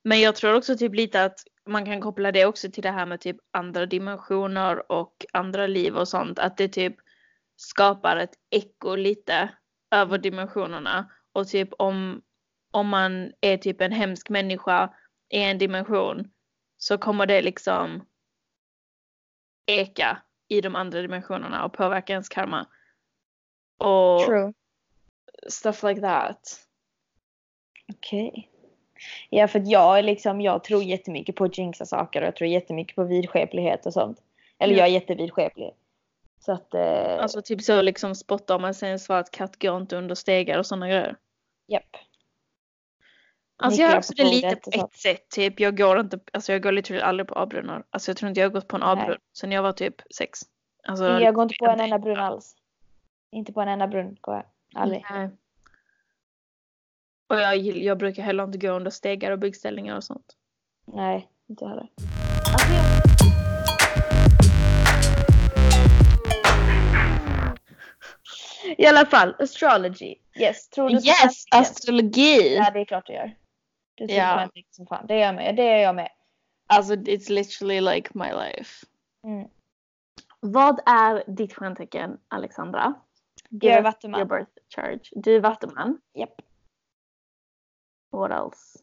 Men 0.05 0.21
jag 0.21 0.37
tror 0.37 0.55
också 0.55 0.77
typ 0.77 0.95
lite 0.95 1.25
att 1.25 1.41
man 1.67 1.85
kan 1.85 2.01
koppla 2.01 2.33
det 2.33 2.45
också 2.47 2.71
till 2.71 2.83
det 2.83 2.91
här 2.91 3.07
med 3.07 3.21
typ 3.21 3.37
andra 3.51 3.87
dimensioner 3.87 4.93
och 4.93 5.27
andra 5.33 5.67
liv 5.67 5.97
och 5.97 6.09
sånt. 6.09 6.39
Att 6.39 6.57
det 6.57 6.69
typ 6.69 6.97
skapar 7.57 8.17
ett 8.17 8.35
eko 8.51 8.95
lite 8.95 9.49
över 9.91 10.19
dimensionerna. 10.19 11.11
Och 11.33 11.49
typ 11.49 11.69
om, 11.79 12.23
om 12.71 12.89
man 12.89 13.33
är 13.41 13.57
typ 13.57 13.81
en 13.81 13.93
hemsk 13.93 14.29
människa 14.29 14.95
i 15.29 15.43
en 15.43 15.59
dimension 15.59 16.31
så 16.77 16.99
kommer 16.99 17.27
det 17.27 17.43
liksom 17.43 18.07
eka 19.67 20.23
i 20.49 20.61
de 20.61 20.77
andra 20.77 21.03
dimensionerna 21.03 21.65
och 21.65 21.73
påverka 21.73 22.13
ens 22.13 22.29
karma. 22.29 22.67
Och 23.79 24.27
True. 24.27 24.53
stuff 25.49 25.83
like 25.83 26.01
that. 26.01 26.61
Okej. 27.93 28.51
Ja 29.31 29.49
för 29.49 29.63
jag 29.67 29.99
är 29.99 30.03
liksom, 30.03 30.41
jag 30.41 30.65
tror 30.65 30.83
jättemycket 30.83 31.37
på 31.37 31.45
att 31.45 31.59
jinxa 31.59 31.87
saker 31.87 32.21
och 32.21 32.27
jag 32.27 32.37
tror 32.37 32.49
jättemycket 32.51 32.97
på 32.97 33.05
vidskeplighet 33.05 33.87
och 33.87 33.93
sånt. 33.93 34.23
Eller 34.59 34.75
Ja. 34.75 34.79
jag 34.79 34.89
är 34.89 34.93
jättevidskeplig. 34.93 35.75
Så 36.41 36.53
att, 36.53 36.75
eh, 36.75 37.19
Alltså 37.23 37.43
typ 37.43 37.63
så 37.63 37.83
liksom 37.83 38.15
spotta 38.15 38.57
om 38.57 38.63
man 38.63 38.75
ser 38.75 38.87
en 38.91 38.99
svart 38.99 39.31
katt 39.31 39.63
går 39.63 39.77
inte 39.77 39.97
under 39.97 40.15
stegar 40.15 40.59
och 40.59 40.67
sådana 40.67 40.89
grejer. 40.89 41.17
japp. 41.67 41.97
Alltså 43.61 43.81
jag 43.81 43.89
har 43.89 43.97
också 43.97 44.13
det 44.17 44.25
lite 44.25 44.57
på 44.57 44.71
ett 44.71 44.93
sätt. 44.93 45.29
Typ 45.29 45.61
jag 45.61 45.77
går 45.77 46.01
inte, 46.01 46.19
alltså 46.33 46.53
jag 46.53 46.63
går 46.63 46.73
literally 46.73 47.03
aldrig 47.03 47.29
på 47.29 47.35
avbrunnar. 47.35 47.85
Alltså 47.91 48.11
jag 48.11 48.17
tror 48.17 48.29
inte 48.29 48.41
jag 48.41 48.49
har 48.49 48.53
gått 48.53 48.69
på 48.69 48.77
en 48.77 48.81
Nej. 48.81 48.89
avbrunn 48.89 49.19
sen 49.33 49.53
jag 49.53 49.63
var 49.63 49.73
typ 49.73 50.03
sex. 50.15 50.41
Alltså, 50.83 51.05
Jag 51.05 51.35
går 51.35 51.43
inte 51.43 51.55
på 51.59 51.67
en 51.67 51.81
enda 51.81 51.99
brunn 51.99 52.19
alls. 52.19 52.57
Inte 53.33 53.53
på 53.53 53.61
en 53.61 53.69
enda 53.69 53.87
brunn 53.87 54.17
går 54.21 54.35
jag. 54.35 54.45
Aldrig. 54.83 55.05
Nej. 55.11 55.31
Och 57.29 57.37
jag, 57.37 57.57
jag 57.57 57.99
brukar 57.99 58.23
heller 58.23 58.45
inte 58.45 58.59
gå 58.59 58.71
under 58.71 58.91
stegar 58.91 59.31
och 59.31 59.39
byggställningar 59.39 59.97
och 59.97 60.05
sånt. 60.05 60.37
Nej, 60.87 61.29
inte 61.49 61.65
jag 61.65 61.69
heller. 61.69 61.89
I 68.77 68.87
alla 68.87 69.07
fall, 69.07 69.35
astrology. 69.39 70.15
Yes, 70.41 70.69
tror 70.69 70.89
du 70.89 70.95
Yes, 70.95 71.45
astrologi! 71.51 72.57
Ja, 72.57 72.71
det 72.71 72.81
är 72.81 72.85
klart 72.85 73.07
du 73.07 73.13
gör. 73.13 73.35
Du 73.99 74.07
tror 74.07 74.19
Ja. 74.19 74.33
på 74.33 74.39
stjärntecken 74.39 74.73
som 74.73 74.87
fan. 74.87 75.07
Det 75.07 75.15
är 75.15 75.27
jag 75.27 75.35
med. 75.35 75.57
Det 75.57 75.63
är 75.63 75.83
jag 75.83 75.95
med. 75.95 76.09
Alltså 76.67 76.95
it's 76.95 77.31
literally 77.33 77.81
like 77.81 78.11
my 78.15 78.33
life. 78.33 78.87
Mm. 79.25 79.49
Vad 80.41 80.81
är 80.87 81.25
ditt 81.27 81.55
stjärntecken 81.55 82.21
Alexandra? 82.29 82.95
Jag 83.51 83.75
är 83.75 83.83
vattuman. 83.83 84.21
Your 84.21 84.29
birth 84.29 84.51
charge. 84.77 85.01
Du 85.13 85.37
är 85.37 85.41
vattuman. 85.41 86.01
Japp. 86.15 86.35
What 88.11 88.31
else? 88.31 88.79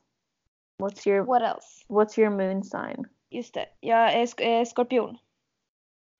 What's 0.82 1.08
your, 1.08 1.23
What 1.25 1.41
else? 1.41 1.86
what's 1.88 2.19
your 2.19 2.30
moon 2.30 2.63
sign? 2.63 3.06
Just 3.30 3.54
det. 3.54 3.69
Jag 3.80 4.13
är 4.13 4.25
sk- 4.25 4.41
är 4.41 4.65
skorpion. 4.65 5.17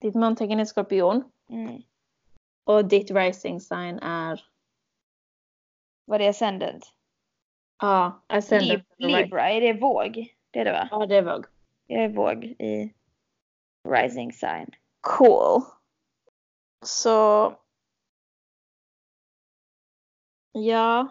Ditt 0.02 0.16
måntecken 0.16 0.60
är 0.60 0.66
skorpion. 0.66 1.32
Mm. 1.50 1.82
Och 2.64 2.86
ditt 2.86 3.12
rising 3.12 3.62
sign 3.62 4.00
är? 4.00 4.46
Vad 6.06 6.22
är 6.22 6.30
ascendant? 6.30 6.94
Ja, 7.82 8.22
ascendant. 8.28 8.72
Lib- 8.98 9.08
Libra, 9.22 9.50
är 9.50 9.62
det 9.62 9.74
våg? 9.74 10.36
Det 10.52 10.60
är 10.60 10.66
det 10.66 10.72
va? 10.72 10.88
Ja, 10.92 11.06
det 11.06 11.16
är 11.16 11.22
våg. 11.22 11.46
Jag 11.88 12.04
är 12.04 12.10
våg 12.10 12.44
i 12.44 12.94
rising 13.90 14.34
sign. 14.34 14.70
Cool. 15.02 15.62
Så. 16.86 17.54
Ja. 20.52 21.08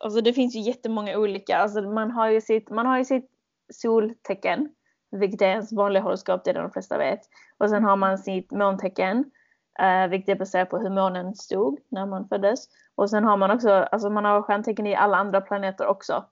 Alltså 0.00 0.20
det 0.20 0.32
finns 0.32 0.54
ju 0.56 0.60
jättemånga 0.60 1.18
olika. 1.18 1.56
Alltså 1.56 1.82
man 1.82 2.10
har 2.10 2.28
ju 2.30 2.40
sitt, 2.40 2.70
man 2.70 2.86
har 2.86 2.98
ju 2.98 3.04
sitt 3.04 3.30
soltecken. 3.72 4.74
Vilket 5.10 5.42
är 5.42 5.46
ens 5.46 5.72
vanliga 5.72 6.02
horoskop, 6.02 6.44
det 6.44 6.50
är 6.50 6.54
det 6.54 6.60
de 6.60 6.70
flesta 6.70 6.98
vet. 6.98 7.20
Och 7.58 7.70
sen 7.70 7.84
har 7.84 7.96
man 7.96 8.18
sitt 8.18 8.50
måntecken. 8.50 9.30
Eh, 9.78 10.08
vilket 10.08 10.28
är 10.28 10.38
baserat 10.38 10.70
på 10.70 10.78
hur 10.78 10.90
månen 10.90 11.34
stod 11.34 11.80
när 11.88 12.06
man 12.06 12.28
föddes. 12.28 12.68
Och 12.94 13.10
sen 13.10 13.24
har 13.24 13.36
man 13.36 13.50
också, 13.50 13.70
alltså 13.70 14.10
man 14.10 14.24
har 14.24 14.42
stjärntecken 14.42 14.86
i 14.86 14.94
alla 14.94 15.16
andra 15.16 15.40
planeter 15.40 15.86
också. 15.86 16.24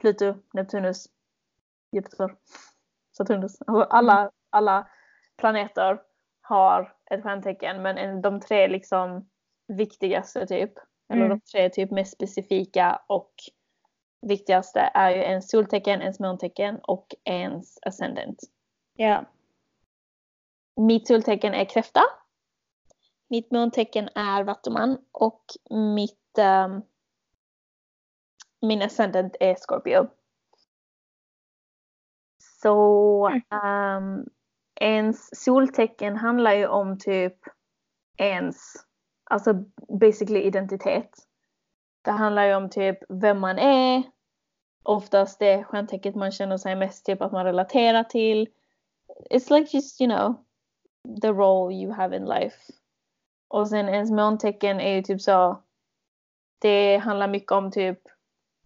Pluto, 0.00 0.34
Neptunus, 0.52 1.06
Jupiter, 1.92 2.34
Saturnus. 3.16 3.62
Alltså 3.66 3.82
alla, 3.82 4.30
alla 4.50 4.88
planeter 5.36 6.00
har 6.40 6.94
ett 7.10 7.22
stjärntecken 7.22 7.82
men 7.82 7.98
en- 7.98 8.22
de 8.22 8.40
tre 8.40 8.68
liksom 8.68 9.28
viktigaste 9.68 10.46
typ, 10.46 10.72
eller 11.08 11.24
Mm. 11.26 11.38
de 11.38 11.40
tre 11.40 11.70
typ 11.70 11.90
mest 11.90 12.12
specifika 12.12 13.00
och 13.06 13.32
viktigaste 14.20 14.80
är 14.94 15.10
ju 15.10 15.16
ens 15.22 15.50
soltecken, 15.50 16.00
ens 16.02 16.20
måntecken 16.20 16.78
och 16.82 17.06
ens 17.24 17.78
ascendant. 17.82 18.38
Ja. 18.96 19.24
Mitt 20.76 21.06
soltecken 21.06 21.54
är 21.54 21.64
kräfta. 21.64 22.00
Mitt 23.28 23.52
måntecken 23.52 24.08
är 24.14 24.44
vattuman 24.44 24.98
och 25.12 25.44
mitt 25.70 26.38
ehm, 26.38 26.82
min 28.60 28.82
ascendant 28.82 29.36
är 29.40 29.54
Scorpio. 29.54 30.08
Så 32.62 33.28
ehm, 33.50 34.24
ens 34.80 35.44
soltecken 35.44 36.16
handlar 36.16 36.52
ju 36.52 36.66
om 36.66 36.98
typ 36.98 37.36
ens, 38.16 38.74
alltså 39.24 39.54
basically 40.00 40.42
identitet. 40.42 41.10
Det 42.02 42.10
handlar 42.10 42.44
ju 42.44 42.54
om 42.54 42.70
typ 42.70 42.98
vem 43.08 43.40
man 43.40 43.58
är. 43.58 44.02
Oftast 44.82 45.38
det 45.38 45.64
stjärntecknet 45.64 46.14
man 46.14 46.30
känner 46.30 46.56
sig 46.56 46.76
mest 46.76 47.06
typ 47.06 47.22
att 47.22 47.32
man 47.32 47.44
relaterar 47.44 48.04
till. 48.04 48.48
It's 49.30 49.58
like 49.58 49.76
just 49.76 50.00
you 50.00 50.10
know 50.10 50.44
the 51.22 51.28
role 51.32 51.74
you 51.74 51.92
have 51.92 52.16
in 52.16 52.24
life. 52.24 52.56
Och 53.54 53.68
sen 53.68 53.88
ens 53.88 54.10
måntecken 54.10 54.80
är 54.80 54.94
ju 54.94 55.02
typ 55.02 55.20
så. 55.20 55.58
Det 56.58 56.96
handlar 56.96 57.28
mycket 57.28 57.52
om 57.52 57.70
typ 57.70 57.98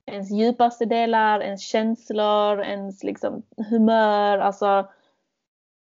ens 0.06 0.30
djupaste 0.30 0.84
delar, 0.84 1.40
ens 1.40 1.62
känslor, 1.62 2.60
ens 2.60 3.02
liksom 3.02 3.42
humör, 3.70 4.38
alltså 4.38 4.88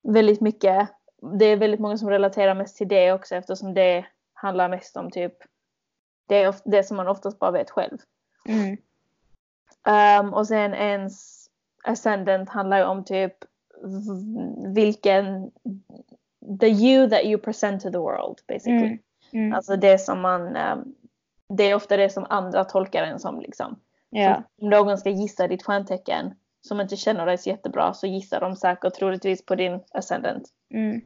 väldigt 0.02 0.42
mycket. 0.42 0.90
Det 1.40 1.46
är 1.46 1.58
väldigt 1.58 1.80
många 1.80 1.98
som 1.98 2.10
relaterar 2.10 2.54
mest 2.54 2.78
till 2.78 2.88
det 2.88 3.14
också 3.14 3.36
eftersom 3.36 3.74
det 3.74 4.06
handlar 4.34 4.70
mest 4.70 4.98
om 4.98 5.12
typ 5.12 5.34
det, 6.28 6.44
är 6.44 6.56
det 6.66 6.84
som 6.84 6.98
man 6.98 7.08
oftast 7.08 7.40
bara 7.40 7.52
vet 7.52 7.70
själv. 7.70 7.98
Mm. 8.46 8.78
Um, 10.26 10.34
och 10.34 10.48
sen 10.48 10.74
ens 10.74 11.46
ascendant 11.84 12.50
handlar 12.50 12.78
ju 12.78 12.84
om 12.84 13.04
typ 13.04 13.36
vilken 14.74 15.52
the 16.60 16.68
you 16.68 17.10
that 17.10 17.24
you 17.26 17.38
present 17.38 17.82
to 17.82 17.92
the 17.92 17.98
world 17.98 18.42
basically. 18.48 18.86
Mm. 18.88 19.00
Mm. 19.34 19.54
Alltså 19.54 19.76
det 19.76 19.98
som 19.98 20.22
man 20.22 20.56
um, 20.58 20.96
det 21.50 21.64
är 21.64 21.76
ofta 21.76 21.98
det 21.98 22.10
som 22.10 22.26
andra 22.30 22.64
tolkar 22.64 23.04
en 23.04 23.20
som 23.20 23.40
liksom. 23.40 23.80
Ja. 24.10 24.44
Om 24.62 24.70
någon 24.70 24.98
ska 24.98 25.10
gissa 25.10 25.48
ditt 25.48 25.64
stjärntecken 25.64 26.34
som 26.62 26.82
inte 26.82 26.96
känner 26.96 27.26
dig 27.26 27.38
så 27.38 27.50
jättebra 27.50 27.94
så 27.94 28.08
gissar 28.08 28.40
de 28.40 28.56
säkert 28.56 28.94
troligtvis 28.94 29.46
på 29.46 29.56
din 29.56 29.80
ascendant. 29.92 30.50
Mm. 30.74 31.02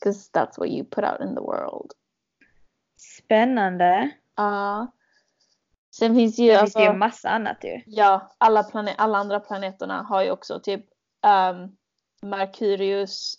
Because 0.00 0.30
that's 0.32 0.58
what 0.58 0.68
you 0.68 0.84
put 0.84 1.04
out 1.04 1.20
in 1.20 1.34
the 1.34 1.40
world. 1.40 1.92
Spännande. 2.96 4.10
Ja. 4.36 4.86
Sen 5.96 6.14
finns 6.14 6.38
ju 6.38 6.48
Det 6.48 6.60
alltså, 6.60 6.78
finns 6.78 6.90
ju 6.92 6.96
massa 6.98 7.28
annat 7.30 7.64
ju. 7.64 7.80
ja, 7.86 8.30
alla, 8.38 8.62
plane- 8.62 8.94
alla 8.98 9.18
andra 9.18 9.40
planeterna 9.40 10.02
har 10.02 10.22
ju 10.22 10.30
också 10.30 10.60
typ 10.60 10.84
um, 11.26 11.76
Merkurius, 12.30 13.34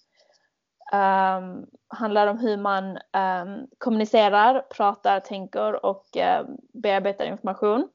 Um, 0.94 1.66
handlar 1.88 2.28
om 2.28 2.38
hur 2.38 2.58
man 2.58 2.98
um, 2.98 3.68
kommunicerar, 3.78 4.62
pratar, 4.62 5.20
tänker 5.20 5.86
och 5.86 6.06
um, 6.16 6.58
bearbetar 6.74 7.26
information. 7.26 7.90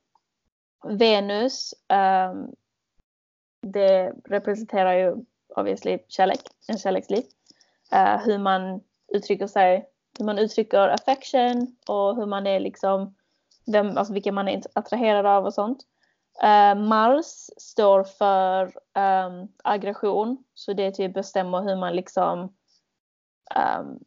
Venus, 0.85 1.75
um, 1.89 2.55
det 3.63 4.13
representerar 4.25 4.93
ju 4.93 5.17
obviously 5.57 5.99
kärlek, 6.09 6.41
en 6.69 6.79
kärleksliv. 6.79 7.25
Uh, 7.95 8.19
hur 8.25 8.39
man 8.39 8.81
uttrycker 9.09 9.47
sig, 9.47 9.89
hur 10.19 10.25
man 10.25 10.39
uttrycker 10.39 10.89
affection 10.89 11.77
och 11.89 12.17
hur 12.17 12.27
man 12.27 12.47
är 12.47 12.61
liksom, 12.61 13.15
vem, 13.67 13.97
alltså 13.97 14.13
vilka 14.13 14.33
man 14.33 14.49
är 14.49 14.63
attraherad 14.75 15.27
av 15.27 15.45
och 15.45 15.55
sånt. 15.55 15.79
Uh, 16.43 16.75
Mars 16.83 17.51
står 17.57 18.05
för 18.05 18.65
um, 18.99 19.49
aggression, 19.65 20.45
så 20.55 20.73
det 20.73 20.91
typ 20.91 21.15
bestämmer 21.15 21.63
hur 21.63 21.77
man 21.77 21.97
liksom 21.97 22.53
um, 23.55 24.05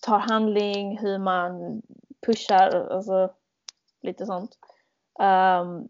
tar 0.00 0.18
handling, 0.18 0.98
hur 0.98 1.18
man 1.18 1.82
pushar, 2.26 2.90
alltså 2.90 3.34
lite 4.02 4.26
sånt. 4.26 4.58
Um, 5.18 5.88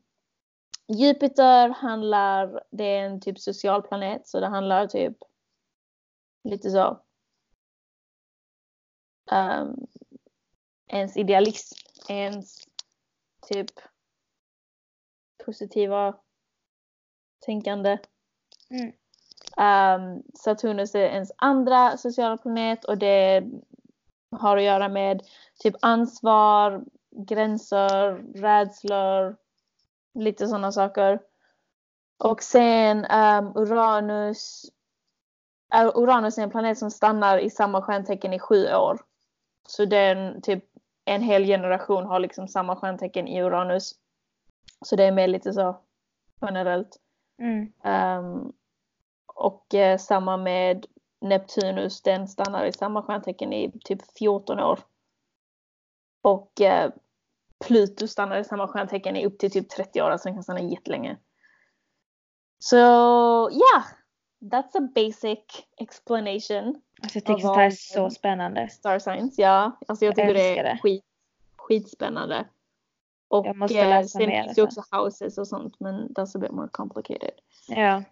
Jupiter 0.86 1.68
handlar, 1.68 2.62
det 2.70 2.84
är 2.84 3.04
en 3.06 3.20
typ 3.20 3.38
social 3.38 3.82
planet 3.82 4.28
så 4.28 4.40
det 4.40 4.46
handlar 4.46 4.86
typ 4.86 5.16
lite 6.44 6.70
så 6.70 7.00
um, 9.32 9.86
ens 10.86 11.16
idealism, 11.16 11.74
ens 12.08 12.58
typ 13.48 13.70
positiva 15.44 16.18
tänkande. 17.40 17.98
Mm. 18.70 18.92
Um, 19.56 20.22
Saturnus 20.34 20.94
är 20.94 20.98
ens 20.98 21.32
andra 21.36 21.96
sociala 21.96 22.36
planet 22.36 22.84
och 22.84 22.98
det 22.98 23.44
har 24.30 24.56
att 24.56 24.62
göra 24.62 24.88
med 24.88 25.22
typ 25.58 25.74
ansvar, 25.80 26.84
gränser, 27.10 28.12
rädslor, 28.34 29.36
lite 30.14 30.48
sådana 30.48 30.72
saker. 30.72 31.20
Och 32.24 32.42
sen 32.42 32.98
um, 32.98 33.52
Uranus. 33.56 34.64
Uh, 35.74 35.90
Uranus 35.94 36.38
är 36.38 36.42
en 36.42 36.50
planet 36.50 36.78
som 36.78 36.90
stannar 36.90 37.38
i 37.38 37.50
samma 37.50 37.82
stjärntecken 37.82 38.32
i 38.32 38.38
sju 38.38 38.74
år. 38.74 39.00
Så 39.68 39.84
den 39.84 40.42
typ 40.42 40.64
en 41.04 41.22
hel 41.22 41.44
generation 41.44 42.06
har 42.06 42.20
liksom 42.20 42.48
samma 42.48 42.76
stjärntecken 42.76 43.28
i 43.28 43.42
Uranus. 43.42 43.94
Så 44.84 44.96
det 44.96 45.04
är 45.04 45.12
mer 45.12 45.28
lite 45.28 45.52
så 45.52 45.80
generellt. 46.40 46.96
Mm. 47.38 47.72
Um, 47.84 48.52
och 49.40 49.74
uh, 49.74 49.96
samma 49.96 50.36
med 50.36 50.86
Neptunus, 51.20 52.02
den 52.02 52.28
stannar 52.28 52.64
i 52.64 52.72
samma 52.72 53.02
stjärntecken 53.02 53.52
i 53.52 53.72
typ 53.84 54.18
14 54.18 54.60
år. 54.60 54.78
Och 56.22 56.52
uh, 56.60 56.92
Pluto 57.64 58.08
stannar 58.08 58.38
i 58.38 58.44
samma 58.44 58.68
stjärntecken 58.68 59.16
i 59.16 59.26
upp 59.26 59.38
till 59.38 59.50
typ 59.50 59.68
30 59.68 60.02
år, 60.02 60.10
alltså 60.10 60.28
den 60.28 60.36
kan 60.36 60.42
stanna 60.42 60.60
jättelänge. 60.60 61.16
Så 62.58 62.76
ja, 62.76 63.50
yeah, 63.50 63.84
that's 64.40 64.78
a 64.78 64.88
basic 64.94 65.38
explanation. 65.76 66.82
Alltså 67.02 67.18
jag 67.18 67.24
tycker 67.24 67.40
sånt 67.40 67.56
här 67.56 67.66
är 67.66 67.70
så 67.70 68.10
spännande. 68.10 68.68
Star 68.68 68.98
signs, 68.98 69.38
ja. 69.38 69.78
Alltså 69.88 70.04
jag, 70.04 70.10
Jag 70.10 70.16
tycker 70.16 70.34
det 70.34 70.58
är 70.58 70.64
det. 70.64 70.78
skit, 70.82 71.04
skitspännande. 71.56 72.46
Och 73.28 73.46
Jag 73.46 73.56
måste 73.56 73.78
eh, 73.78 73.88
läsa 73.88 74.18
sen 74.18 74.28
mer 74.28 74.44
finns 74.44 74.56
det 74.56 74.62
alltså. 74.62 74.80
också 74.80 74.96
houses 74.96 75.38
och 75.38 75.48
sånt 75.48 75.80
men 75.80 76.08
that's 76.08 76.36
a 76.36 76.40
bit 76.40 76.50
more 76.50 76.68
complicated. 76.72 77.32
Ja. 77.68 78.02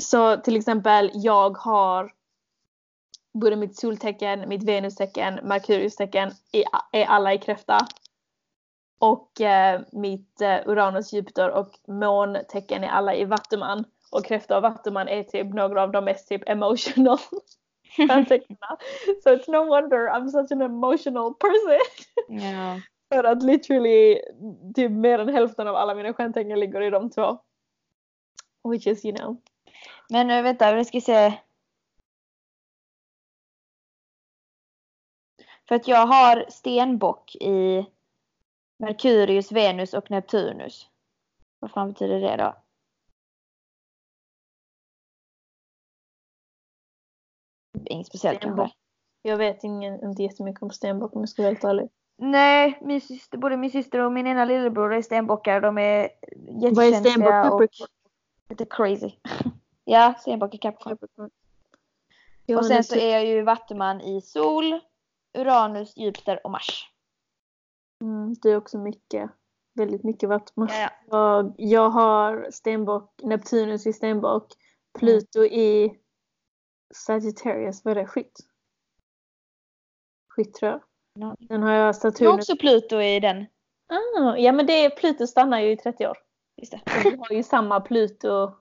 Så 0.00 0.36
till 0.36 0.56
exempel 0.56 1.10
jag 1.14 1.56
har 1.56 2.12
både 3.32 3.56
mitt 3.56 3.76
soltecken, 3.76 4.48
mitt 4.48 4.62
venustecken, 4.62 5.34
merkuriustecken 5.42 6.30
är 6.92 7.04
alla 7.04 7.34
i 7.34 7.38
kräfta. 7.38 7.78
Och 8.98 9.40
eh, 9.40 9.80
mitt 9.92 10.40
eh, 10.40 10.58
Uranus, 10.66 11.12
Jupiter 11.12 11.50
och 11.50 11.78
måntecken 11.88 12.84
är 12.84 12.88
alla 12.88 13.14
i 13.14 13.24
vattuman. 13.24 13.84
Och 14.10 14.24
kräfta 14.24 14.56
och 14.56 14.62
vattuman 14.62 15.08
är 15.08 15.22
typ 15.22 15.54
några 15.54 15.82
av 15.82 15.92
de 15.92 16.04
mest 16.04 16.28
typ 16.28 16.48
emotional 16.48 17.18
stjärntecknen. 17.96 18.58
So 19.24 19.30
it's 19.30 19.50
no 19.50 19.66
wonder 19.66 20.08
I'm 20.08 20.28
such 20.28 20.52
an 20.52 20.62
emotional 20.62 21.34
person. 21.34 21.80
ja. 22.28 22.80
För 23.14 23.24
att 23.24 23.42
literally 23.42 24.20
typ 24.74 24.90
mer 24.90 25.18
än 25.18 25.28
hälften 25.28 25.68
av 25.68 25.76
alla 25.76 25.94
mina 25.94 26.14
stjärntecken 26.14 26.60
ligger 26.60 26.80
i 26.80 26.90
de 26.90 27.10
två. 27.10 27.38
Which 28.64 28.86
is 28.86 29.04
you 29.04 29.16
know. 29.16 29.36
Men 30.12 30.26
nu 30.26 30.42
vänta, 30.42 30.74
vi 30.74 30.84
ska 30.84 31.00
se. 31.00 31.38
För 35.68 35.74
att 35.74 35.88
jag 35.88 36.06
har 36.06 36.46
stenbock 36.48 37.36
i 37.36 37.86
Merkurius, 38.78 39.52
Venus 39.52 39.94
och 39.94 40.10
Neptunus. 40.10 40.88
Vad 41.58 41.70
fan 41.70 41.88
betyder 41.88 42.20
det 42.20 42.36
då? 42.36 42.56
Inget 47.84 48.06
speciellt 48.06 48.38
Stenbock. 48.38 48.58
kanske. 48.58 48.76
Jag 49.22 49.36
vet 49.36 49.64
ingen, 49.64 50.04
inte 50.04 50.22
jättemycket 50.22 50.62
om 50.62 50.70
stenbock 50.70 51.16
om 51.16 51.22
jag 51.22 51.28
ska 51.28 51.42
vara 51.42 51.52
helt 51.52 51.64
ärlig. 51.64 51.88
Nej, 52.16 52.78
min 52.82 53.00
syster, 53.00 53.38
både 53.38 53.56
min 53.56 53.70
syster 53.70 53.98
och 53.98 54.12
min 54.12 54.26
ena 54.26 54.44
lillebror 54.44 54.94
är 54.94 55.02
stenbockar. 55.02 55.60
De 55.60 55.78
är 55.78 56.08
Vad 56.36 56.84
är 56.84 56.92
stenbock? 56.92 57.02
jättekänsliga 57.02 57.52
och 57.52 57.62
lite 58.48 58.64
crazy. 58.64 59.10
ja, 59.84 60.14
stenbock 60.18 60.54
är 60.54 60.58
Capricorn. 60.58 61.30
Och 62.56 62.66
sen 62.66 62.84
så 62.84 62.96
är 62.96 63.12
jag 63.12 63.26
ju 63.26 63.42
vattuman 63.42 64.00
i 64.00 64.20
Sol, 64.20 64.80
Uranus, 65.38 65.96
Jupiter 65.96 66.40
och 66.44 66.50
Mars. 66.50 66.90
mm, 68.02 68.34
det 68.42 68.50
är 68.50 68.56
också 68.56 68.78
mycket. 68.78 69.30
Väldigt 69.74 70.04
mycket 70.04 70.28
vatten. 70.28 70.66
Ja, 70.70 70.74
ja. 70.80 70.90
Jag, 71.06 71.54
jag 71.58 71.90
har 71.90 72.48
stenbock, 72.50 73.20
Neptunus 73.22 73.86
i 73.86 73.92
stenbock, 73.92 74.52
Pluto 74.98 75.44
i 75.44 75.98
Sagittarius, 76.94 77.84
vad 77.84 77.96
är 77.96 78.00
det? 78.00 78.06
Skytt? 78.06 78.38
Skytt 80.28 80.54
tror 80.54 80.70
jag. 80.70 80.80
Ja. 81.14 81.36
Sen 81.48 81.62
har 81.62 81.70
jag 81.72 81.80
Du 81.80 81.86
har 81.86 81.92
Saturnus. 81.92 82.34
också 82.34 82.56
Pluto 82.56 83.00
i 83.00 83.20
den. 83.20 83.46
Ah, 83.88 84.36
ja 84.36 84.52
men 84.52 84.66
det 84.66 84.72
är, 84.84 84.90
Pluto 84.90 85.26
stannar 85.26 85.60
ju 85.60 85.70
i 85.72 85.76
30 85.76 86.06
år. 86.06 86.18
Just 86.56 86.72
det. 86.72 86.80
Vi 87.04 87.16
har 87.16 87.32
ju 87.32 87.42
samma 87.42 87.80
Pluto. 87.80 88.52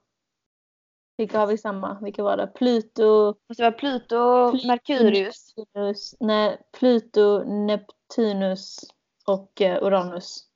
Vilka 1.22 1.40
har 1.40 1.48
vi 1.48 1.58
samma? 1.58 2.00
Vilka 2.02 2.24
var 2.24 2.38
det? 2.38 2.48
Pluto, 2.48 3.36
Måste 3.50 3.64
vara 3.64 3.72
Pluto, 3.72 4.52
Pluto, 4.52 4.68
Merkurius. 4.68 5.54
Neptunus, 5.58 6.16
nej, 6.20 6.62
Pluto, 6.72 7.44
Neptunus 7.44 8.80
och 9.28 9.62
eh, 9.62 9.84
Uranus. 9.84 10.48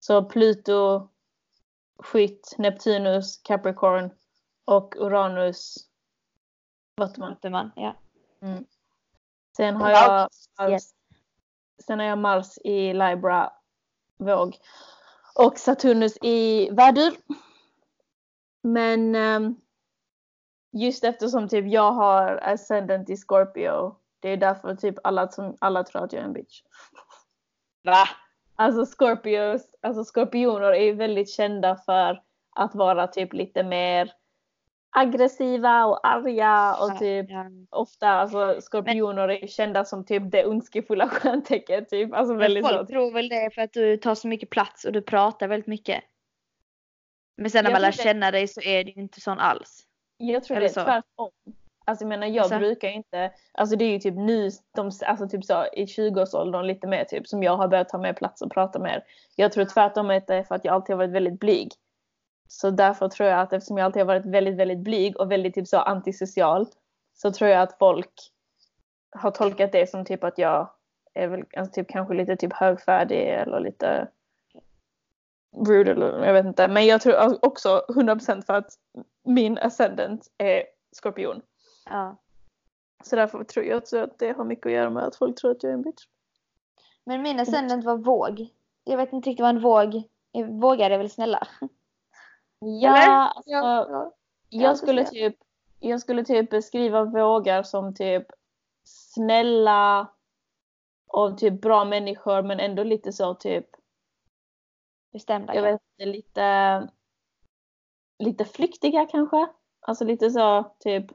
Så 0.00 0.24
Pluto, 0.24 1.08
Skytt, 1.98 2.54
Neptunus, 2.58 3.38
Capricorn 3.42 4.10
och 4.64 4.94
Uranus, 4.98 5.74
Vattuman. 6.96 7.30
Vattuman, 7.30 7.70
ja. 7.76 7.96
Sen 9.56 9.76
har 9.76 9.90
jag 9.90 10.10
Mars, 10.10 10.70
Yes. 10.70 10.90
sen 11.86 11.98
har 11.98 12.06
jag 12.06 12.18
Mars 12.18 12.58
i 12.58 12.92
Libra, 12.92 13.52
våg. 14.18 14.56
Och 15.34 15.58
Saturnus 15.58 16.16
i 16.22 16.70
värdur. 16.70 17.16
Men 18.72 19.14
ehm, 19.14 19.56
just 20.72 21.04
eftersom 21.04 21.48
typ 21.48 21.66
jag 21.66 21.92
har 21.92 22.40
ascendant 22.42 23.10
i 23.10 23.16
Scorpio, 23.16 23.96
det 24.20 24.28
är 24.28 24.36
därför 24.36 24.74
typ 24.74 24.94
alla, 25.04 25.28
som, 25.28 25.56
alla 25.60 25.84
tror 25.84 26.04
att 26.04 26.12
jag 26.12 26.20
är 26.20 26.26
en 26.26 26.32
bitch. 26.32 26.62
Va? 27.84 28.08
Alltså 28.56 28.86
Scorpios, 28.86 29.62
alltså 29.80 30.04
skorpioner 30.04 30.72
är 30.72 30.84
ju 30.84 30.92
väldigt 30.92 31.30
kända 31.30 31.76
för 31.76 32.22
att 32.56 32.74
vara 32.74 33.06
typ 33.06 33.32
lite 33.32 33.62
mer 33.62 34.12
aggressiva 34.90 35.86
och 35.86 36.06
arga 36.06 36.76
och 36.80 36.98
typ 36.98 37.26
Ja. 37.30 37.46
ofta 37.70 38.08
alltså 38.08 38.60
skorpioner 38.60 39.28
är 39.28 39.46
kända 39.46 39.84
som 39.84 40.04
typ 40.04 40.30
det 40.30 40.46
ondskefulla 40.46 41.08
stjärntecknet 41.12 41.88
typ. 41.88 42.14
Alltså 42.14 42.34
väldigt 42.34 42.66
så. 42.66 42.72
folk 42.72 42.88
tror 42.88 43.12
väl 43.12 43.28
det 43.28 43.50
för 43.54 43.62
att 43.62 43.72
du 43.72 43.96
tar 43.96 44.14
så 44.14 44.28
mycket 44.28 44.50
plats 44.50 44.84
och 44.84 44.92
du 44.92 45.02
pratar 45.02 45.48
väldigt 45.48 45.66
mycket. 45.66 46.04
Men 47.38 47.50
sen 47.50 47.64
när 47.64 47.70
Jag 47.70 47.74
man 47.74 47.82
lär 47.82 47.88
det- 47.88 48.02
känna 48.02 48.30
dig 48.30 48.48
så 48.48 48.60
är 48.60 48.84
det 48.84 48.90
ju 48.90 49.02
inte 49.02 49.20
sån 49.20 49.38
alls. 49.38 49.84
Jag 50.16 50.44
tror 50.44 50.56
Eller 50.56 50.66
det 50.68 50.70
är 50.72 50.74
så. 50.74 50.84
tvärtom. 50.84 51.30
Alltså 51.84 52.04
jag 52.04 52.08
menar 52.08 52.26
jag 52.26 52.38
Alltså? 52.42 52.58
brukar 52.58 52.88
inte, 52.88 53.30
alltså 53.52 53.76
det 53.76 53.84
är 53.84 53.90
ju 53.90 53.98
typ 53.98 54.14
nu, 54.14 54.50
de, 54.76 54.90
alltså 55.06 55.28
typ 55.28 55.44
så 55.44 55.66
i 55.72 55.84
20-årsåldern 55.86 56.66
lite 56.66 56.86
mer 56.86 57.04
typ 57.04 57.26
som 57.28 57.42
jag 57.42 57.56
har 57.56 57.68
börjat 57.68 57.88
ta 57.88 57.98
mer 57.98 58.12
plats 58.12 58.42
och 58.42 58.50
prata 58.52 58.78
mer. 58.78 59.04
Jag 59.36 59.52
tror 59.52 59.64
tvärtom 59.64 60.10
att 60.10 60.26
det 60.26 60.34
är 60.34 60.42
för 60.44 60.54
att 60.54 60.64
jag 60.64 60.74
alltid 60.74 60.92
har 60.94 60.98
varit 60.98 61.10
väldigt 61.14 61.40
blyg. 61.40 61.72
Så 62.48 62.70
därför 62.70 63.08
tror 63.08 63.28
jag 63.28 63.40
att 63.40 63.52
eftersom 63.52 63.78
jag 63.78 63.84
alltid 63.84 64.00
har 64.00 64.06
varit 64.06 64.26
väldigt, 64.26 64.56
väldigt 64.56 64.78
blyg 64.78 65.16
och 65.20 65.32
väldigt 65.32 65.54
typ 65.54 65.68
så 65.68 65.78
antisocial 65.78 66.66
så 67.14 67.32
tror 67.32 67.50
jag 67.50 67.62
att 67.62 67.78
folk 67.78 68.12
har 69.16 69.30
tolkat 69.30 69.72
det 69.72 69.90
som 69.90 70.04
typ 70.04 70.24
att 70.24 70.38
jag 70.38 70.70
är 71.14 71.28
väl 71.28 71.44
alltså 71.56 71.72
typ 71.72 71.88
kanske 71.88 72.14
lite 72.14 72.36
typ 72.36 72.52
högfärdig 72.52 73.28
eller 73.28 73.60
lite 73.60 74.08
rude 75.66 75.90
eller 75.90 76.24
jag 76.24 76.32
vet 76.32 76.46
inte. 76.46 76.68
Men 76.68 76.86
jag 76.86 77.00
tror 77.00 77.44
också 77.46 77.84
100% 77.88 78.42
för 78.42 78.54
att 78.54 78.70
min 79.24 79.58
ascendant 79.58 80.26
är 80.38 80.62
skorpion. 80.92 81.42
Ja. 81.90 82.16
Så 83.04 83.16
därför 83.16 83.44
tror 83.44 83.64
jag 83.64 83.78
också 83.78 83.98
att 83.98 84.18
det 84.18 84.36
har 84.36 84.44
mycket 84.44 84.66
att 84.66 84.72
göra 84.72 84.90
med 84.90 85.04
att 85.04 85.16
folk 85.16 85.36
tror 85.36 85.50
att 85.50 85.62
jag 85.62 85.70
är 85.70 85.74
en 85.74 85.82
bitch. 85.82 86.06
Men 87.04 87.22
min 87.22 87.40
ascendant 87.40 87.84
var 87.84 87.96
våg. 87.96 88.48
Jag 88.84 88.96
vet 88.96 89.12
inte 89.12 89.30
riktigt 89.30 89.42
vad 89.42 89.50
en 89.50 89.60
våg 89.60 90.02
Vågar 90.32 90.90
är 90.90 90.98
väl 90.98 91.10
snälla? 91.10 91.48
Ja, 92.60 93.32
alltså, 93.36 93.50
ja, 93.50 93.86
ja. 93.90 94.14
jag, 94.48 94.78
skulle 94.78 95.04
typ, 95.04 95.36
jag 95.80 96.00
skulle 96.00 96.24
typ 96.24 96.50
beskriva 96.50 97.04
vågar 97.04 97.62
som 97.62 97.94
typ 97.94 98.26
snälla 98.84 100.06
och 101.06 101.38
typ 101.38 101.60
bra 101.60 101.84
människor 101.84 102.42
men 102.42 102.60
ändå 102.60 102.82
lite 102.82 103.12
så 103.12 103.34
typ 103.34 103.66
bestämda. 105.18 105.54
Jag 105.54 105.62
vet 105.62 105.80
inte, 105.98 106.12
lite 106.12 106.88
lite 108.18 108.44
flyktiga 108.44 109.06
kanske. 109.06 109.48
Alltså 109.80 110.04
lite 110.04 110.30
så 110.30 110.76
typ 110.78 111.06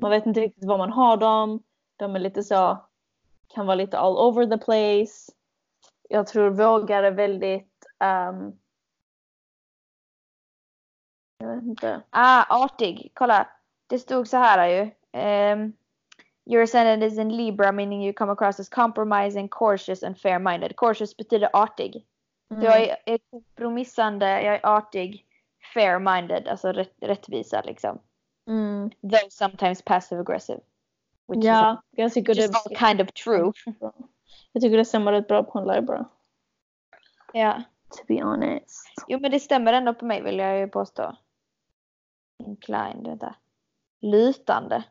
man 0.00 0.10
vet 0.10 0.26
inte 0.26 0.40
riktigt 0.40 0.64
var 0.64 0.78
man 0.78 0.92
har 0.92 1.16
dem. 1.16 1.62
De 1.96 2.16
är 2.16 2.20
lite 2.20 2.42
så 2.42 2.86
kan 3.48 3.66
vara 3.66 3.74
lite 3.74 3.98
all 3.98 4.16
over 4.16 4.46
the 4.46 4.58
place. 4.58 5.32
Jag 6.08 6.26
tror 6.26 6.50
vågar 6.50 7.02
är 7.02 7.10
väldigt 7.10 7.86
um, 8.04 8.58
jag 11.38 11.54
vet 11.54 11.64
inte. 11.64 12.02
Ah, 12.10 12.64
artig. 12.64 13.12
Kolla. 13.14 13.48
Det 13.86 13.98
stod 13.98 14.28
så 14.28 14.36
här 14.36 14.68
ju. 14.68 14.90
Um, 15.20 15.72
Your 16.46 16.62
ascendant 16.62 17.02
is 17.02 17.18
in 17.18 17.36
Libra 17.36 17.72
meaning 17.72 18.02
you 18.02 18.12
come 18.12 18.32
across 18.32 18.60
as 18.60 18.68
compromising, 18.68 19.48
cautious 19.48 20.02
and 20.02 20.18
fair-minded. 20.18 20.76
Cautious 20.76 21.16
betyder 21.16 21.48
artig. 21.54 22.04
Mm. 22.50 22.64
Jag 22.64 22.80
är, 22.80 22.96
är 23.06 23.18
kompromissande, 23.30 24.42
jag 24.42 24.54
är 24.54 24.66
artig, 24.66 25.26
fair-minded, 25.74 26.48
alltså 26.48 26.72
rätt, 26.72 26.94
rättvisa 27.00 27.62
liksom. 27.62 27.98
Mm. 28.46 28.90
Though 28.90 29.28
sometimes 29.28 29.82
passive 29.82 30.20
aggressive. 30.20 30.60
ja, 31.26 31.72
is, 31.72 31.98
jag 31.98 32.12
tycker 32.12 32.34
det 32.34 32.44
är 32.44 32.88
kind 32.88 33.00
of 33.00 33.12
true. 33.12 33.52
Jag 34.52 34.62
tycker 34.62 34.76
det 34.76 34.84
stämmer 34.84 35.12
rätt 35.12 35.28
bra 35.28 35.42
på 35.42 35.58
en 35.58 35.68
Libra. 35.68 36.08
Ja. 37.32 37.62
To 37.90 38.04
be 38.06 38.22
honest. 38.22 38.86
Jo 39.08 39.18
men 39.20 39.30
det 39.30 39.40
stämmer 39.40 39.72
ändå 39.72 39.94
på 39.94 40.04
mig 40.04 40.22
vill 40.22 40.38
jag 40.38 40.58
ju 40.58 40.68
påstå. 40.68 41.16
Inclined, 42.46 43.06
vänta. 43.06 43.34
Lutande. 44.00 44.84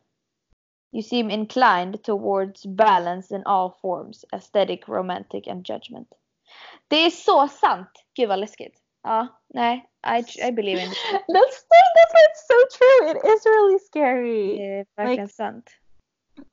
You 0.91 1.03
seem 1.03 1.31
inclined 1.31 2.03
towards 2.03 2.65
balance 2.65 3.35
in 3.35 3.43
all 3.45 3.71
forms, 3.81 4.25
aesthetic, 4.31 4.87
romantic 4.87 5.47
and 5.47 5.69
judgment. 5.69 6.07
Det 6.87 6.95
är 6.95 7.09
så 7.09 7.47
sant! 7.47 7.89
Gud 8.15 8.29
vad 8.29 8.39
läskigt. 8.39 8.79
Ja, 9.03 9.27
nej, 9.53 9.89
I, 10.07 10.47
I 10.47 10.51
believe 10.51 10.81
in 10.81 10.91
it. 10.91 10.97
that's, 11.11 11.57
that's 11.73 12.13
why 12.13 12.23
it's 12.29 12.43
so 12.47 12.77
true! 12.77 13.11
It 13.11 13.17
is 13.17 13.45
really 13.45 13.79
scary! 13.79 14.57
Det 14.57 14.79
är 14.79 14.85
verkligen 14.95 15.25
like, 15.25 15.33
sant. 15.33 15.69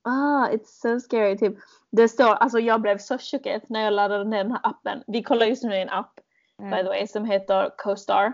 Ah, 0.03 0.49
it's 0.49 0.81
so 0.83 1.01
scary. 1.01 1.39
Typ. 1.39 1.55
Det 1.93 2.09
står, 2.09 2.35
alltså 2.35 2.59
jag 2.59 2.81
blev 2.81 2.99
så 2.99 3.19
chockad 3.19 3.63
när 3.69 3.85
jag 3.85 3.93
laddade 3.93 4.25
ner 4.25 4.45
den 4.45 4.53
här 4.53 4.61
appen. 4.63 5.03
Vi 5.07 5.23
kollar 5.23 5.47
just 5.47 5.63
nu 5.63 5.75
i 5.75 5.83
en 5.83 5.91
app, 5.91 6.21
mm. 6.59 6.71
by 6.71 6.77
the 6.77 6.89
way, 6.89 7.07
som 7.07 7.25
heter 7.25 7.71
CoStar 7.77 8.33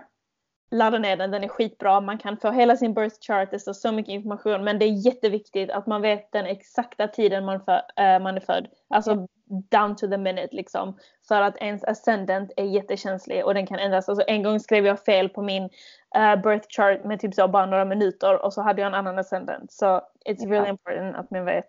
ladda 0.70 0.98
ner 0.98 1.16
den, 1.16 1.30
den 1.30 1.44
är 1.44 1.48
skitbra. 1.48 2.00
Man 2.00 2.18
kan 2.18 2.36
få 2.36 2.50
hela 2.50 2.76
sin 2.76 2.94
birth 2.94 3.16
chart, 3.20 3.50
det 3.50 3.58
står 3.58 3.72
så 3.72 3.92
mycket 3.92 4.12
information. 4.12 4.64
Men 4.64 4.78
det 4.78 4.84
är 4.84 5.06
jätteviktigt 5.06 5.70
att 5.70 5.86
man 5.86 6.02
vet 6.02 6.32
den 6.32 6.46
exakta 6.46 7.08
tiden 7.08 7.44
man, 7.44 7.60
för, 7.64 7.82
äh, 7.96 8.20
man 8.20 8.36
är 8.36 8.40
född. 8.40 8.68
Alltså 8.88 9.26
down 9.70 9.96
to 9.96 10.08
the 10.08 10.18
minute 10.18 10.48
liksom. 10.56 10.98
För 11.28 11.42
att 11.42 11.56
ens 11.56 11.84
ascendant 11.84 12.52
är 12.56 12.64
jättekänslig 12.64 13.44
och 13.44 13.54
den 13.54 13.66
kan 13.66 13.78
ändras. 13.78 14.08
Alltså 14.08 14.24
en 14.26 14.42
gång 14.42 14.60
skrev 14.60 14.86
jag 14.86 15.04
fel 15.04 15.28
på 15.28 15.42
min 15.42 15.62
uh, 15.62 16.42
birth 16.42 16.66
chart 16.68 17.04
med 17.04 17.20
typ 17.20 17.34
så 17.34 17.48
bara 17.48 17.66
några 17.66 17.84
minuter 17.84 18.44
och 18.44 18.52
så 18.52 18.62
hade 18.62 18.80
jag 18.80 18.88
en 18.88 18.94
annan 18.94 19.18
ascendant. 19.18 19.72
Så 19.72 20.00
it's 20.28 20.48
really 20.48 20.68
important 20.68 21.16
att 21.16 21.30
man 21.30 21.44
vet. 21.44 21.68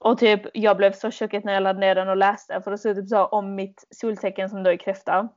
Och 0.00 0.18
typ 0.18 0.40
jag 0.54 0.76
blev 0.76 0.92
så 0.92 1.10
chockad 1.10 1.44
när 1.44 1.52
jag 1.52 1.62
laddade 1.62 1.80
ner 1.80 1.94
den 1.94 2.08
och 2.08 2.16
läste 2.16 2.60
för 2.60 2.70
det 2.70 2.78
stod 2.78 2.96
typ 2.96 3.08
så 3.08 3.26
om 3.26 3.54
mitt 3.54 3.86
soltecken 3.90 4.50
som 4.50 4.62
då 4.62 4.70
är 4.70 4.76
kräfta. 4.76 5.28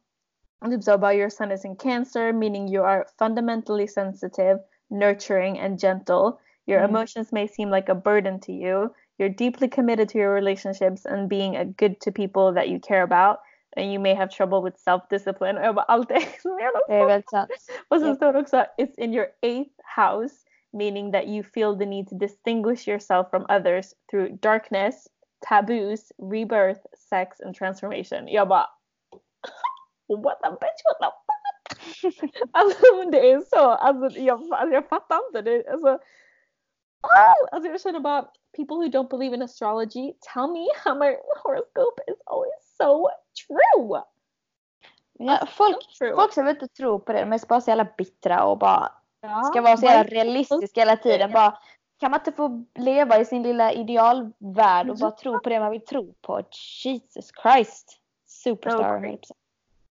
So 0.82 0.92
about 0.92 1.16
your 1.16 1.30
sun 1.30 1.52
is 1.52 1.66
in 1.66 1.76
Cancer, 1.76 2.32
meaning 2.32 2.70
you 2.70 2.86
are 2.86 3.06
fundamentally 3.20 3.88
sensitive, 3.88 4.60
nurturing, 4.90 5.60
and 5.60 5.78
gentle. 5.78 6.40
Your 6.66 6.80
mm. 6.80 6.90
emotions 6.90 7.32
may 7.32 7.48
seem 7.48 7.70
like 7.70 7.92
a 7.92 7.96
burden 7.96 8.40
to 8.40 8.52
you. 8.52 8.90
You're 9.20 9.30
deeply 9.30 9.68
committed 9.68 10.10
to 10.10 10.18
your 10.18 10.34
relationships 10.34 11.06
and 11.06 11.30
being 11.30 11.56
a 11.56 11.66
good 11.66 12.02
to 12.02 12.12
people 12.12 12.54
that 12.54 12.70
you 12.70 12.80
care 12.80 13.04
about. 13.04 13.40
And 13.76 13.92
you 13.92 14.00
may 14.00 14.14
have 14.16 14.30
trouble 14.30 14.62
with 14.62 14.78
self-discipline. 14.78 15.58
Och 15.58 15.64
jag 15.64 15.76
bara, 15.76 15.86
allt 15.86 16.12
är 16.12 16.20
Det 16.88 16.94
är 16.94 17.06
väldigt 17.06 17.30
sant. 17.30 17.50
Och 17.90 18.00
sen 18.00 18.16
står 18.16 18.34
det 18.34 18.40
också, 18.40 18.66
it's 18.78 18.96
in 18.98 19.14
your 19.14 19.28
eighth 19.42 19.80
house, 19.96 20.36
meaning 20.74 21.12
that 21.12 21.28
you 21.28 21.44
feel 21.44 21.78
the 21.78 21.86
need 21.86 22.08
to 22.10 22.16
distinguish 22.16 22.88
yourself 22.88 23.30
from 23.30 23.46
others 23.50 23.94
through 24.12 24.38
darkness, 24.42 25.08
taboos, 25.50 26.12
rebirth, 26.18 26.82
sex, 27.10 27.40
and 27.40 27.56
transformation. 27.56 28.28
Jag 28.28 28.48
bara, 28.48 28.68
what 30.08 30.40
the 30.44 30.50
bitch, 30.50 30.82
what 30.86 31.00
the 31.00 31.10
fuck? 31.10 31.24
alltså 32.52 33.10
det 33.12 33.32
är 33.32 33.42
så, 33.42 33.70
alltså 33.70 34.20
jag, 34.20 34.54
alltså, 34.54 34.74
jag 34.74 34.90
fattar 34.90 35.20
inte. 35.28 35.42
Det, 35.42 35.68
alltså, 35.68 35.88
oh, 37.04 37.34
alltså 37.52 37.70
jag 37.70 37.82
känner 37.82 38.00
bara, 38.00 38.32
people 38.54 38.78
who 38.78 38.90
don't 38.90 39.10
believe 39.10 39.34
in 39.34 39.42
astrology, 39.42 40.14
tell 40.34 40.48
me 40.48 40.70
how 40.84 40.96
my 40.96 41.16
horoscope 41.44 42.00
is 42.08 42.18
always 42.26 42.52
so 42.78 43.10
true. 43.48 44.02
Ja, 45.20 45.38
alltså, 45.38 45.56
folk, 45.56 46.16
folk 46.16 46.34
som 46.34 46.48
inte 46.48 46.68
tror 46.68 47.00
på 47.00 47.14
det, 47.14 47.20
de 47.20 47.34
är 47.34 47.48
bara 47.48 47.62
så 47.62 47.72
jävla 47.72 47.88
bittra 47.98 48.44
och 48.46 48.58
bara 48.58 48.92
ja, 49.22 49.44
ska 49.44 49.62
vara 49.62 49.78
så 49.78 49.86
jävla 49.86 50.04
realistiska 50.04 50.82
hela 50.82 50.98
tiden. 50.98 51.32
Bara, 51.32 51.58
kan 52.00 52.12
man 52.12 52.20
inte 52.20 52.32
få 52.32 52.66
leva 52.76 53.20
i 53.20 53.26
sin 53.26 53.44
lilla 53.44 53.74
idealvärld 53.74 54.90
och 54.90 54.98
bara 54.98 55.12
tro 55.12 55.40
på 55.40 55.50
det 55.50 55.60
man 55.60 55.72
vill 55.72 55.86
tro 55.86 56.14
på? 56.22 56.42
Jesus 56.84 57.32
Christ! 57.42 58.00
Superstar. 58.26 58.98
Okay. 58.98 59.18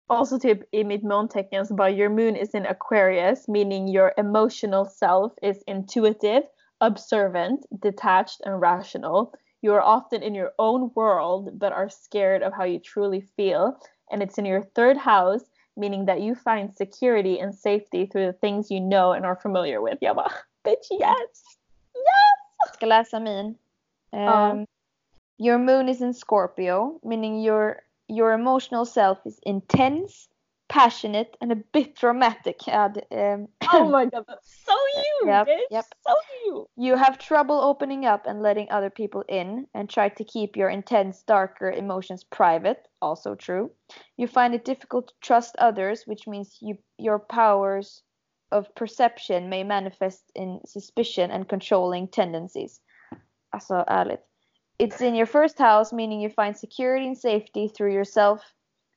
Also 0.08 0.40
typ 0.40 0.74
i 0.76 0.84
mitt 0.84 1.04
måntecken 1.04 1.68
så 1.68 1.74
bara 1.74 1.90
your 1.90 2.10
moon 2.10 2.36
is 2.36 2.56
in 2.56 2.66
Aquarius 2.66 3.48
meaning 3.48 3.88
your 3.88 4.14
emotional 4.18 4.86
self 4.86 5.34
is 5.42 5.64
intuitive, 5.68 6.44
observant, 6.84 7.66
detached 7.80 8.42
and 8.46 8.60
rational. 8.60 9.34
You 9.62 9.74
are 9.74 9.82
often 9.82 10.22
in 10.22 10.36
your 10.36 10.52
own 10.60 10.92
world 10.94 11.58
but 11.58 11.72
are 11.72 11.90
scared 11.90 12.44
of 12.44 12.54
how 12.54 12.66
you 12.66 12.80
truly 12.80 13.22
feel 13.22 13.80
and 14.12 14.22
it's 14.22 14.38
in 14.38 14.46
your 14.46 14.62
third 14.62 14.98
house 14.98 15.44
meaning 15.76 16.06
that 16.06 16.22
you 16.22 16.36
find 16.36 16.76
security 16.76 17.40
and 17.40 17.56
safety 17.56 18.06
through 18.06 18.28
the 18.28 18.34
things 18.34 18.70
you 18.70 18.80
know 18.80 19.14
and 19.14 19.26
are 19.26 19.36
familiar 19.36 19.82
with. 19.82 19.98
Jag 20.02 20.16
bara 20.16 20.32
bitch 20.66 20.88
yes! 20.92 21.58
Yes! 21.96 22.40
Jag 22.60 22.74
ska 22.74 22.86
läsa 22.86 23.20
min. 23.20 23.56
Um, 24.12 24.28
um, 24.28 24.68
your 25.38 25.58
moon 25.58 25.90
is 25.90 26.02
in 26.02 26.14
Scorpio 26.14 27.00
meaning 27.04 27.42
you're 27.42 27.82
your 28.08 28.34
emotional 28.34 28.86
self 28.86 29.18
is 29.26 29.40
intense, 29.44 30.28
passionate, 30.70 31.38
and 31.42 31.52
a 31.52 31.56
bit 31.56 31.96
dramatic. 31.96 32.60
um, 32.68 33.48
oh 33.74 33.90
my 33.90 34.06
god, 34.06 34.26
that's 34.28 34.64
so 34.66 34.76
you, 34.96 35.28
yep, 35.28 35.48
bitch. 35.48 35.60
Yep. 35.72 35.86
So 36.08 36.16
you. 36.46 36.68
You 36.76 36.96
have 36.96 37.18
trouble 37.18 37.60
opening 37.60 38.06
up 38.06 38.26
and 38.26 38.42
letting 38.42 38.70
other 38.70 38.90
people 38.90 39.24
in, 39.28 39.68
and 39.74 39.90
try 39.90 40.10
to 40.10 40.24
keep 40.24 40.56
your 40.56 40.70
intense, 40.70 41.24
darker 41.24 41.72
emotions 41.72 42.24
private. 42.24 42.88
Also 43.02 43.36
true. 43.36 43.72
You 44.18 44.28
find 44.28 44.54
it 44.54 44.66
difficult 44.66 45.10
to 45.10 45.14
trust 45.22 45.56
others, 45.58 46.04
which 46.06 46.28
means 46.28 46.58
you 46.62 46.78
your 46.98 47.20
powers 47.20 48.04
of 48.52 48.74
perception 48.76 49.50
may 49.50 49.64
manifest 49.64 50.32
in 50.36 50.60
suspicion 50.66 51.32
and 51.32 51.50
controlling 51.50 52.08
tendencies. 52.08 52.80
Alltså 53.54 53.84
ärligt. 53.88 54.22
It's 54.80 55.02
in 55.02 55.16
your 55.16 55.28
first 55.28 55.60
house, 55.60 55.94
meaning 55.94 56.20
you 56.20 56.30
find 56.30 56.58
security 56.58 57.06
and 57.06 57.18
safety 57.18 57.68
through 57.68 57.94
yourself 57.94 58.42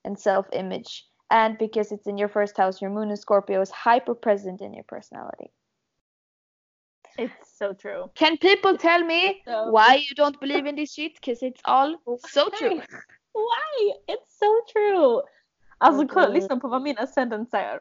and 0.05 0.19
self 0.19 0.47
image. 0.53 1.07
And 1.31 1.59
because 1.59 1.93
it's 1.93 2.07
in 2.07 2.19
your 2.19 2.29
first 2.29 2.57
house, 2.57 2.81
your 2.81 2.91
moon 2.91 3.11
in 3.11 3.17
Scorpio 3.17 3.61
is 3.61 3.71
hyper 3.71 4.15
present 4.15 4.61
in 4.61 4.75
your 4.75 4.85
personality. 4.85 5.51
It's 7.19 7.59
so 7.59 7.73
true. 7.73 8.11
Can 8.15 8.37
people 8.37 8.77
tell 8.77 9.03
me 9.03 9.43
so 9.45 9.71
why 9.71 9.95
you 9.97 10.15
don't 10.15 10.39
believe 10.41 10.67
in 10.67 10.77
this 10.77 10.93
shit? 10.93 11.15
Because 11.15 11.43
it's 11.43 11.61
all 11.65 11.97
so 12.29 12.49
true. 12.51 12.81
Why? 13.33 13.93
It's 14.09 14.39
so 14.39 14.61
true. 14.69 15.23
Alltså 15.79 16.07
kolla, 16.09 16.29
lyssna 16.29 16.61
på 16.61 16.69
vad 16.69 16.83
min 16.83 16.99
ascendant 16.99 17.51
säger. 17.51 17.81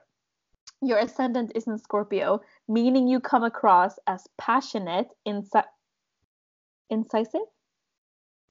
Your 0.82 1.00
ascendant 1.00 1.52
is 1.56 1.68
in 1.68 1.78
Scorpio, 1.78 2.42
meaning 2.68 3.08
you 3.08 3.20
come 3.20 3.44
across 3.44 4.00
as 4.08 4.28
passionate, 4.38 5.08
inci- 5.26 5.64
incisive, 6.90 7.48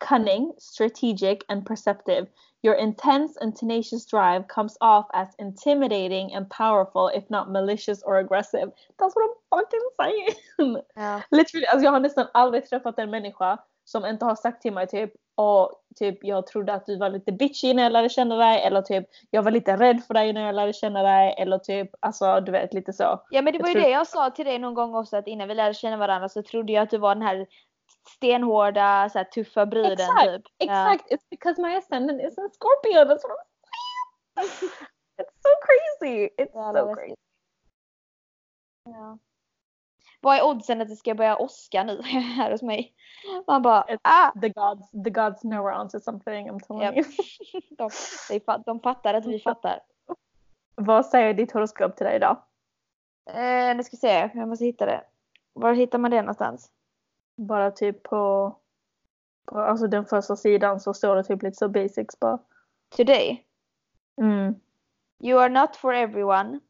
cunning, 0.00 0.52
strategic, 0.58 1.44
and 1.48 1.66
perceptive. 1.66 2.26
Your 2.62 2.74
intense 2.74 3.36
and 3.40 3.54
tenacious 3.54 4.06
drive 4.06 4.48
comes 4.48 4.76
off 4.80 5.06
as 5.12 5.28
intimidating 5.38 6.34
and 6.34 6.48
powerful, 6.48 7.08
if 7.08 7.28
not 7.30 7.50
malicious 7.50 8.02
or 8.02 8.18
aggressive. 8.18 8.72
That's 8.98 9.14
what 9.14 9.24
I'm 9.24 9.34
fucking 9.50 9.88
saying! 10.00 10.76
Ja. 10.96 11.20
Literally, 11.30 11.66
alltså 11.66 11.84
jag 11.84 11.92
har 11.92 12.00
nästan 12.00 12.26
aldrig 12.32 12.68
träffat 12.68 12.98
en 12.98 13.10
människa 13.10 13.58
som 13.84 14.06
inte 14.06 14.24
har 14.24 14.34
sagt 14.34 14.62
till 14.62 14.72
mig 14.72 14.86
typ 14.86 15.12
och 15.34 15.72
typ 15.96 16.18
jag 16.24 16.46
trodde 16.46 16.74
att 16.74 16.86
du 16.86 16.98
var 16.98 17.10
lite 17.10 17.32
bitchy 17.32 17.74
när 17.74 17.82
jag 17.82 17.92
lärde 17.92 18.08
känna 18.08 18.36
dig 18.36 18.62
eller 18.62 18.82
typ 18.82 19.04
jag 19.30 19.42
var 19.42 19.50
lite 19.50 19.76
rädd 19.76 20.04
för 20.06 20.14
dig 20.14 20.32
när 20.32 20.46
jag 20.46 20.54
lärde 20.54 20.72
känna 20.72 21.02
dig 21.02 21.34
eller 21.38 21.58
typ 21.58 21.90
alltså 22.00 22.40
du 22.40 22.52
vet 22.52 22.74
lite 22.74 22.92
så. 22.92 23.22
Ja 23.30 23.42
men 23.42 23.52
det 23.52 23.58
var 23.58 23.68
jag 23.68 23.76
ju 23.76 23.82
det 23.82 23.90
jag 23.90 24.06
sa 24.06 24.30
till 24.30 24.44
dig 24.44 24.58
någon 24.58 24.74
gång 24.74 24.94
också 24.94 25.16
att 25.16 25.26
innan 25.26 25.48
vi 25.48 25.54
lärde 25.54 25.74
känna 25.74 25.96
varandra 25.96 26.28
så 26.28 26.42
trodde 26.42 26.72
jag 26.72 26.82
att 26.82 26.90
du 26.90 26.98
var 26.98 27.14
den 27.14 27.22
här 27.22 27.46
stenhårda, 28.08 29.08
så 29.10 29.18
här, 29.18 29.24
tuffa 29.24 29.66
bruden 29.66 29.92
Exakt, 29.92 30.24
typ. 30.32 30.42
Exakt, 30.58 31.10
it's 31.12 31.26
because 31.30 31.62
my 31.62 31.76
ascendant 31.76 32.20
is 32.22 32.38
in 32.38 32.50
Scorpio. 32.50 33.04
That's 33.04 33.22
what 33.24 33.38
I'm 34.36 34.48
saying. 34.48 34.72
It's 35.18 35.42
so 35.42 35.48
crazy. 35.66 36.28
It's 36.38 36.54
Jävla 36.54 36.80
so 36.80 36.94
crazy. 36.94 37.14
Ja. 38.84 39.18
Vad 40.20 40.36
är 40.36 40.44
oddsen 40.44 40.80
att 40.80 40.88
det 40.88 40.96
ska 40.96 41.14
börja 41.14 41.36
åska 41.36 41.84
nu 41.84 42.02
här 42.36 42.50
hos 42.50 42.62
mig? 42.62 42.94
Man 43.46 43.62
bara, 43.62 43.82
It's- 43.84 43.98
ah! 44.02 44.32
The 44.40 44.48
gods, 44.48 44.90
the 45.04 45.10
gods 45.10 45.40
know 45.40 45.66
we're 45.66 45.80
onto 45.80 46.00
something. 46.00 46.50
I'm 46.50 46.60
telling 46.60 46.82
Japp. 46.82 46.96
you. 46.96 47.04
De, 47.78 47.90
de 48.66 48.80
fattar 48.80 49.14
att 49.14 49.26
vi 49.26 49.38
fattar. 49.40 49.80
Vad 50.74 51.06
säger 51.06 51.34
ditt 51.34 51.52
horoskop 51.52 51.96
till 51.96 52.06
dig 52.06 52.16
idag? 52.16 52.36
Eh, 53.30 53.76
nu 53.76 53.82
ska 53.84 53.90
vi 53.96 53.96
se, 54.00 54.30
jag 54.34 54.48
måste 54.48 54.64
hitta 54.64 54.86
det. 54.86 55.04
Var 55.52 55.72
hittar 55.72 55.98
man 55.98 56.10
det 56.10 56.22
någonstans? 56.22 56.70
Bara 57.36 57.70
typ 57.70 58.02
på, 58.02 58.56
på 59.44 59.58
alltså 59.58 59.86
den 59.86 60.06
första 60.06 60.36
sidan 60.36 60.80
så 60.80 60.94
står 60.94 61.16
det 61.16 61.24
typ 61.24 61.42
lite 61.42 61.56
så 61.56 61.68
basics 61.68 62.20
bara. 62.20 62.38
Today. 62.96 63.46
Mm. 64.20 64.54
You 65.20 65.38
are 65.40 65.48
not 65.48 65.76
for 65.76 65.94
everyone. 65.94 66.60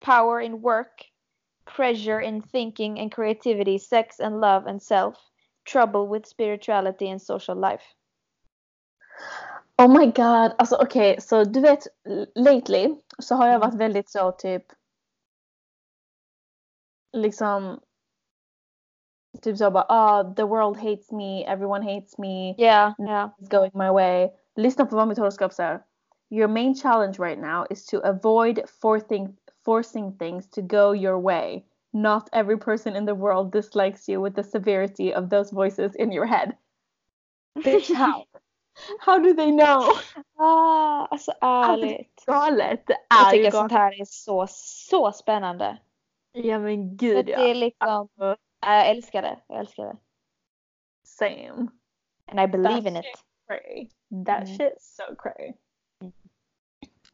Power 0.00 0.40
in 0.40 0.60
work. 0.60 1.12
Pressure 1.76 2.24
in 2.24 2.42
thinking 2.42 3.00
and 3.00 3.14
creativity, 3.14 3.78
sex 3.78 4.20
and 4.20 4.40
love 4.40 4.70
and 4.70 4.82
self. 4.82 5.16
Trouble 5.72 6.08
with 6.08 6.28
spirituality 6.28 7.10
and 7.10 7.22
social 7.22 7.60
life. 7.60 7.82
Oh 9.78 9.88
my 9.88 10.06
god, 10.06 10.52
alltså 10.58 10.76
okej, 10.76 11.20
så 11.20 11.44
du 11.44 11.60
vet 11.60 11.86
lately 12.34 12.94
så 13.18 13.34
har 13.34 13.46
jag 13.46 13.54
Mm. 13.54 13.60
varit 13.68 13.80
väldigt 13.80 14.10
så 14.10 14.32
typ 14.32 14.62
liksom 17.12 17.80
så 19.56 19.70
bara 19.70 19.84
ah 19.88 20.22
the 20.34 20.42
world 20.46 20.76
hates 20.76 21.12
me, 21.12 21.44
everyone 21.46 21.82
hates 21.94 22.18
me, 22.18 22.54
Yeah, 22.58 22.92
yeah. 22.98 23.28
it's 23.38 23.48
going 23.48 23.70
my 23.74 23.90
way. 23.90 24.30
Lyssna 24.56 24.86
på 24.86 24.96
vad 24.96 25.08
mitt 25.08 25.18
horoskop 25.18 25.52
säger. 25.52 25.80
Your 26.30 26.48
main 26.48 26.74
challenge 26.74 27.18
right 27.18 27.38
now 27.40 27.66
is 27.70 27.86
to 27.86 27.98
avoid 27.98 28.60
forcing 28.82 29.36
forcing 29.64 30.18
things 30.18 30.50
to 30.50 30.60
go 30.62 30.94
your 30.94 31.18
way. 31.22 31.64
Not 31.92 32.28
every 32.32 32.56
person 32.58 32.96
in 32.96 33.06
the 33.06 33.14
world 33.14 33.52
dislikes 33.52 34.08
you 34.08 34.24
with 34.24 34.36
the 34.36 34.42
severity 34.42 35.14
of 35.14 35.28
those 35.30 35.54
voices 35.54 35.94
in 35.96 36.12
your 36.12 36.26
head. 36.26 36.52
Bitch, 37.64 37.94
how? 37.94 38.24
How 39.00 39.18
do 39.18 39.34
they 39.34 39.50
know? 39.50 39.82
Ah, 40.38 41.06
alltså 41.10 41.32
ärligt. 41.40 42.24
galet. 42.26 42.86
Det 42.86 42.96
Jag 43.08 43.20
är 43.20 43.24
ju 43.24 43.38
tycker 43.44 43.50
galet. 43.50 43.54
sånt 43.54 43.72
här 43.72 44.00
är 44.00 44.04
så, 44.04 44.46
så 44.48 45.12
spännande. 45.12 45.78
Ja 46.32 46.58
men 46.58 46.88
För 46.88 46.96
gud 46.96 47.26
det 47.26 47.32
ja. 47.32 47.38
är 47.38 47.54
liksom, 47.54 47.88
Alltså, 47.88 48.36
jag 48.60 48.88
älskar 48.90 49.22
det. 49.22 49.38
Jag 49.48 49.58
älskar 49.58 49.84
det. 49.84 49.96
Same. 51.04 51.68
And 52.26 52.40
I 52.40 52.46
believe 52.46 52.74
That 52.82 52.86
in 52.86 52.96
it. 52.96 53.04
cray. 53.46 53.88
That 54.26 54.42
Mm. 54.42 54.56
shit's 54.58 54.80
so 54.80 55.14
cray. 55.18 55.52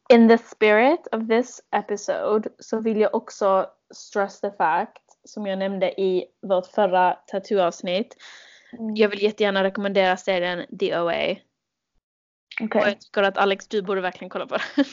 In 0.09 0.27
the 0.27 0.37
spirit 0.37 1.07
of 1.11 1.27
this 1.27 1.61
episode 1.71 2.49
så 2.59 2.79
vill 2.79 2.99
jag 3.01 3.15
också 3.15 3.69
stress 3.93 4.41
the 4.41 4.51
fact 4.51 5.01
som 5.23 5.47
jag 5.47 5.59
nämnde 5.59 6.01
i 6.01 6.25
vårt 6.41 6.67
förra 6.67 7.13
tattooavsnitt. 7.27 8.15
Mm. 8.79 8.95
Jag 8.95 9.09
vill 9.09 9.23
jättegärna 9.23 9.63
rekommendera 9.63 10.17
serien 10.17 10.65
DOA. 12.59 12.81
Och 12.81 12.87
jag 12.87 13.01
tycker 13.01 13.23
att 13.23 13.37
Alex 13.37 13.67
du 13.67 13.81
borde 13.81 14.01
verkligen 14.01 14.29
kolla 14.29 14.47
på 14.47 14.57
den. 14.57 14.85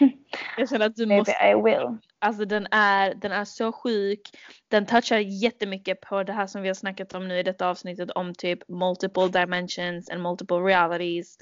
jag 0.56 0.68
känner 0.68 0.86
att 0.86 0.96
du 0.96 1.06
måste 1.06 1.32
Maybe 1.40 1.50
I 1.50 1.62
will. 1.62 1.98
Alltså 2.18 2.44
den 2.44 2.66
är, 2.70 3.14
den 3.14 3.32
är 3.32 3.44
så 3.44 3.72
sjuk. 3.72 4.20
Den 4.68 4.86
touchar 4.86 5.18
jättemycket 5.18 6.00
på 6.00 6.22
det 6.22 6.32
här 6.32 6.46
som 6.46 6.62
vi 6.62 6.68
har 6.68 6.74
snackat 6.74 7.14
om 7.14 7.28
nu 7.28 7.38
i 7.38 7.42
detta 7.42 7.68
avsnittet 7.68 8.10
om 8.10 8.34
typ 8.34 8.68
multiple 8.68 9.28
dimensions 9.28 10.10
and 10.10 10.22
multiple 10.22 10.56
realities 10.56 11.36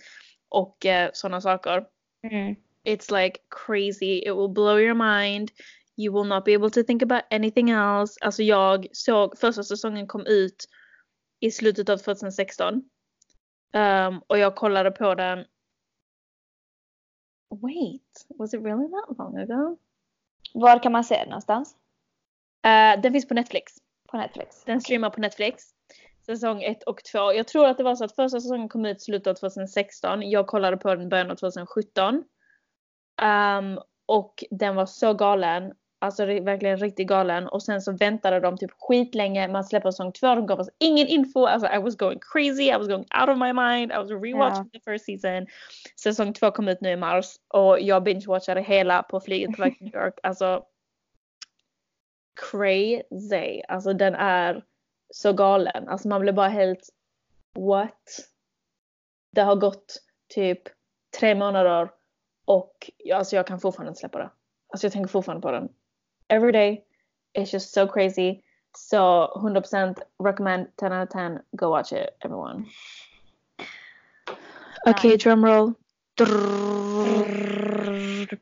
och 0.48 0.86
eh, 0.86 1.10
sådana 1.12 1.40
saker. 1.40 1.84
Mm. 2.30 2.56
It's 2.84 3.22
like 3.22 3.38
crazy. 3.66 4.18
It 4.18 4.36
will 4.36 4.48
blow 4.48 4.80
your 4.80 4.94
mind. 4.94 5.50
You 5.96 6.12
will 6.14 6.28
not 6.28 6.44
be 6.44 6.54
able 6.54 6.70
to 6.70 6.82
think 6.82 7.02
about 7.02 7.22
anything 7.30 7.70
else. 7.70 8.18
Alltså 8.20 8.42
jag 8.42 8.86
såg 8.92 9.38
första 9.38 9.62
säsongen 9.62 10.06
kom 10.06 10.26
ut 10.26 10.64
i 11.40 11.50
slutet 11.50 11.88
av 11.88 11.96
2016. 11.96 12.82
Um, 13.72 14.22
och 14.26 14.38
jag 14.38 14.56
kollade 14.56 14.90
på 14.90 15.14
den. 15.14 15.44
Wait, 17.48 18.26
was 18.28 18.54
it 18.54 18.60
really 18.60 18.88
that 18.90 19.18
long 19.18 19.36
ago? 19.36 19.76
Var 20.54 20.82
kan 20.82 20.92
man 20.92 21.04
se 21.04 21.14
den 21.14 21.28
någonstans? 21.28 21.76
Eh, 22.62 23.00
den 23.00 23.12
finns 23.12 23.28
på 23.28 23.34
Netflix. 23.34 23.72
På 24.08 24.16
Netflix? 24.16 24.64
Den 24.64 24.80
streamar 24.80 25.10
på 25.10 25.20
Netflix. 25.20 25.64
Säsong 26.26 26.62
1 26.62 26.82
och 26.82 27.04
2. 27.04 27.32
Jag 27.32 27.48
tror 27.48 27.66
att 27.66 27.76
det 27.76 27.82
var 27.82 27.96
så 27.96 28.04
att 28.04 28.16
första 28.16 28.40
säsongen 28.40 28.68
kom 28.68 28.86
ut 28.86 28.96
i 28.96 29.00
slutet 29.00 29.26
av 29.26 29.34
2016. 29.34 30.30
Jag 30.30 30.46
kollade 30.46 30.76
på 30.76 30.94
den 30.94 31.02
i 31.02 31.06
början 31.06 31.30
av 31.30 31.34
2017. 31.36 32.24
Ehm, 33.22 33.78
och 34.06 34.44
den 34.50 34.74
var 34.74 34.86
så 34.86 35.14
galen. 35.14 35.72
Alltså 36.02 36.24
verkligen 36.24 36.76
riktigt 36.76 37.08
galen. 37.08 37.48
Och 37.48 37.62
sen 37.62 37.82
så 37.82 37.92
väntade 37.92 38.40
de 38.40 38.58
typ 38.58 38.70
skitlänge 38.78 39.48
med 39.48 39.60
att 39.60 39.68
släppa 39.68 39.92
säsong 39.92 40.12
2. 40.12 40.34
De 40.34 40.46
gav 40.46 40.60
oss 40.60 40.70
ingen 40.78 41.06
info. 41.06 41.46
Alltså 41.46 41.68
I 41.68 41.78
was 41.78 41.96
going 41.96 42.18
crazy. 42.32 42.62
I 42.62 42.76
was 42.78 42.88
going 42.88 43.06
out 43.20 43.28
of 43.28 43.38
my 43.38 43.52
mind. 43.52 43.92
I 43.92 43.96
was 43.96 44.10
rewatching 44.10 44.70
the 44.70 44.80
first 44.80 45.04
season. 45.04 45.46
Säsong 46.02 46.32
2 46.32 46.50
kom 46.50 46.68
ut 46.68 46.80
nu 46.80 46.90
i 46.90 46.96
mars. 46.96 47.26
Och 47.48 47.80
jag 47.80 48.02
binge-watchade 48.02 48.60
hela 48.60 49.02
på 49.02 49.20
flyget 49.20 49.56
på 49.56 49.62
väg 49.62 49.74
till 49.78 49.86
New 49.86 49.94
York. 49.94 50.18
Alltså 50.22 50.64
crazy. 52.50 53.62
Alltså 53.68 53.92
den 53.92 54.14
är 54.14 54.64
så 55.10 55.32
galen. 55.32 55.88
Alltså 55.88 56.08
man 56.08 56.20
blir 56.20 56.32
bara 56.32 56.48
helt 56.48 56.88
what? 57.58 58.04
Det 59.32 59.42
har 59.42 59.56
gått 59.56 60.02
typ 60.28 60.62
tre 61.18 61.34
månader 61.34 61.90
och 62.44 62.90
alltså 63.14 63.36
jag 63.36 63.46
kan 63.46 63.60
fortfarande 63.60 63.88
inte 63.88 64.00
släppa 64.00 64.18
det. 64.18 64.30
Alltså 64.68 64.86
jag 64.86 64.92
tänker 64.92 65.08
fortfarande 65.08 65.42
på 65.42 65.50
den. 65.50 65.68
Every 66.30 66.52
day. 66.52 66.84
It's 67.34 67.50
just 67.50 67.72
so 67.72 67.86
crazy. 67.86 68.42
So 68.76 69.30
100% 69.36 69.98
recommend 70.18 70.66
10 70.76 70.92
out 70.92 71.02
of 71.02 71.08
10. 71.10 71.40
Go 71.56 71.70
watch 71.70 71.92
it 71.92 72.10
everyone. 72.24 72.66
Okej, 74.86 75.10
Nice. 75.10 75.24
drumroll. 75.24 75.74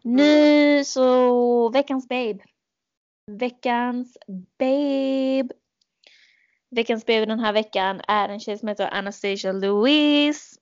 Nu 0.02 0.84
så 0.84 1.68
veckans 1.68 2.08
babe. 2.08 2.38
Veckans 3.26 4.16
babe. 4.58 5.48
Veckans 6.70 7.06
babe 7.06 7.26
den 7.26 7.40
här 7.40 7.52
veckan 7.52 8.00
är 8.08 8.28
en 8.28 8.40
tjej 8.40 8.58
som 8.58 8.68
heter 8.68 8.94
Anastasia 8.94 9.52
Louise. 9.52 10.56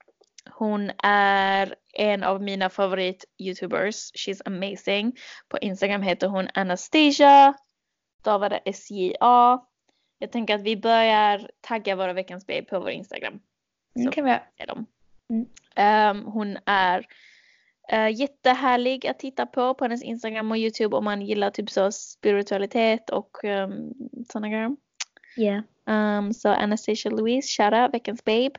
Hon 0.51 0.91
är 1.03 1.75
en 1.93 2.23
av 2.23 2.43
mina 2.43 2.71
favorit 2.71 3.25
youtubers. 3.39 4.13
She's 4.13 4.41
amazing. 4.45 5.17
På 5.49 5.59
Instagram 5.59 6.03
heter 6.03 6.29
hon 6.29 6.49
Anastasia. 6.55 7.55
Stavade 8.21 8.57
S-J-A. 8.65 9.67
Jag 10.19 10.33
tänker 10.33 10.55
att 10.55 10.63
vi 10.63 10.77
börjar 10.77 11.51
tagga 11.61 11.97
våra 11.97 12.13
veckans 12.13 12.47
babe 12.47 12.63
på 12.63 12.81
vår 12.81 12.91
Instagram. 12.91 13.41
Mm, 13.99 14.13
kan 14.13 14.25
vi 14.25 14.31
göra. 14.31 14.85
Mm. 15.31 15.47
Ehm, 15.75 16.25
hon 16.25 16.59
är 16.67 17.07
uh, 17.93 18.21
jättehärlig 18.21 19.07
att 19.07 19.19
titta 19.19 19.47
på 19.47 19.75
på 19.75 19.85
hennes 19.85 20.03
Instagram 20.03 20.51
och 20.51 20.59
Youtube 20.59 20.97
om 20.97 21.05
man 21.05 21.23
gillar 21.23 21.51
typ 21.51 21.71
så 21.71 21.93
spiritualitet 21.93 23.11
och 23.11 23.45
um, 23.45 23.95
sådana 24.33 24.49
grejer. 24.49 24.77
Yeah. 25.37 25.63
Um, 25.87 26.33
så 26.35 26.49
Anastasia 26.49 27.11
Louise, 27.11 27.49
shoutout, 27.49 27.95
veckans 27.95 28.25
babe. 28.25 28.51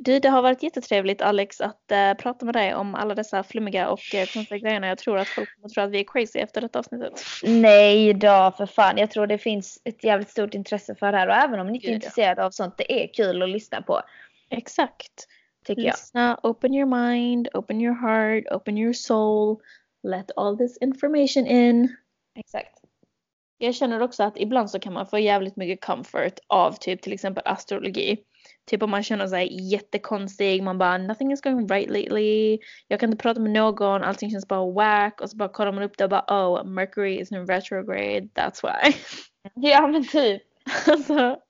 Du, 0.00 0.18
det 0.18 0.28
har 0.28 0.42
varit 0.42 0.62
jättetrevligt 0.62 1.22
Alex 1.22 1.60
att 1.60 1.90
eh, 1.90 2.14
prata 2.14 2.44
med 2.44 2.54
dig 2.54 2.74
om 2.74 2.94
alla 2.94 3.14
dessa 3.14 3.42
flummiga 3.42 3.88
och 3.88 4.00
uh, 4.14 4.24
konstiga 4.32 4.58
grejerna. 4.58 4.86
Jag 4.86 4.98
tror 4.98 5.18
att 5.18 5.28
folk 5.28 5.56
kommer 5.56 5.68
tro 5.68 5.82
att 5.82 5.90
vi 5.90 6.00
är 6.00 6.04
crazy 6.04 6.38
efter 6.38 6.60
detta 6.60 6.78
avsnittet. 6.78 7.12
Nej 7.42 8.14
då 8.14 8.52
för 8.56 8.66
fan. 8.66 8.98
Jag 8.98 9.10
tror 9.10 9.26
det 9.26 9.38
finns 9.38 9.80
ett 9.84 10.04
jävligt 10.04 10.30
stort 10.30 10.54
intresse 10.54 10.94
för 10.94 11.12
det 11.12 11.18
här 11.18 11.28
och 11.28 11.34
även 11.34 11.60
om 11.60 11.66
ni 11.66 11.74
inte 11.74 11.90
är 11.90 11.94
intresserade 11.94 12.44
av 12.44 12.50
sånt, 12.50 12.74
det 12.78 13.04
är 13.04 13.06
kul 13.06 13.42
att 13.42 13.48
lyssna 13.48 13.82
på. 13.82 14.00
Exakt. 14.50 15.26
Tycker 15.66 15.82
jag. 15.82 15.92
Lyssna, 15.92 16.40
open 16.42 16.74
your 16.74 16.86
mind, 16.86 17.48
open 17.54 17.80
your 17.80 17.94
heart, 17.94 18.44
open 18.52 18.78
your 18.78 18.92
soul. 18.92 19.56
Let 20.02 20.30
all 20.36 20.58
this 20.58 20.78
information 20.78 21.46
in. 21.46 21.96
Exakt. 22.38 22.78
Jag 23.58 23.74
känner 23.74 24.00
också 24.00 24.22
att 24.22 24.36
ibland 24.36 24.70
så 24.70 24.78
kan 24.78 24.92
man 24.92 25.06
få 25.06 25.18
jävligt 25.18 25.56
mycket 25.56 25.84
comfort 25.84 26.38
av 26.46 26.72
typ 26.72 27.02
till 27.02 27.12
exempel 27.12 27.42
astrologi. 27.46 28.18
Typ 28.66 28.82
om 28.82 28.90
man 28.90 29.02
känner 29.02 29.26
sig 29.26 29.68
jättekonstig, 29.72 30.62
man 30.62 30.78
bara 30.78 30.98
nothing 30.98 31.32
is 31.32 31.40
going 31.40 31.66
right 31.68 31.90
lately. 31.90 32.58
Jag 32.88 33.00
kan 33.00 33.10
inte 33.10 33.22
prata 33.22 33.40
med 33.40 33.50
någon, 33.50 34.02
allting 34.02 34.30
känns 34.30 34.48
bara 34.48 34.70
whack 34.72 35.20
och 35.20 35.30
så 35.30 35.36
bara 35.36 35.48
kollar 35.48 35.72
man 35.72 35.82
upp 35.82 35.98
det 35.98 36.04
och 36.04 36.10
bara 36.10 36.24
oh 36.28 36.64
Mercury 36.64 37.18
is 37.20 37.32
in 37.32 37.46
retrograde, 37.46 38.28
that's 38.34 38.62
why. 38.62 38.94
Ja 39.68 39.86
men 39.86 40.04
typ. 40.08 40.42
alltså, 40.86 41.40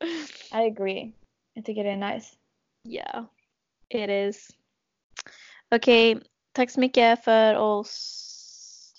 I 0.52 0.56
agree. 0.56 1.12
Jag 1.54 1.64
tycker 1.64 1.84
det 1.84 1.90
är 1.90 2.14
nice. 2.14 2.36
yeah, 2.88 3.24
it 3.88 4.10
is. 4.10 4.50
Okej, 5.74 6.20
tack 6.52 6.70
så 6.70 6.80
mycket 6.80 7.24
för 7.24 7.54
oss. 7.54 8.22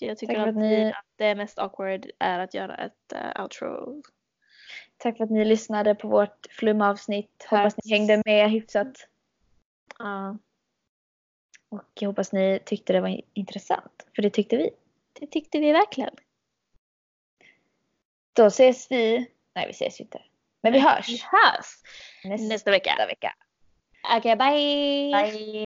Jag 0.00 0.18
tycker 0.18 0.38
att 0.48 0.54
ni- 0.56 0.90
att 0.90 1.04
det 1.16 1.34
mest 1.34 1.58
awkward 1.58 2.10
är 2.18 2.38
att 2.38 2.54
göra 2.54 2.76
ett 2.76 3.12
uh, 3.14 3.42
outro. 3.42 4.02
Tack 4.98 5.16
för 5.16 5.24
att 5.24 5.30
ni 5.30 5.44
lyssnade 5.44 5.94
på 5.94 6.08
vårt 6.08 6.46
flumavsnitt. 6.50 7.46
Hoppas 7.50 7.76
ni 7.84 7.90
hängde 7.90 8.22
med 8.24 8.50
hyfsat. 8.50 9.08
Ja, 9.98 10.38
Och 11.68 11.82
jag 11.94 12.08
hoppas 12.08 12.32
ni 12.32 12.60
tyckte 12.64 12.92
det 12.92 13.00
var 13.00 13.20
intressant. 13.34 14.06
För 14.14 14.22
det 14.22 14.30
tyckte 14.30 14.56
vi. 14.56 14.70
det 15.20 15.26
tyckte 15.26 15.58
vi 15.58 15.72
verkligen. 15.72 16.14
Då 18.32 18.46
ses 18.46 18.90
vi. 18.90 19.30
Nej 19.54 19.66
vi 19.66 19.70
ses 19.70 20.00
ju 20.00 20.04
inte. 20.04 20.22
Men 20.62 20.72
vi 20.72 20.78
hörs 20.80 21.08
Vi 21.08 21.22
hörs 21.22 21.66
nästa, 22.24 22.46
nästa 22.48 22.70
vecka. 22.70 23.06
vecka. 23.08 23.34
Okej, 24.16 24.36
bye! 24.36 25.32
Bye. 25.32 25.64